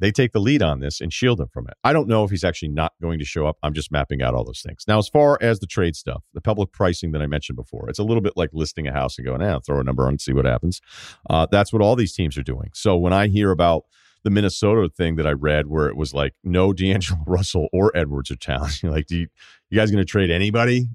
[0.00, 1.74] they take the lead on this and shield him from it.
[1.84, 3.58] I don't know if he's actually not going to show up.
[3.62, 4.84] I'm just mapping out all those things.
[4.88, 7.98] Now, as far as the trade stuff, the public pricing that I mentioned before, it's
[7.98, 10.20] a little bit like listing a house and going, eh, throw a number on and
[10.20, 10.80] see what happens.
[11.28, 12.70] Uh, that's what all these teams are doing.
[12.72, 13.84] So when I hear about
[14.22, 18.30] the Minnesota thing that I read where it was like no D'Angelo Russell or Edwards
[18.30, 18.68] are town.
[18.82, 19.28] Like, do you,
[19.70, 20.88] you guys going to trade anybody?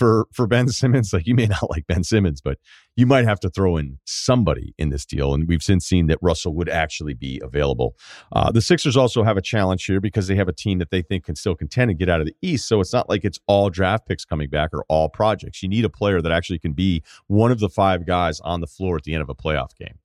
[0.00, 1.12] For for Ben Simmons.
[1.12, 2.58] Like you may not like Ben Simmons, but
[2.96, 5.34] you might have to throw in somebody in this deal.
[5.34, 7.94] And we've since seen that Russell would actually be available.
[8.32, 11.02] Uh, the Sixers also have a challenge here because they have a team that they
[11.02, 12.66] think can still contend and get out of the East.
[12.66, 15.62] So it's not like it's all draft picks coming back or all projects.
[15.62, 18.66] You need a player that actually can be one of the five guys on the
[18.66, 19.98] floor at the end of a playoff game.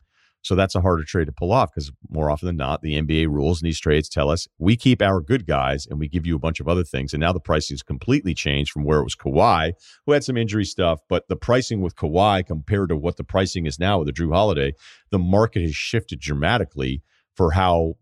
[0.45, 3.27] So that's a harder trade to pull off because more often than not, the NBA
[3.30, 6.35] rules in these trades tell us we keep our good guys and we give you
[6.35, 7.13] a bunch of other things.
[7.13, 9.73] And now the pricing has completely changed from where it was Kawhi,
[10.05, 13.65] who had some injury stuff, but the pricing with Kawhi compared to what the pricing
[13.65, 14.73] is now with the Jrue Holiday,
[15.09, 17.01] the market has shifted dramatically
[17.34, 17.95] for how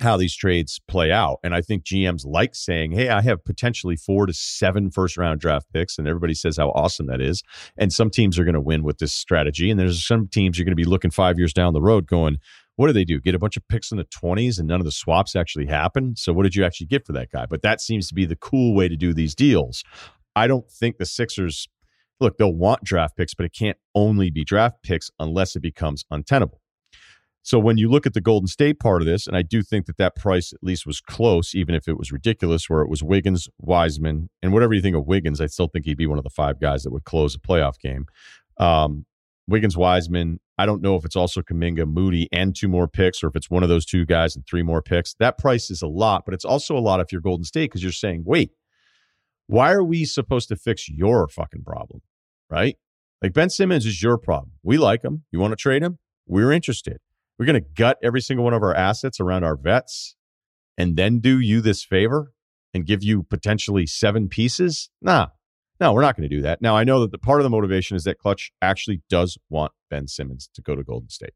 [0.00, 1.38] how these trades play out.
[1.44, 5.40] And I think GMs like saying, Hey, I have potentially four to seven first round
[5.40, 5.98] draft picks.
[5.98, 7.42] And everybody says how awesome that is.
[7.76, 9.70] And some teams are going to win with this strategy.
[9.70, 12.38] And there's some teams you're going to be looking five years down the road going,
[12.76, 13.20] what do they do?
[13.20, 16.16] Get a bunch of picks in the 20s and none of the swaps actually happen.
[16.16, 17.46] So what did you actually get for that guy?
[17.46, 19.84] But that seems to be the cool way to do these deals.
[20.34, 21.68] I don't think the Sixers
[22.18, 26.04] look, they'll want draft picks, but it can't only be draft picks unless it becomes
[26.10, 26.61] untenable.
[27.44, 29.86] So when you look at the Golden State part of this, and I do think
[29.86, 33.02] that that price at least was close, even if it was ridiculous, where it was
[33.02, 36.24] Wiggins, Wiseman, and whatever you think of Wiggins, I still think he'd be one of
[36.24, 38.06] the five guys that would close a playoff game.
[38.58, 39.06] Um,
[39.48, 40.38] Wiggins, Wiseman.
[40.56, 43.50] I don't know if it's also Kuminga, Moody, and two more picks, or if it's
[43.50, 45.14] one of those two guys and three more picks.
[45.14, 47.82] That price is a lot, but it's also a lot if you're Golden State because
[47.82, 48.50] you're saying, wait,
[49.48, 52.02] why are we supposed to fix your fucking problem?
[52.48, 52.76] Right?
[53.20, 54.52] Like Ben Simmons is your problem.
[54.62, 55.24] We like him.
[55.32, 55.98] You want to trade him?
[56.26, 56.98] We're interested.
[57.42, 60.14] We're going to gut every single one of our assets around our vets
[60.78, 62.32] and then do you this favor
[62.72, 64.90] and give you potentially seven pieces?
[65.00, 65.26] Nah,
[65.80, 66.62] no, we're not going to do that.
[66.62, 69.72] Now, I know that the part of the motivation is that Klutch actually does want
[69.90, 71.34] Ben Simmons to go to Golden State.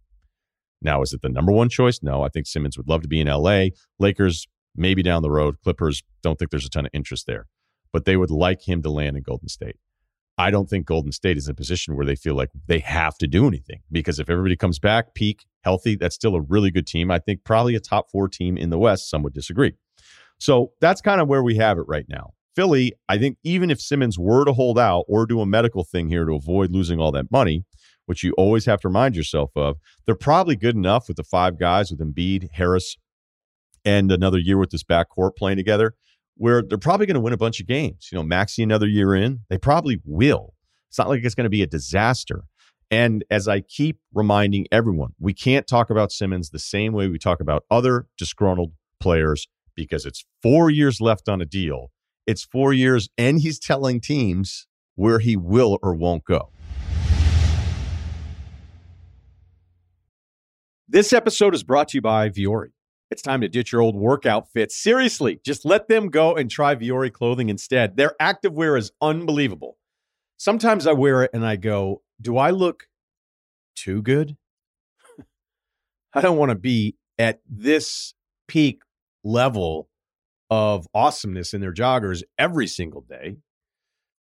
[0.81, 1.99] Now, is it the number one choice?
[2.05, 3.71] No, I think Simmons would love to be in LA.
[3.99, 4.47] Lakers,
[4.77, 5.57] maybe down the road.
[5.65, 7.49] Clippers, don't think there's a ton of interest there,
[7.93, 9.75] but they would like him to land in Golden State.
[10.39, 13.17] I don't think Golden State is in a position where they feel like they have
[13.19, 16.87] to do anything because if everybody comes back, peak, healthy, that's still a really good
[16.87, 17.11] team.
[17.11, 19.09] I think probably a top four team in the West.
[19.09, 19.73] Some would disagree.
[20.39, 22.35] So that's kind of where we have it right now.
[22.55, 26.09] Philly, I think even if Simmons were to hold out or do a medical thing
[26.09, 27.65] here to avoid losing all that money,
[28.05, 31.59] which you always have to remind yourself of, they're probably good enough with the five
[31.59, 32.97] guys with Embiid, Harris,
[33.85, 35.95] and another year with this backcourt playing together
[36.37, 38.09] where they're probably going to win a bunch of games.
[38.13, 40.55] You know, Maxey another year in, they probably will.
[40.89, 42.45] It's not like it's going to be a disaster.
[42.91, 47.19] And as I keep reminding everyone, we can't talk about Simmons the same way we
[47.19, 51.91] talk about other disgruntled players because it's four years left on a deal.
[52.27, 56.51] It's four years, and he's telling teams where he will or won't go.
[60.89, 62.71] This episode is brought to you by Vuori.
[63.11, 64.77] It's time to ditch your old workout fits.
[64.77, 67.97] Seriously, just let them go and try Vuori clothing instead.
[67.97, 69.79] Their activewear is unbelievable.
[70.37, 72.89] Sometimes I wear it and I go, do I look
[73.77, 74.37] too good?
[76.13, 78.15] I don't want to be at this
[78.49, 78.83] peak
[79.23, 79.89] level
[80.51, 83.37] of awesomeness in their joggers every single day.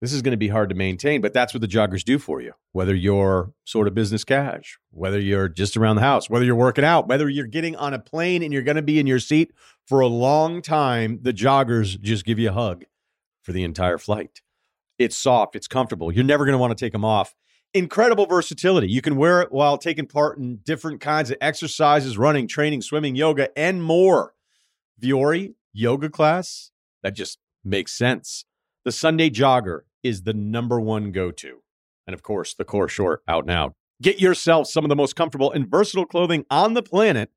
[0.03, 2.41] This is going to be hard to maintain, but that's what the joggers do for
[2.41, 2.55] you.
[2.73, 6.85] Whether you're sort of business cash, whether you're just around the house, whether you're working
[6.85, 9.53] out, whether you're getting on a plane and you're going to be in your seat
[9.87, 12.85] for a long time, the joggers just give you a hug
[13.43, 14.43] for the entire flight.
[14.99, 16.12] It's soft, it's comfortable.
[16.12, 17.37] You're never going to want to take them off.
[17.73, 18.89] Incredible versatility.
[18.89, 23.15] You can wear it while taking part in different kinds of exercises, running, training, swimming,
[23.15, 24.35] yoga, and more.
[25.01, 26.73] Vuori yoga class,
[27.05, 28.47] that just makes sense.
[28.85, 31.62] The Sunday jogger is the number one go to.
[32.07, 33.74] And of course, the core short out now.
[34.01, 37.31] Get yourself some of the most comfortable and versatile clothing on the planet.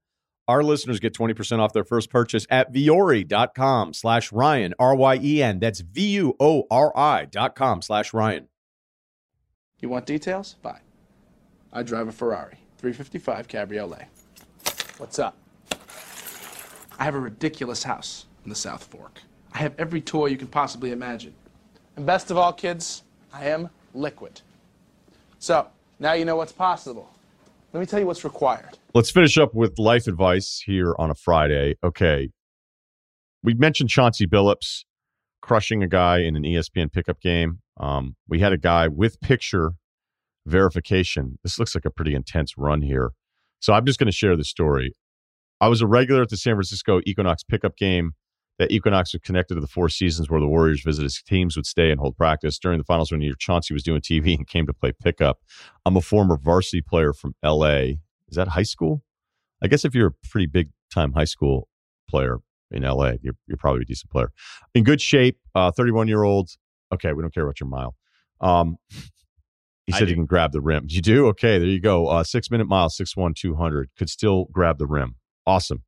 [0.47, 5.43] Our listeners get 20% off their first purchase at vuori.com slash Ryen, R Y E
[5.43, 5.59] N.
[5.59, 8.47] That's V U O R I dot com slash Ryen.
[9.81, 10.55] You want details?
[10.61, 10.79] Bye.
[11.73, 14.07] I drive a Ferrari 355 Cabriolet.
[14.97, 15.37] What's up?
[16.97, 19.21] I have a ridiculous house in the South Fork.
[19.51, 21.33] I have every toy you can possibly imagine.
[21.95, 23.03] And best of all, kids,
[23.33, 24.41] I am liquid.
[25.39, 25.67] So,
[25.99, 27.09] now you know what's possible.
[27.73, 28.77] Let me tell you what's required.
[28.93, 31.75] Let's finish up with life advice here on a Friday.
[31.83, 32.29] Okay.
[33.43, 34.85] We mentioned Chauncey Billups
[35.41, 37.59] crushing a guy in an ESPN pickup game.
[37.77, 39.73] Um, we had a guy with picture
[40.45, 41.37] verification.
[41.43, 43.11] This looks like a pretty intense run here.
[43.59, 44.93] So I'm just going to share the story.
[45.61, 48.13] I was a regular at the San Francisco Equinox pickup game.
[48.57, 51.11] That Equinox was connected to the Four Seasons where the Warriors visited.
[51.25, 52.57] Teams would stay and hold practice.
[52.57, 55.39] During the finals one year, Chauncey was doing TV and came to play pickup.
[55.85, 57.97] I'm a former varsity player from LA.
[58.29, 59.03] Is that high school?
[59.61, 61.67] I guess if you're a pretty big time high school
[62.09, 62.37] player
[62.71, 64.31] in LA, you're, you're probably a decent player.
[64.73, 66.51] In good shape, 31 year old.
[66.93, 67.95] Okay, we don't care about your mile.
[68.39, 68.77] Um,
[69.85, 70.85] he said you can grab the rim.
[70.87, 71.27] You do?
[71.27, 72.07] Okay, there you go.
[72.07, 73.89] Uh, six minute mile, six one, two hundred.
[73.97, 75.15] Could still grab the rim.
[75.45, 75.83] Awesome.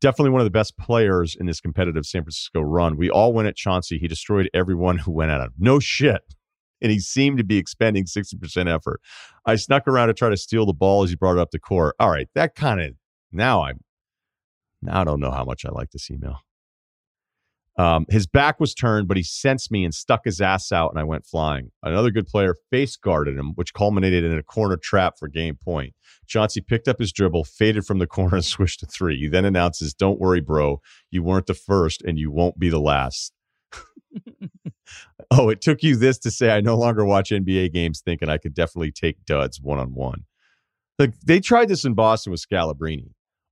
[0.00, 2.96] Definitely one of the best players in this competitive San Francisco run.
[2.96, 3.98] We all went at Chauncey.
[3.98, 5.52] He destroyed everyone who went at him.
[5.58, 6.22] No shit.
[6.80, 9.00] And he seemed to be expending 60% effort.
[9.44, 11.58] I snuck around to try to steal the ball as he brought it up the
[11.58, 11.96] court.
[11.98, 12.92] All right, that kind of
[13.32, 13.80] now I'm
[14.80, 16.40] now I don't know how much I like this email.
[17.78, 20.98] Um, his back was turned, but he sensed me and stuck his ass out, and
[20.98, 21.70] I went flying.
[21.82, 25.94] Another good player face guarded him, which culminated in a corner trap for game point.
[26.26, 29.16] Chauncey picked up his dribble, faded from the corner, and swished to three.
[29.18, 30.80] He then announces, Don't worry, bro.
[31.12, 33.32] You weren't the first, and you won't be the last.
[35.30, 38.38] oh, it took you this to say I no longer watch NBA games thinking I
[38.38, 40.24] could definitely take duds one on one.
[40.98, 43.10] Like they tried this in Boston with Scalabrine.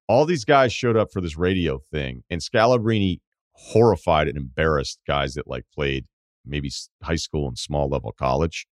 [0.08, 3.20] All these guys showed up for this radio thing, and Scalabrine
[3.56, 6.06] horrified and embarrassed guys that like played
[6.44, 6.70] maybe
[7.02, 8.66] high school and small level college.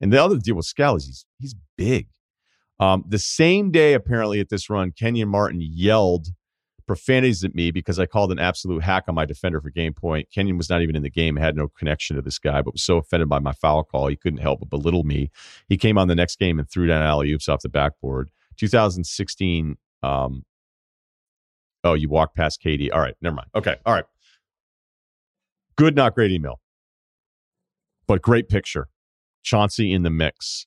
[0.00, 2.08] And the other deal with Scal is he's he's big.
[2.78, 6.28] Um, the same day, apparently, at this run, Kenyon Martin yelled
[6.86, 10.28] profanities at me because I called an absolute hack on my defender for game point.
[10.34, 12.82] Kenyon was not even in the game, had no connection to this guy, but was
[12.82, 15.30] so offended by my foul call, he couldn't help but belittle me.
[15.68, 18.30] He came on the next game and threw down alley oops off the backboard.
[18.56, 19.76] 2016.
[20.02, 20.44] Um,
[21.84, 22.88] oh, you walked past KD.
[22.92, 23.50] All right, never mind.
[23.54, 24.04] Okay, all right.
[25.80, 26.60] Good, not great email,
[28.06, 28.88] but great picture.
[29.42, 30.66] Chauncey in the mix.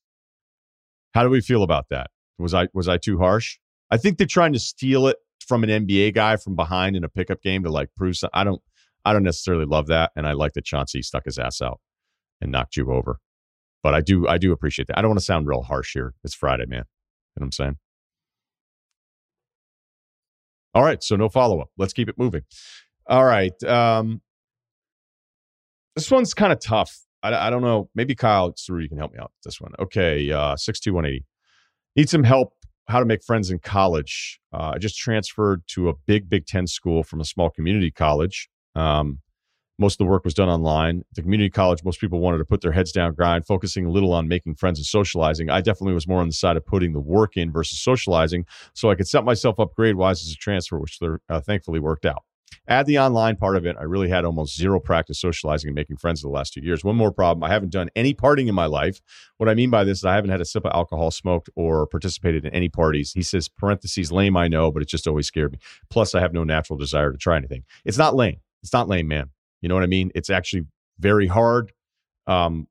[1.14, 2.08] How do we feel about that?
[2.40, 3.60] Was I was I too harsh?
[3.92, 5.18] I think they're trying to steal it
[5.48, 8.34] from an NBA guy from behind in a pickup game to like prove something.
[8.34, 8.60] I don't
[9.06, 11.80] I don't necessarily love that, and I like that Chauncey stuck his ass out
[12.42, 13.20] and knocked you over.
[13.84, 14.98] But I do I do appreciate that.
[14.98, 16.16] I don't want to sound real harsh here.
[16.24, 16.80] It's Friday, man.
[16.80, 16.86] You know
[17.36, 17.78] what I'm saying?
[20.74, 21.70] All right, so no follow up.
[21.78, 22.42] Let's keep it moving.
[23.06, 23.64] All right.
[23.64, 24.22] Um,
[25.96, 27.00] this one's kind of tough.
[27.22, 27.90] I, I don't know.
[27.96, 29.72] Maybe Kyle Ceruti can help me out with this one.
[29.80, 31.26] Okay, uh, six two one eighty.
[31.96, 32.54] Need some help.
[32.90, 34.42] How to make friends in college?
[34.54, 38.50] Uh, I just transferred to a big Big Ten school from a small community college.
[38.76, 39.20] Um,
[39.80, 41.04] most of the work was done online.
[41.16, 44.14] The community college, most people wanted to put their heads down, grind, focusing a little
[44.14, 45.50] on making friends and socializing.
[45.50, 48.92] I definitely was more on the side of putting the work in versus socializing, so
[48.92, 52.24] I could set myself up grade wise as a transfer, which uh, thankfully worked out.
[52.68, 53.76] Add the online part of it.
[53.78, 56.84] I really had almost zero practice socializing and making friends in the last two years.
[56.84, 59.02] One more problem I haven't done any partying in my life.
[59.38, 61.86] What I mean by this is I haven't had a sip of alcohol smoked or
[61.86, 63.12] participated in any parties.
[63.14, 65.60] He says, parentheses, lame, I know, but it just always scared me.
[65.90, 67.64] Plus, I have no natural desire to try anything.
[67.84, 68.38] It's not lame.
[68.62, 69.32] It's not lame, man.
[69.62, 70.12] You know what I mean?
[70.16, 70.64] It's actually
[71.00, 71.74] very hard.
[72.28, 72.68] Um,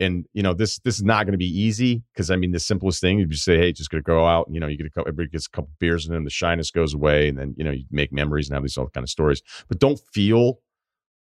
[0.00, 2.60] and you know this this is not going to be easy because I mean the
[2.60, 4.76] simplest thing is you just say hey just gonna go out and you know you
[4.76, 7.38] get a couple, everybody gets a couple beers and then the shyness goes away and
[7.38, 9.42] then you know you make memories and have these all kind of stories.
[9.68, 10.60] But don't feel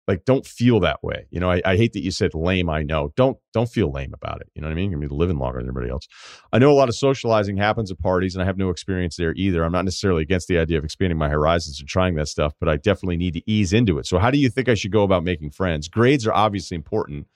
[0.06, 2.82] like don't feel that way you know I, I hate that you said lame I
[2.82, 3.12] know.
[3.16, 4.90] Don't don't feel lame about it you know what I mean?
[4.90, 6.06] You're gonna be living longer than everybody else.
[6.52, 9.32] I know a lot of socializing happens at parties and I have no experience there
[9.34, 9.64] either.
[9.64, 12.68] I'm not necessarily against the idea of expanding my horizons and trying that stuff but
[12.68, 14.06] I definitely need to ease into it.
[14.06, 15.88] So how do you think I should go about making friends?
[15.88, 17.26] Grades are obviously important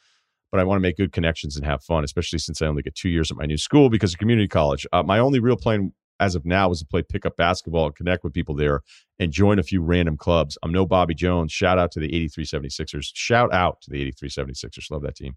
[0.53, 2.95] but I want to make good connections and have fun, especially since I only get
[2.95, 4.87] two years at my new school because of community college.
[4.93, 8.23] Uh, my only real plan as of now is to play pickup basketball and connect
[8.23, 8.83] with people there
[9.19, 10.57] and join a few random clubs.
[10.63, 11.51] I'm no Bobby Jones.
[11.51, 13.11] Shout out to the 83 76ers.
[13.15, 14.91] Shout out to the 83 76ers.
[14.91, 15.35] Love that team.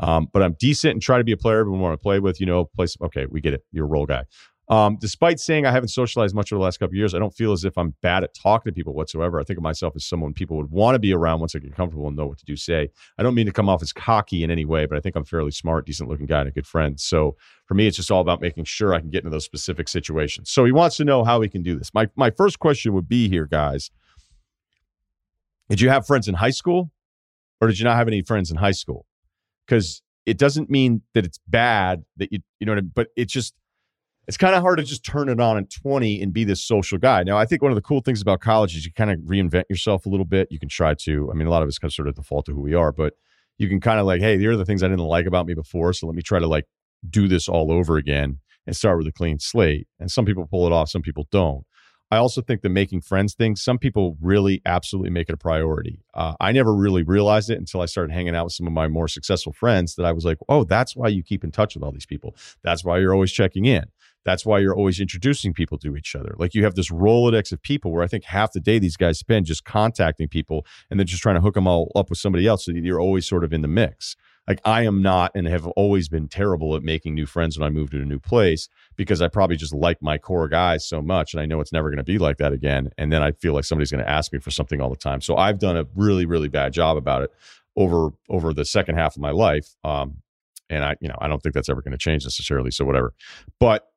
[0.00, 2.40] Um, but I'm decent and try to be a player everyone want to play with.
[2.40, 3.62] You know, play some, okay, we get it.
[3.70, 4.24] You're a role guy.
[4.68, 7.52] Um, despite saying I haven't socialized much over the last couple years, I don't feel
[7.52, 9.38] as if I'm bad at talking to people whatsoever.
[9.38, 11.74] I think of myself as someone people would want to be around once I get
[11.74, 12.56] comfortable and know what to do.
[12.56, 12.88] Say,
[13.18, 15.24] I don't mean to come off as cocky in any way, but I think I'm
[15.24, 16.98] fairly smart, decent looking guy, and a good friend.
[16.98, 17.36] So
[17.66, 20.50] for me, it's just all about making sure I can get into those specific situations.
[20.50, 21.92] So he wants to know how he can do this.
[21.92, 23.90] My my first question would be here, guys.
[25.68, 26.90] Did you have friends in high school,
[27.60, 29.04] or did you not have any friends in high school?
[29.66, 33.08] Because it doesn't mean that it's bad that you you know what I mean, but
[33.14, 33.54] it's just
[34.26, 36.98] it's kind of hard to just turn it on at 20 and be this social
[36.98, 37.22] guy.
[37.22, 39.64] Now, I think one of the cool things about college is you kind of reinvent
[39.68, 40.48] yourself a little bit.
[40.50, 42.22] You can try to, I mean, a lot of it's kind of sort of the
[42.22, 43.14] fault of who we are, but
[43.58, 45.54] you can kind of like, hey, here are the things I didn't like about me
[45.54, 45.92] before.
[45.92, 46.64] So let me try to like
[47.08, 49.86] do this all over again and start with a clean slate.
[50.00, 51.64] And some people pull it off, some people don't.
[52.10, 56.00] I also think the making friends thing, some people really absolutely make it a priority.
[56.12, 58.88] Uh, I never really realized it until I started hanging out with some of my
[58.88, 61.82] more successful friends that I was like, oh, that's why you keep in touch with
[61.82, 62.36] all these people.
[62.62, 63.84] That's why you're always checking in.
[64.24, 66.34] That's why you're always introducing people to each other.
[66.38, 69.18] Like you have this Rolodex of people where I think half the day these guys
[69.18, 72.46] spend just contacting people and then just trying to hook them all up with somebody
[72.46, 72.64] else.
[72.64, 74.16] So you're always sort of in the mix.
[74.46, 77.70] Like I am not and have always been terrible at making new friends when I
[77.70, 81.32] move to a new place because I probably just like my core guys so much
[81.32, 82.90] and I know it's never going to be like that again.
[82.98, 85.20] And then I feel like somebody's going to ask me for something all the time.
[85.22, 87.30] So I've done a really, really bad job about it
[87.76, 89.74] over over the second half of my life.
[89.82, 90.18] Um,
[90.70, 92.70] and I, you know, I don't think that's ever going to change necessarily.
[92.70, 93.14] So whatever.
[93.58, 93.88] But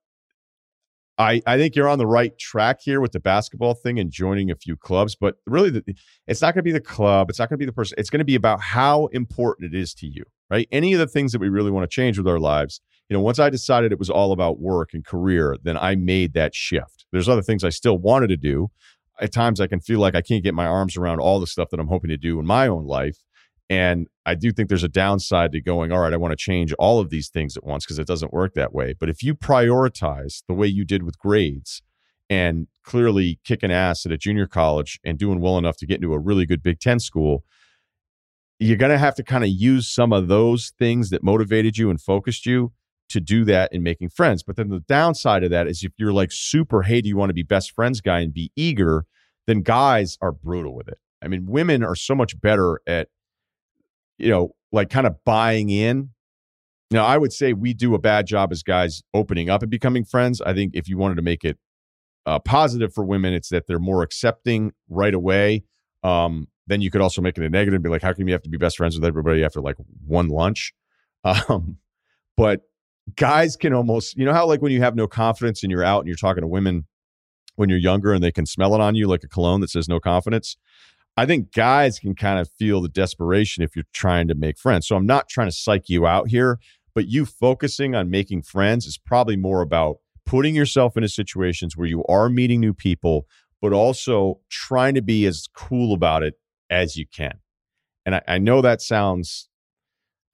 [1.17, 4.51] I, I think you're on the right track here with the basketball thing and joining
[4.51, 5.83] a few clubs, but really, the,
[6.27, 7.29] it's not going to be the club.
[7.29, 7.95] It's not going to be the person.
[7.97, 10.67] It's going to be about how important it is to you, right?
[10.71, 12.81] Any of the things that we really want to change with our lives.
[13.09, 16.33] You know, once I decided it was all about work and career, then I made
[16.33, 17.05] that shift.
[17.11, 18.69] There's other things I still wanted to do.
[19.19, 21.69] At times, I can feel like I can't get my arms around all the stuff
[21.71, 23.17] that I'm hoping to do in my own life.
[23.69, 26.73] And I do think there's a downside to going, all right, I want to change
[26.73, 28.93] all of these things at once because it doesn't work that way.
[28.97, 31.81] But if you prioritize the way you did with grades
[32.29, 36.13] and clearly kicking ass at a junior college and doing well enough to get into
[36.13, 37.43] a really good Big Ten school,
[38.59, 41.89] you're going to have to kind of use some of those things that motivated you
[41.89, 42.71] and focused you
[43.09, 44.43] to do that in making friends.
[44.43, 47.29] But then the downside of that is if you're like super, hey, do you want
[47.29, 49.05] to be best friends guy and be eager,
[49.45, 50.99] then guys are brutal with it.
[51.21, 53.09] I mean, women are so much better at
[54.17, 56.09] you know, like kind of buying in.
[56.89, 60.05] Now, I would say we do a bad job as guys opening up and becoming
[60.05, 60.41] friends.
[60.41, 61.57] I think if you wanted to make it
[62.25, 65.63] uh, positive for women, it's that they're more accepting right away.
[66.03, 68.33] Um, then you could also make it a negative and be like, how come you
[68.33, 69.75] have to be best friends with everybody after like
[70.05, 70.73] one lunch?
[71.23, 71.77] Um,
[72.37, 72.61] but
[73.15, 75.99] guys can almost, you know, how like when you have no confidence and you're out
[75.99, 76.85] and you're talking to women
[77.55, 79.89] when you're younger and they can smell it on you like a cologne that says
[79.89, 80.55] no confidence.
[81.17, 84.87] I think guys can kind of feel the desperation if you're trying to make friends.
[84.87, 86.59] So I'm not trying to psych you out here,
[86.93, 91.87] but you focusing on making friends is probably more about putting yourself into situations where
[91.87, 93.25] you are meeting new people,
[93.61, 96.35] but also trying to be as cool about it
[96.69, 97.39] as you can.
[98.05, 99.49] And I, I know that sounds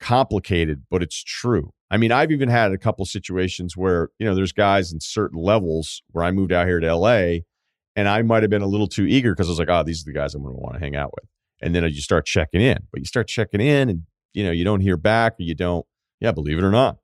[0.01, 1.71] complicated, but it's true.
[1.89, 5.41] I mean, I've even had a couple situations where, you know, there's guys in certain
[5.41, 7.43] levels where I moved out here to LA
[7.95, 10.01] and I might have been a little too eager because I was like, oh, these
[10.01, 11.29] are the guys I'm going to want to hang out with.
[11.61, 14.03] And then uh, you start checking in, but you start checking in and,
[14.33, 15.85] you know, you don't hear back or you don't,
[16.19, 16.97] yeah, believe it or not.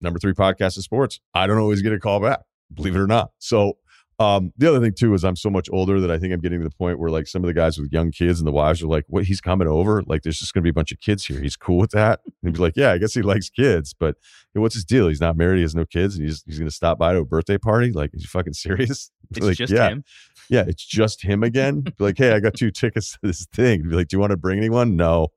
[0.00, 1.20] Number three podcast of sports.
[1.34, 2.40] I don't always get a call back,
[2.72, 3.30] believe it or not.
[3.38, 3.78] So
[4.20, 6.58] um, the other thing too is I'm so much older that I think I'm getting
[6.58, 8.82] to the point where like some of the guys with young kids and the wives
[8.82, 9.24] are like, "What?
[9.24, 10.02] He's coming over?
[10.06, 11.40] Like, there's just going to be a bunch of kids here.
[11.40, 14.16] He's cool with that." And be like, "Yeah, I guess he likes kids, but
[14.54, 15.06] hey, what's his deal?
[15.06, 15.58] He's not married.
[15.58, 17.92] He has no kids, and he's he's going to stop by to a birthday party.
[17.92, 19.10] Like, is he fucking serious?
[19.30, 20.04] It's like, just yeah, him.
[20.48, 21.80] yeah, it's just him again.
[21.82, 23.82] Be like, hey, I got two tickets to this thing.
[23.82, 24.96] Be like, do you want to bring anyone?
[24.96, 25.28] No,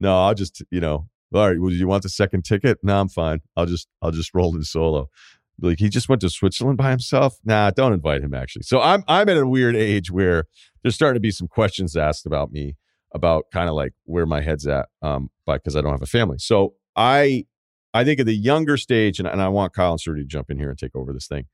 [0.00, 1.08] no, I'll just you know.
[1.34, 2.78] All right, well, do you want the second ticket?
[2.82, 3.40] No, I'm fine.
[3.56, 5.08] I'll just I'll just roll in solo
[5.60, 7.38] like he just went to Switzerland by himself.
[7.44, 8.62] Nah, don't invite him actually.
[8.62, 10.44] So I'm I'm at a weird age where
[10.82, 12.76] there's starting to be some questions asked about me
[13.14, 16.06] about kind of like where my head's at um but because I don't have a
[16.06, 16.38] family.
[16.38, 17.46] So I
[17.94, 20.50] I think at the younger stage and, and I want Kyle and Suri to jump
[20.50, 21.46] in here and take over this thing.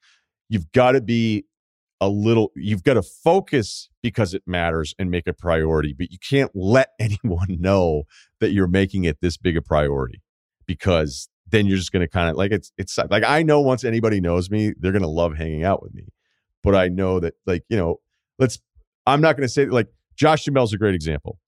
[0.48, 1.44] You've got to be
[2.00, 6.18] a little you've got to focus because it matters and make a priority, but you
[6.18, 8.04] can't let anyone know
[8.40, 10.22] that you're making it this big a priority
[10.66, 13.84] because then you're just going to kind of like it's it's like I know once
[13.84, 16.08] anybody knows me, they're going to love hanging out with me.
[16.62, 18.00] But I know that like, you know,
[18.38, 18.58] let's
[19.06, 21.38] I'm not going to say like Josh Duhamel's a great example.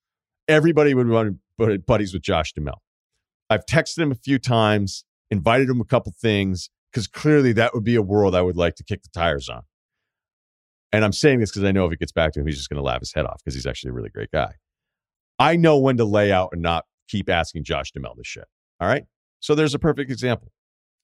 [0.48, 1.38] Everybody would want
[1.86, 2.82] buddies with Josh Duhamel.
[3.48, 7.84] I've texted him a few times, invited him a couple things, because clearly that would
[7.84, 9.62] be a world I would like to kick the tires on.
[10.92, 12.68] And I'm saying this because I know if he gets back to him, he's just
[12.68, 14.54] going to laugh his head off because he's actually a really great guy.
[15.38, 18.46] I know when to lay out and not keep asking Josh Duhamel this shit.
[18.80, 19.04] All right.
[19.46, 20.50] So there's a perfect example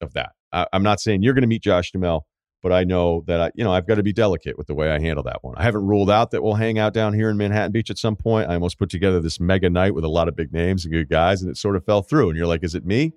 [0.01, 0.33] of that.
[0.53, 2.27] I, I'm not saying you're going to meet Josh Duhamel,
[2.61, 4.91] but I know that I, you know, I've got to be delicate with the way
[4.91, 5.55] I handle that one.
[5.57, 8.17] I haven't ruled out that we'll hang out down here in Manhattan Beach at some
[8.17, 8.51] point.
[8.51, 11.09] I almost put together this mega night with a lot of big names and good
[11.09, 12.31] guys, and it sort of fell through.
[12.31, 13.05] And you're like, is it me?
[13.05, 13.13] And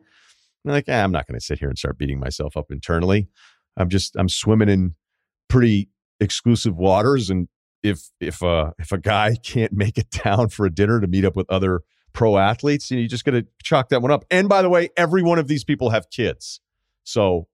[0.68, 3.28] I'm like, eh, I'm not going to sit here and start beating myself up internally.
[3.78, 4.94] I'm just, I'm swimming in
[5.50, 5.90] pretty
[6.20, 7.48] exclusive waters, and
[7.82, 11.26] if if uh if a guy can't make it down for a dinner to meet
[11.26, 11.82] up with other
[12.16, 14.26] pro athletes, you, know, you just got to chalk that one up.
[14.32, 16.62] And by the way, every one of these people have kids,
[17.04, 17.48] so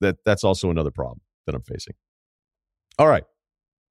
[0.00, 1.94] that that's also another problem that I'm facing.
[2.98, 3.24] All right,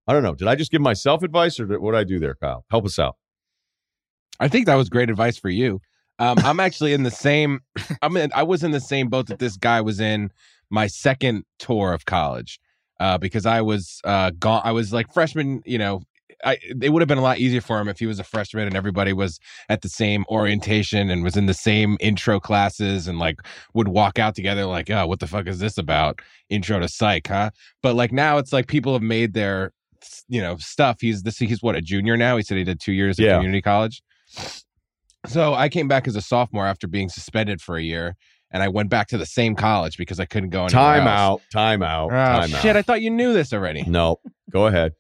[0.05, 0.35] I don't know.
[0.35, 2.65] Did I just give myself advice, or did, what did I do there, Kyle?
[2.69, 3.15] Help us out.
[4.39, 5.81] I think that was great advice for you.
[6.19, 7.61] Um, I'm actually in the same.
[8.03, 8.31] I'm in.
[8.35, 10.31] I was in the same boat that this guy was in
[10.69, 12.59] my second tour of college,
[12.99, 14.61] uh, because I was uh, gone.
[14.63, 15.61] I was like freshman.
[15.65, 16.01] You know,
[16.45, 18.68] I, it would have been a lot easier for him if he was a freshman
[18.68, 19.39] and everybody was
[19.69, 23.39] at the same orientation and was in the same intro classes and like
[23.73, 26.19] would walk out together like, oh, what the fuck is this about?
[26.49, 27.49] Intro to psych, huh?
[27.81, 29.73] But like now it's like people have made their
[30.30, 30.97] you know stuff.
[31.01, 31.39] He's this.
[31.39, 32.38] He's what a junior now.
[32.38, 33.35] He said he did two years at Yeah.
[33.38, 34.03] community college.
[35.26, 38.15] So I came back as a sophomore after being suspended for a year,
[38.51, 41.19] and I went back to the same college because I couldn't go anywhere Time else.
[41.19, 41.41] out.
[41.51, 42.05] Time out.
[42.11, 42.65] Oh, time shit!
[42.65, 42.76] out.
[42.77, 43.84] I thought you knew this already.
[43.84, 44.19] No,
[44.51, 44.93] go ahead.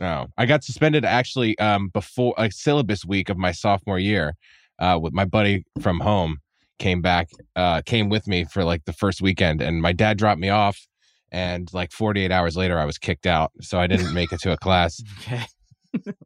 [0.00, 4.34] No, I got suspended actually um, before a syllabus week of my sophomore year.
[4.78, 6.38] Uh, with my buddy from home
[6.78, 10.40] came back, uh, came with me for like the first weekend, and my dad dropped
[10.40, 10.86] me off.
[11.30, 14.52] And like 48 hours later, I was kicked out, so I didn't make it to
[14.52, 15.00] a class.
[15.20, 15.44] Okay.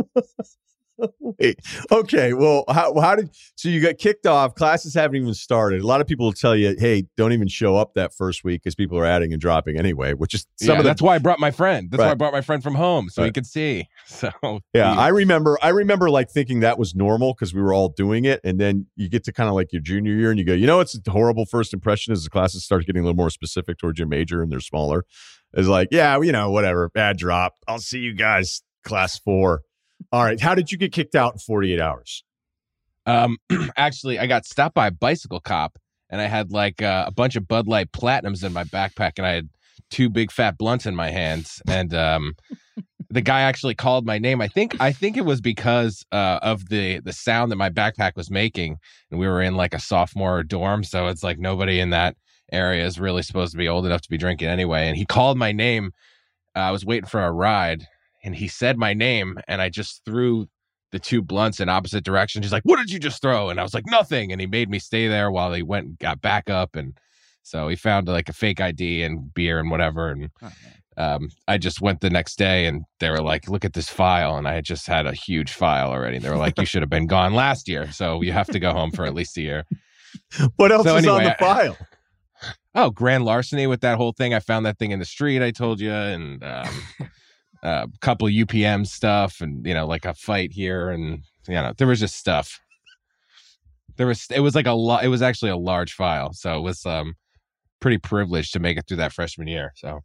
[1.21, 1.59] Wait,
[1.91, 2.33] okay.
[2.33, 4.55] Well, how, how did so you got kicked off?
[4.55, 5.81] Classes haven't even started.
[5.81, 8.63] A lot of people will tell you, "Hey, don't even show up that first week
[8.63, 11.15] because people are adding and dropping anyway." Which is some yeah, of the that's why
[11.15, 11.91] I brought my friend.
[11.91, 13.35] That's why I brought my friend from home so he Right.
[13.35, 13.89] could see.
[14.07, 14.31] So
[14.75, 14.93] yeah.
[14.95, 15.59] he- I remember.
[15.63, 18.87] I remember like thinking that was normal because we were all doing it, and then
[18.97, 20.99] you get to kind of like your junior year, and you go, you know, it's
[21.07, 24.09] a horrible first impression as the classes start getting a little more specific towards your
[24.09, 25.05] major and they're smaller.
[25.55, 27.55] It's like, yeah, you know, whatever, bad drop.
[27.67, 29.63] I'll see you guys, class four.
[30.11, 30.41] All right.
[30.41, 32.25] How did you get kicked out in forty eight hours?
[33.07, 33.39] Um,
[33.77, 35.79] actually, I got stopped by a bicycle cop,
[36.11, 39.27] and I had like uh, a bunch of Bud Light Platinums in my backpack, and
[39.27, 39.49] I had
[39.91, 41.61] two big fat blunts in my hands.
[41.69, 42.35] And um,
[43.11, 44.41] the guy actually called my name.
[44.41, 48.17] I think I think it was because uh, of the the sound that my backpack
[48.17, 48.79] was making,
[49.11, 52.17] and we were in like a sophomore dorm, so it's like nobody in that
[52.51, 54.89] area is really supposed to be old enough to be drinking anyway.
[54.89, 55.93] And he called my name.
[56.55, 57.87] Uh, I was waiting for a ride,
[58.23, 60.49] and he said my name, and I just threw
[60.93, 62.45] the two blunts in opposite directions.
[62.45, 64.69] He's like, "What did you just throw?" And I was like, "Nothing." And he made
[64.71, 66.97] me stay there while he went and got back up, and
[67.43, 70.11] so he found like a fake ID and beer and whatever.
[70.11, 70.31] And
[70.97, 74.37] um, I just went the next day, and they were like, "Look at this file,"
[74.37, 76.19] and I had just had a huge file already.
[76.19, 78.73] They were like, "You should have been gone last year, so you have to go
[78.73, 79.65] home for at least a year."
[80.57, 81.77] What else So is on anyway, the file?
[82.75, 84.33] Oh, grand larceny with that whole thing.
[84.33, 85.43] I found that thing in the street.
[85.43, 86.69] I told you, and um,
[87.63, 91.87] a couple UPM stuff, and you know, like a fight here, and you know, there
[91.87, 92.61] was just stuff.
[93.97, 94.27] There was.
[94.31, 95.05] It was like a lot.
[95.05, 97.15] It was actually a large file, so it was um
[97.81, 99.73] pretty privileged to make it through that freshman year.
[99.77, 100.01] So.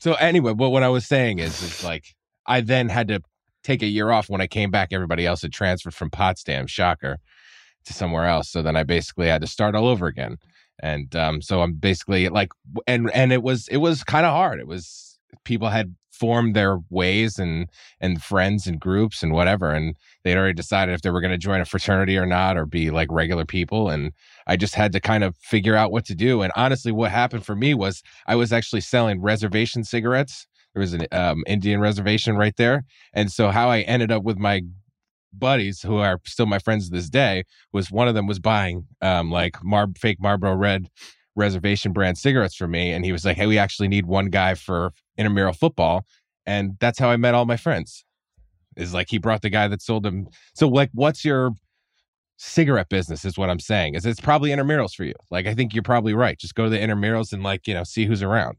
[0.00, 2.14] So anyway, but what I was saying is, is like
[2.46, 3.20] I then had to
[3.62, 4.88] take a year off when I came back.
[4.92, 7.18] Everybody else had transferred from Potsdam, shocker,
[7.86, 8.50] to somewhere else.
[8.50, 10.36] So then I basically had to start all over again.
[10.80, 12.50] And um, so I'm basically like,
[12.86, 14.60] and and it was it was kind of hard.
[14.60, 17.68] It was people had formed their ways and
[18.00, 21.38] and friends and groups and whatever, and they'd already decided if they were going to
[21.38, 23.88] join a fraternity or not, or be like regular people.
[23.88, 24.12] And
[24.46, 26.42] I just had to kind of figure out what to do.
[26.42, 30.46] And honestly, what happened for me was I was actually selling reservation cigarettes.
[30.74, 34.38] There was an um, Indian reservation right there, and so how I ended up with
[34.38, 34.62] my
[35.38, 38.86] buddies who are still my friends to this day was one of them was buying
[39.02, 40.88] um like Mar- fake Marlboro Red
[41.36, 44.54] reservation brand cigarettes for me, and he was like, "Hey, we actually need one guy
[44.54, 46.04] for intramural football,"
[46.46, 48.04] and that's how I met all my friends.
[48.76, 50.26] Is like he brought the guy that sold them.
[50.54, 51.52] So like, what's your
[52.36, 53.24] cigarette business?
[53.24, 53.94] Is what I'm saying.
[53.94, 55.14] Is it's probably intramurals for you.
[55.30, 56.38] Like I think you're probably right.
[56.38, 58.56] Just go to the intramurals and like you know see who's around.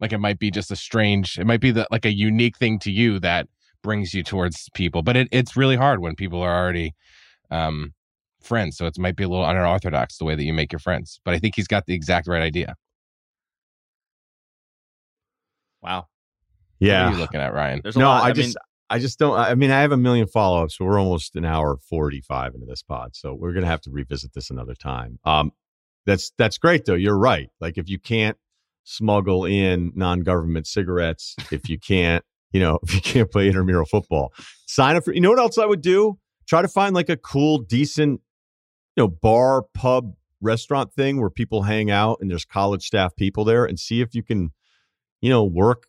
[0.00, 1.38] Like it might be just a strange.
[1.38, 3.46] It might be the like a unique thing to you that
[3.82, 6.94] brings you towards people, but it, it's really hard when people are already
[7.50, 7.94] um
[8.42, 8.76] friends.
[8.78, 11.20] So it might be a little unorthodox the way that you make your friends.
[11.24, 12.74] But I think he's got the exact right idea.
[15.82, 16.06] Wow.
[16.78, 17.04] Yeah.
[17.04, 17.80] What are you looking at, Ryen?
[17.82, 18.24] There's a No, lot.
[18.24, 18.54] I I, just- mean,
[18.88, 19.38] I just don't.
[19.38, 22.54] I mean, I have a million follow ups, but we're almost an hour forty five
[22.54, 25.18] into this pod, so we're gonna have to revisit this another time.
[25.24, 25.52] Um,
[26.06, 26.94] that's that's great though.
[26.94, 27.50] You're right.
[27.60, 28.36] Like if you can't
[28.84, 33.86] smuggle in non government cigarettes, if you can't, you know, if you can't play intramural
[33.86, 34.32] football,
[34.66, 35.12] sign up for.
[35.12, 36.18] You know what else I would do?
[36.48, 38.20] Try to find like a cool, decent,
[38.96, 43.44] you know, bar, pub, restaurant thing where people hang out and there's college staff people
[43.44, 44.50] there, and see if you can,
[45.20, 45.84] you know, work,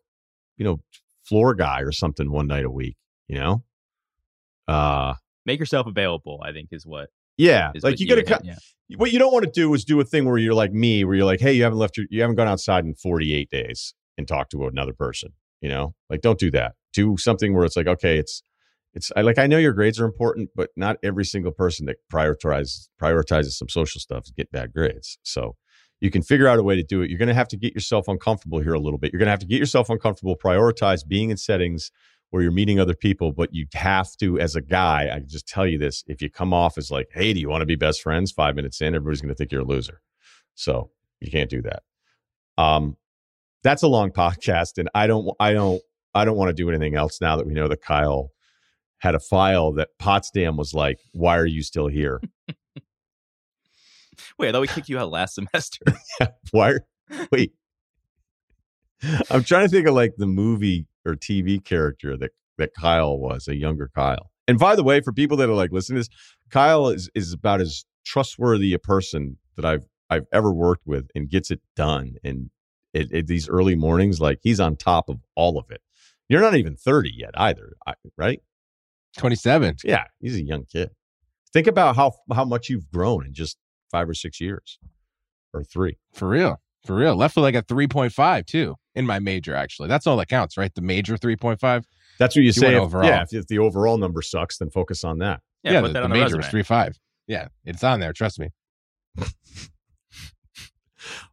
[0.58, 0.82] you know,
[1.24, 2.98] floor guy or something one night a week.
[3.28, 3.64] You know,
[4.68, 5.14] uh,
[5.46, 6.42] Make yourself available.
[6.44, 7.10] I think is what.
[7.38, 8.42] yeah, like you got to.
[8.44, 8.56] yeah.
[8.98, 11.16] What you don't want to do is do a thing where you're like me, where
[11.16, 14.28] you're like, hey, you haven't left your, you haven't gone outside in 48 days and
[14.28, 15.32] talked to another person.
[15.62, 16.74] You know, like don't do that.
[16.94, 18.44] Do something where it's like, okay, it's,
[18.94, 21.98] it's I like I know your grades are important, but not every single person that
[22.12, 25.18] prioritizes prioritizes some social stuff get bad grades.
[25.24, 25.56] So
[26.02, 27.10] you can figure out a way to do it.
[27.10, 29.14] You're going to have to get yourself uncomfortable here a little bit.
[29.14, 31.92] You're going to have to get yourself uncomfortable, prioritize being in settings
[32.32, 35.48] where you're meeting other people, but you have to, as a guy, I can just
[35.48, 37.76] tell you this: if you come off as like, "Hey, do you want to be
[37.76, 40.02] best friends?" Five minutes in, everybody's going to think you're a loser.
[40.56, 41.84] So you can't do that.
[42.58, 42.98] Um,
[43.64, 45.82] that's a long podcast, and I don't, I don't,
[46.14, 48.30] I don't want to do anything else now that we know that Kyle
[49.00, 52.22] had a file that Potsdam was like, "Why are you still here?
[54.38, 55.86] Wait, I thought we kicked you out last semester.
[56.52, 56.72] Why?
[56.72, 56.82] Are,
[57.32, 57.54] wait."
[59.32, 63.48] I'm trying to think of like the movie or TV character that that Kyle was,
[63.48, 64.32] a younger Kyle.
[64.48, 66.18] And by the way, for people that are like listening to this,
[66.50, 71.30] Kyle is is about as trustworthy a person that I've I've ever worked with and
[71.30, 72.16] gets it done.
[72.24, 72.50] And
[72.94, 75.82] it, it, these early mornings, like he's on top of all of it.
[76.30, 77.74] You're not even 30 yet either,
[78.18, 78.42] right?
[79.18, 79.78] 27.
[79.84, 80.92] Yeah, he's a young kid.
[81.52, 83.58] Think about how how much you've grown in just
[83.92, 84.80] five or six years,
[85.54, 85.98] or three.
[86.14, 86.62] For real.
[86.86, 87.16] For real.
[87.16, 89.90] Left with like a 3.5 too in my major, actually.
[89.90, 90.74] That's all that counts, right?
[90.74, 91.84] The major 3.5.
[92.18, 92.76] That's what you You say.
[92.76, 93.06] If, overall.
[93.06, 95.42] Yeah, if, if the overall number sucks, then focus on that.
[95.64, 96.60] Yeah, put the, that the on the major resume.
[96.60, 96.96] was 3.5.
[97.28, 98.14] Yeah, it's on there.
[98.14, 98.50] Trust me.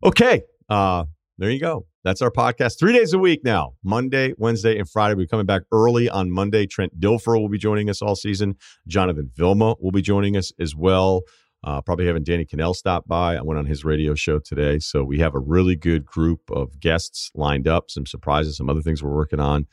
[0.02, 0.42] Okay.
[0.68, 1.04] Uh,
[1.38, 1.86] there you go.
[2.04, 2.78] That's our podcast.
[2.78, 3.74] Three days a week now.
[3.84, 5.14] Monday, Wednesday, and Friday.
[5.14, 6.66] We're coming back early on Monday.
[6.66, 8.56] Trent Dilfer will be joining us all season.
[8.86, 11.22] Jonathan Vilma will be joining us as well.
[11.64, 13.36] Uh, probably having Danny Kanell stop by.
[13.36, 14.78] I went on his radio show today.
[14.78, 18.82] So we have a really good group of guests lined up, some surprises, some other
[18.82, 19.66] things we're working on.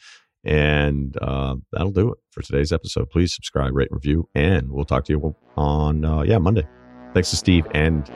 [0.43, 3.09] And uh, that'll do it for today's episode.
[3.09, 6.67] Please subscribe, rate, review, and we'll talk to you on, uh, yeah, Monday.
[7.13, 8.11] Thanks to Steve and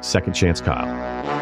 [0.00, 1.39] Second Chance Kyle.